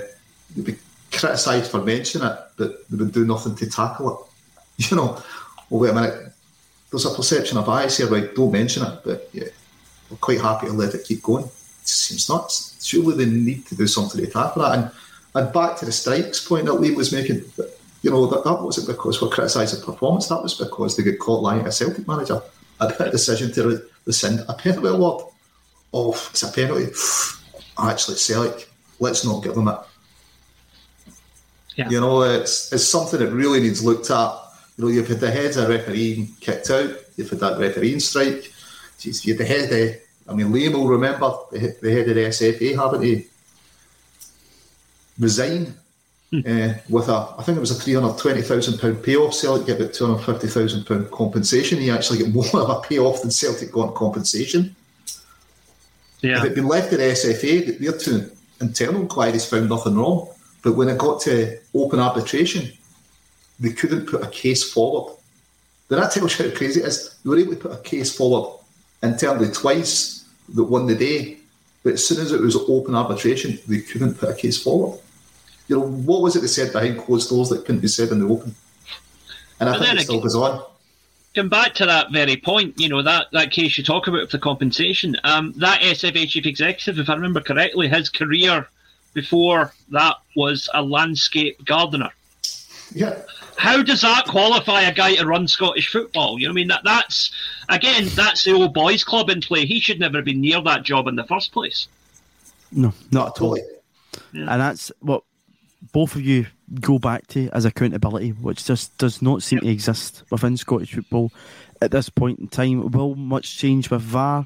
they'd 0.55 0.65
be 0.65 0.75
criticised 1.11 1.71
for 1.71 1.81
mentioning 1.81 2.27
it, 2.27 2.39
but 2.55 2.89
they 2.89 2.97
would 2.97 3.11
do 3.11 3.25
nothing 3.25 3.55
to 3.55 3.69
tackle 3.69 4.11
it. 4.11 4.19
You 4.89 4.97
know, 4.97 5.21
well, 5.69 5.81
wait 5.81 5.91
a 5.91 5.93
minute, 5.93 6.33
there's 6.89 7.05
a 7.05 7.13
perception 7.13 7.59
of 7.59 7.67
bias 7.67 7.97
here, 7.97 8.07
right? 8.07 8.33
Don't 8.33 8.51
mention 8.51 8.83
it, 8.83 8.99
but 9.05 9.29
yeah, 9.31 9.49
we're 10.09 10.17
quite 10.17 10.41
happy 10.41 10.65
to 10.65 10.73
let 10.73 10.95
it 10.95 11.05
keep 11.05 11.21
going. 11.21 11.45
It 11.45 11.87
seems 11.87 12.27
nuts. 12.27 12.83
Surely 12.83 13.15
they 13.15 13.31
need 13.31 13.67
to 13.67 13.75
do 13.75 13.85
something 13.85 14.19
to 14.25 14.31
tackle 14.31 14.63
that. 14.63 14.79
And 14.79 14.91
and 15.35 15.53
back 15.53 15.77
to 15.77 15.85
the 15.85 15.91
strikes 15.91 16.45
point 16.45 16.65
that 16.65 16.73
Liam 16.73 16.95
was 16.95 17.11
making, 17.11 17.43
you 18.01 18.11
know, 18.11 18.27
that, 18.27 18.43
that 18.43 18.61
wasn't 18.61 18.87
because 18.87 19.21
we're 19.21 19.29
criticising 19.29 19.83
performance, 19.83 20.27
that 20.27 20.43
was 20.43 20.53
because 20.53 20.95
they 20.95 21.03
got 21.03 21.19
caught 21.19 21.41
lying 21.41 21.61
at 21.61 21.67
a 21.67 21.71
Celtic 21.71 22.07
manager. 22.07 22.41
about 22.79 23.07
a 23.07 23.11
decision 23.11 23.51
to 23.53 23.81
rescind 24.05 24.43
a 24.47 24.53
penalty 24.53 24.89
award. 24.89 25.25
Oh, 25.93 26.11
it's 26.29 26.43
a 26.43 26.51
penalty. 26.51 26.91
Actually, 27.77 28.17
Celtic, 28.17 28.69
let's 28.99 29.25
not 29.25 29.43
give 29.43 29.55
them 29.55 29.67
it. 29.67 29.77
Yeah. 31.75 31.89
You 31.89 32.01
know, 32.01 32.21
it's 32.21 32.71
it's 32.71 32.85
something 32.85 33.19
that 33.19 33.33
really 33.33 33.59
needs 33.59 33.83
looked 33.83 34.11
at. 34.11 34.35
You 34.77 34.85
know, 34.85 34.91
you've 34.91 35.07
had 35.07 35.19
the 35.19 35.31
heads 35.31 35.57
of 35.57 35.69
referee 35.69 36.29
kicked 36.39 36.69
out. 36.69 36.91
You've 37.15 37.29
had 37.29 37.39
that 37.39 37.59
refereeing 37.59 37.99
strike. 37.99 38.51
Jeez, 38.99 39.25
you 39.25 39.33
had 39.33 39.39
the 39.39 39.45
head 39.45 39.71
of, 39.71 39.95
I 40.29 40.35
mean, 40.35 40.47
Liam 40.53 40.73
will 40.73 40.87
remember 40.87 41.33
the, 41.51 41.75
the 41.81 41.91
head 41.91 42.09
of 42.09 42.15
the 42.15 42.25
SFA, 42.25 42.75
haven't 42.75 43.01
to 43.01 43.23
resign 45.19 45.73
hmm. 46.31 46.39
uh, 46.45 46.73
with 46.89 47.09
a, 47.09 47.33
I 47.37 47.43
think 47.43 47.57
it 47.57 47.61
was 47.61 47.71
a 47.71 47.91
£320,000 47.91 49.03
payoff. 49.03 49.33
Celtic 49.33 49.67
get 49.67 49.79
about 49.79 49.93
£250,000 49.93 51.11
compensation. 51.11 51.79
He 51.79 51.89
actually 51.89 52.19
get 52.19 52.29
more 52.33 52.45
of 52.53 52.69
a 52.69 52.81
payoff 52.87 53.21
than 53.21 53.31
Celtic 53.31 53.71
got 53.71 53.95
compensation. 53.95 54.75
Yeah. 56.21 56.37
If 56.37 56.43
it 56.43 56.47
had 56.47 56.55
been 56.55 56.67
left 56.67 56.93
at 56.93 56.99
SFA, 56.99 57.79
their 57.79 57.97
two 57.97 58.31
internal 58.61 59.01
inquiries 59.01 59.45
found 59.45 59.69
nothing 59.69 59.95
wrong. 59.95 60.29
But 60.63 60.73
when 60.73 60.87
it 60.87 60.97
got 60.97 61.21
to 61.21 61.59
open 61.75 61.99
arbitration, 61.99 62.71
they 63.59 63.71
couldn't 63.71 64.07
put 64.07 64.23
a 64.23 64.29
case 64.29 64.71
forward. 64.71 65.17
Then 65.89 65.99
that 65.99 66.11
tells 66.11 66.39
you 66.39 66.49
how 66.49 66.55
crazy 66.55 66.79
it 66.79 66.87
is. 66.87 67.15
They 67.23 67.29
were 67.29 67.37
able 67.37 67.55
to 67.55 67.59
put 67.59 67.73
a 67.73 67.81
case 67.81 68.15
forward 68.15 68.59
internally 69.03 69.51
twice 69.51 70.25
that 70.53 70.63
won 70.63 70.87
the 70.87 70.95
day, 70.95 71.37
but 71.83 71.93
as 71.93 72.07
soon 72.07 72.19
as 72.19 72.31
it 72.31 72.41
was 72.41 72.55
open 72.55 72.95
arbitration, 72.95 73.59
they 73.67 73.81
couldn't 73.81 74.15
put 74.15 74.29
a 74.29 74.33
case 74.33 74.61
forward. 74.61 74.99
You 75.67 75.77
know, 75.77 75.85
what 75.85 76.21
was 76.21 76.35
it 76.35 76.41
they 76.41 76.47
said 76.47 76.73
behind 76.73 76.99
closed 76.99 77.29
doors 77.29 77.49
that 77.49 77.65
couldn't 77.65 77.81
be 77.81 77.87
said 77.87 78.09
in 78.09 78.19
the 78.19 78.33
open? 78.33 78.55
And 79.59 79.69
I 79.69 79.79
think 79.79 79.99
it 79.99 80.03
still 80.03 80.21
goes 80.21 80.35
on. 80.35 80.63
Come 81.35 81.49
back 81.49 81.73
to 81.75 81.85
that 81.85 82.11
very 82.11 82.37
point, 82.37 82.79
you 82.79 82.89
know, 82.89 83.01
that, 83.01 83.27
that 83.31 83.51
case 83.51 83.77
you 83.77 83.83
talk 83.83 84.07
about 84.07 84.29
for 84.29 84.37
the 84.37 84.41
compensation, 84.41 85.17
um, 85.23 85.53
that 85.57 85.81
SFA 85.81 86.27
chief 86.29 86.45
executive, 86.45 86.99
if 86.99 87.09
I 87.09 87.15
remember 87.15 87.41
correctly, 87.41 87.87
his 87.87 88.09
career 88.09 88.67
before 89.13 89.73
that 89.89 90.17
was 90.35 90.69
a 90.73 90.81
landscape 90.83 91.63
gardener. 91.65 92.11
Yeah. 92.93 93.19
How 93.63 93.81
does 93.81 94.01
that 94.01 94.25
qualify 94.25 94.81
a 94.81 94.93
guy 94.93 95.15
to 95.15 95.25
run 95.25 95.47
Scottish 95.47 95.89
football? 95.89 96.37
You 96.37 96.47
know, 96.47 96.51
what 96.51 96.55
I 96.55 96.61
mean 96.61 96.67
that 96.67 96.83
that's 96.83 97.31
again 97.69 98.09
that's 98.09 98.43
the 98.43 98.51
old 98.51 98.73
boys 98.73 99.05
club 99.05 99.29
in 99.29 99.39
play. 99.39 99.65
He 99.65 99.79
should 99.79 100.01
never 100.01 100.17
have 100.17 100.25
been 100.25 100.41
near 100.41 100.61
that 100.63 100.83
job 100.83 101.07
in 101.07 101.15
the 101.15 101.23
first 101.23 101.53
place. 101.53 101.87
No, 102.73 102.93
not 103.09 103.37
at 103.37 103.41
all. 103.41 103.57
Yeah. 104.33 104.51
And 104.51 104.59
that's 104.59 104.91
what 104.99 105.23
both 105.93 106.15
of 106.15 106.23
you 106.23 106.47
go 106.81 106.99
back 106.99 107.25
to 107.27 107.49
as 107.53 107.63
accountability, 107.63 108.31
which 108.31 108.65
just 108.65 108.97
does 108.97 109.21
not 109.21 109.43
seem 109.43 109.59
yep. 109.59 109.63
to 109.63 109.69
exist 109.69 110.23
within 110.29 110.57
Scottish 110.57 110.93
football 110.93 111.31
at 111.81 111.91
this 111.91 112.09
point 112.09 112.39
in 112.39 112.49
time. 112.49 112.91
Will 112.91 113.15
much 113.15 113.57
change 113.57 113.89
with 113.89 114.01
VAR? 114.01 114.45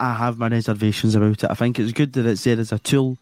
I 0.00 0.14
have 0.14 0.38
my 0.38 0.48
reservations 0.48 1.14
about 1.14 1.44
it. 1.44 1.48
I 1.48 1.54
think 1.54 1.78
it's 1.78 1.92
good 1.92 2.12
that 2.14 2.26
it's 2.26 2.42
there 2.42 2.58
as 2.58 2.72
a 2.72 2.80
tool 2.80 3.18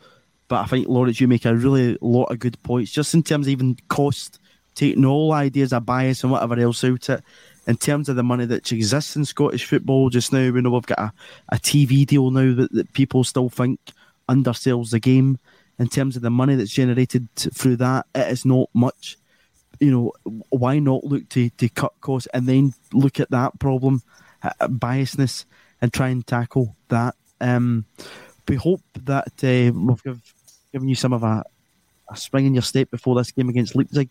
but 0.50 0.64
I 0.64 0.66
think 0.66 0.88
Lawrence, 0.88 1.20
you 1.20 1.28
make 1.28 1.44
a 1.44 1.54
really 1.54 1.96
lot 2.00 2.32
of 2.32 2.40
good 2.40 2.60
points, 2.64 2.90
just 2.90 3.14
in 3.14 3.22
terms 3.22 3.46
of 3.46 3.52
even 3.52 3.76
cost, 3.88 4.39
taking 4.80 5.04
all 5.04 5.32
ideas 5.32 5.74
of 5.74 5.84
bias 5.84 6.22
and 6.22 6.32
whatever 6.32 6.58
else 6.58 6.82
out 6.84 7.10
it. 7.10 7.22
In 7.66 7.76
terms 7.76 8.08
of 8.08 8.16
the 8.16 8.22
money 8.22 8.46
that 8.46 8.72
exists 8.72 9.14
in 9.14 9.26
Scottish 9.26 9.66
football 9.66 10.08
just 10.08 10.32
now, 10.32 10.50
we 10.50 10.62
know 10.62 10.70
we've 10.70 10.86
got 10.86 10.98
a, 10.98 11.12
a 11.50 11.56
TV 11.56 12.06
deal 12.06 12.30
now 12.30 12.54
that, 12.54 12.72
that 12.72 12.92
people 12.94 13.22
still 13.22 13.50
think 13.50 13.78
undersells 14.28 14.90
the 14.90 14.98
game. 14.98 15.38
In 15.78 15.88
terms 15.88 16.16
of 16.16 16.22
the 16.22 16.30
money 16.30 16.54
that's 16.54 16.72
generated 16.72 17.28
through 17.36 17.76
that, 17.76 18.06
it 18.14 18.28
is 18.28 18.46
not 18.46 18.70
much. 18.72 19.18
You 19.78 19.90
know, 19.90 20.12
why 20.48 20.78
not 20.78 21.04
look 21.04 21.28
to, 21.30 21.50
to 21.50 21.68
cut 21.68 21.92
costs 22.00 22.28
and 22.32 22.46
then 22.46 22.72
look 22.92 23.20
at 23.20 23.30
that 23.30 23.58
problem, 23.58 24.02
uh, 24.42 24.68
biasness, 24.68 25.44
and 25.82 25.92
try 25.92 26.08
and 26.08 26.26
tackle 26.26 26.74
that? 26.88 27.14
Um, 27.40 27.84
we 28.48 28.56
hope 28.56 28.82
that 29.04 29.28
uh, 29.44 29.78
we've 29.78 30.22
given 30.72 30.88
you 30.88 30.94
some 30.94 31.12
of 31.12 31.22
a, 31.22 31.44
a 32.10 32.16
spring 32.16 32.46
in 32.46 32.54
your 32.54 32.62
step 32.62 32.90
before 32.90 33.14
this 33.14 33.30
game 33.30 33.48
against 33.50 33.76
Leipzig 33.76 34.08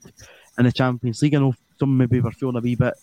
in 0.60 0.66
the 0.66 0.72
Champions 0.72 1.22
League. 1.22 1.36
I 1.36 1.40
know 1.40 1.56
some 1.80 1.98
maybe 1.98 2.20
were 2.20 2.32
feeling 2.32 2.58
a 2.58 2.60
wee 2.60 2.76
bit 2.76 2.94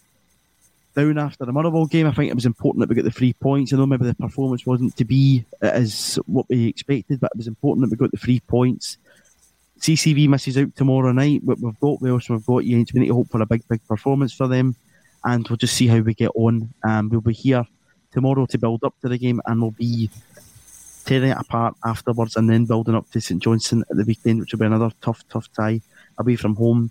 down 0.95 1.19
after 1.19 1.45
the 1.45 1.53
Motherwell 1.53 1.87
game. 1.87 2.07
I 2.07 2.13
think 2.13 2.31
it 2.31 2.35
was 2.35 2.47
important 2.47 2.81
that 2.81 2.89
we 2.89 2.95
got 2.95 3.05
the 3.05 3.11
three 3.11 3.33
points. 3.33 3.73
I 3.73 3.77
know 3.77 3.87
maybe 3.87 4.07
the 4.07 4.15
performance 4.15 4.67
wasn't 4.67 4.97
to 4.97 5.05
be 5.05 5.45
as 5.61 6.19
what 6.27 6.49
we 6.49 6.69
expected, 6.69 7.21
but 7.21 7.33
it 7.35 7.39
was 7.39 7.49
important 7.49 7.83
that 7.83 7.91
we 7.91 7.99
got 7.99 8.13
the 8.13 8.19
three 8.19 8.41
points. 8.41 8.99
CCV 9.81 10.29
misses 10.29 10.57
out 10.57 10.75
tomorrow 10.77 11.13
night, 11.13 11.43
but 11.45 11.59
we've 11.61 11.81
got 11.81 12.01
Wales, 12.01 12.29
we've 12.29 12.47
got 12.47 12.65
Yanks. 12.65 12.93
We 12.93 13.01
need 13.01 13.09
to 13.09 13.15
hope 13.15 13.29
for 13.29 13.43
a 13.43 13.47
big, 13.47 13.67
big 13.69 13.87
performance 13.87 14.33
for 14.33 14.49
them, 14.49 14.75
and 15.25 15.47
we'll 15.49 15.59
just 15.59 15.75
see 15.75 15.87
how 15.87 15.99
we 15.99 16.15
get 16.15 16.31
on. 16.35 16.73
Um, 16.83 17.11
we'll 17.11 17.21
be 17.21 17.35
here 17.35 17.67
tomorrow 18.13 18.47
to 18.47 18.59
build 18.59 18.85
up 18.85 18.95
to 19.03 19.09
the 19.09 19.19
game, 19.19 19.41
and 19.45 19.61
we'll 19.61 19.73
be 19.73 20.11
tearing 21.05 21.31
it 21.31 21.39
apart 21.39 21.77
afterwards 21.85 22.37
and 22.37 22.51
then 22.51 22.65
building 22.65 22.95
up 22.95 23.09
to 23.11 23.21
St 23.21 23.43
Johnstone 23.43 23.85
at 23.91 23.97
the 23.97 24.05
weekend, 24.05 24.41
which 24.41 24.53
will 24.53 24.59
be 24.59 24.67
another 24.67 24.91
tough, 25.01 25.23
tough 25.29 25.49
tie 25.53 25.81
away 26.19 26.37
from 26.37 26.57
home. 26.57 26.91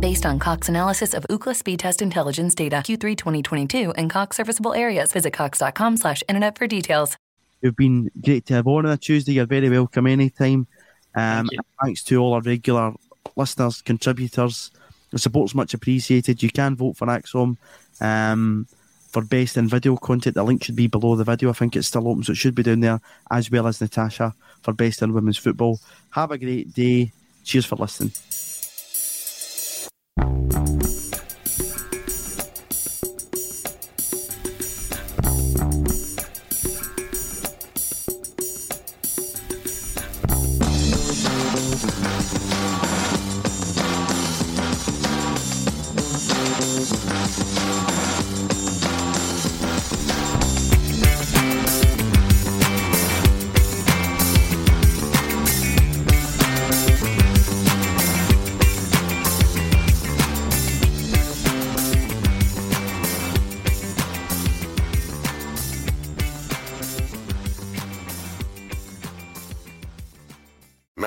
Based 0.00 0.26
on 0.26 0.38
Cox 0.38 0.68
analysis 0.68 1.14
of 1.14 1.24
Ookla 1.30 1.56
speed 1.56 1.78
test 1.78 2.02
intelligence 2.02 2.54
data 2.54 2.76
Q3 2.76 3.16
2022 3.16 3.92
and 3.92 4.10
Cox 4.10 4.36
serviceable 4.36 4.74
areas, 4.74 5.10
visit 5.12 5.32
cox.com 5.32 5.96
slash 5.96 6.22
internet 6.28 6.58
for 6.58 6.66
details. 6.66 7.16
You've 7.62 7.76
been 7.76 8.10
great 8.22 8.44
to 8.46 8.54
have 8.54 8.66
on 8.66 8.84
on 8.84 8.92
a 8.92 8.96
Tuesday. 8.98 9.32
You're 9.32 9.46
very 9.46 9.70
welcome 9.70 10.06
anytime. 10.06 10.66
Um, 11.14 11.46
Thank 11.46 11.60
thanks 11.82 12.02
to 12.04 12.18
all 12.18 12.34
our 12.34 12.42
regular 12.42 12.92
listeners, 13.36 13.80
contributors. 13.80 14.70
The 15.10 15.18
support's 15.18 15.54
much 15.54 15.72
appreciated. 15.72 16.42
You 16.42 16.50
can 16.50 16.76
vote 16.76 16.98
for 16.98 17.06
ACSOM. 17.06 17.56
Um, 18.00 18.66
for 19.08 19.22
best 19.22 19.56
in 19.56 19.66
video 19.66 19.96
content. 19.96 20.34
The 20.34 20.44
link 20.44 20.62
should 20.62 20.76
be 20.76 20.88
below 20.88 21.16
the 21.16 21.24
video. 21.24 21.48
I 21.48 21.54
think 21.54 21.74
it's 21.74 21.88
still 21.88 22.06
open, 22.06 22.22
so 22.22 22.32
it 22.32 22.36
should 22.36 22.54
be 22.54 22.62
down 22.62 22.80
there, 22.80 23.00
as 23.30 23.50
well 23.50 23.66
as 23.66 23.80
Natasha 23.80 24.34
for 24.60 24.74
best 24.74 25.00
in 25.00 25.14
women's 25.14 25.38
football. 25.38 25.80
Have 26.10 26.32
a 26.32 26.38
great 26.38 26.74
day. 26.74 27.12
Cheers 27.42 27.64
for 27.64 27.76
listening. 27.76 28.12
Música 30.16 31.25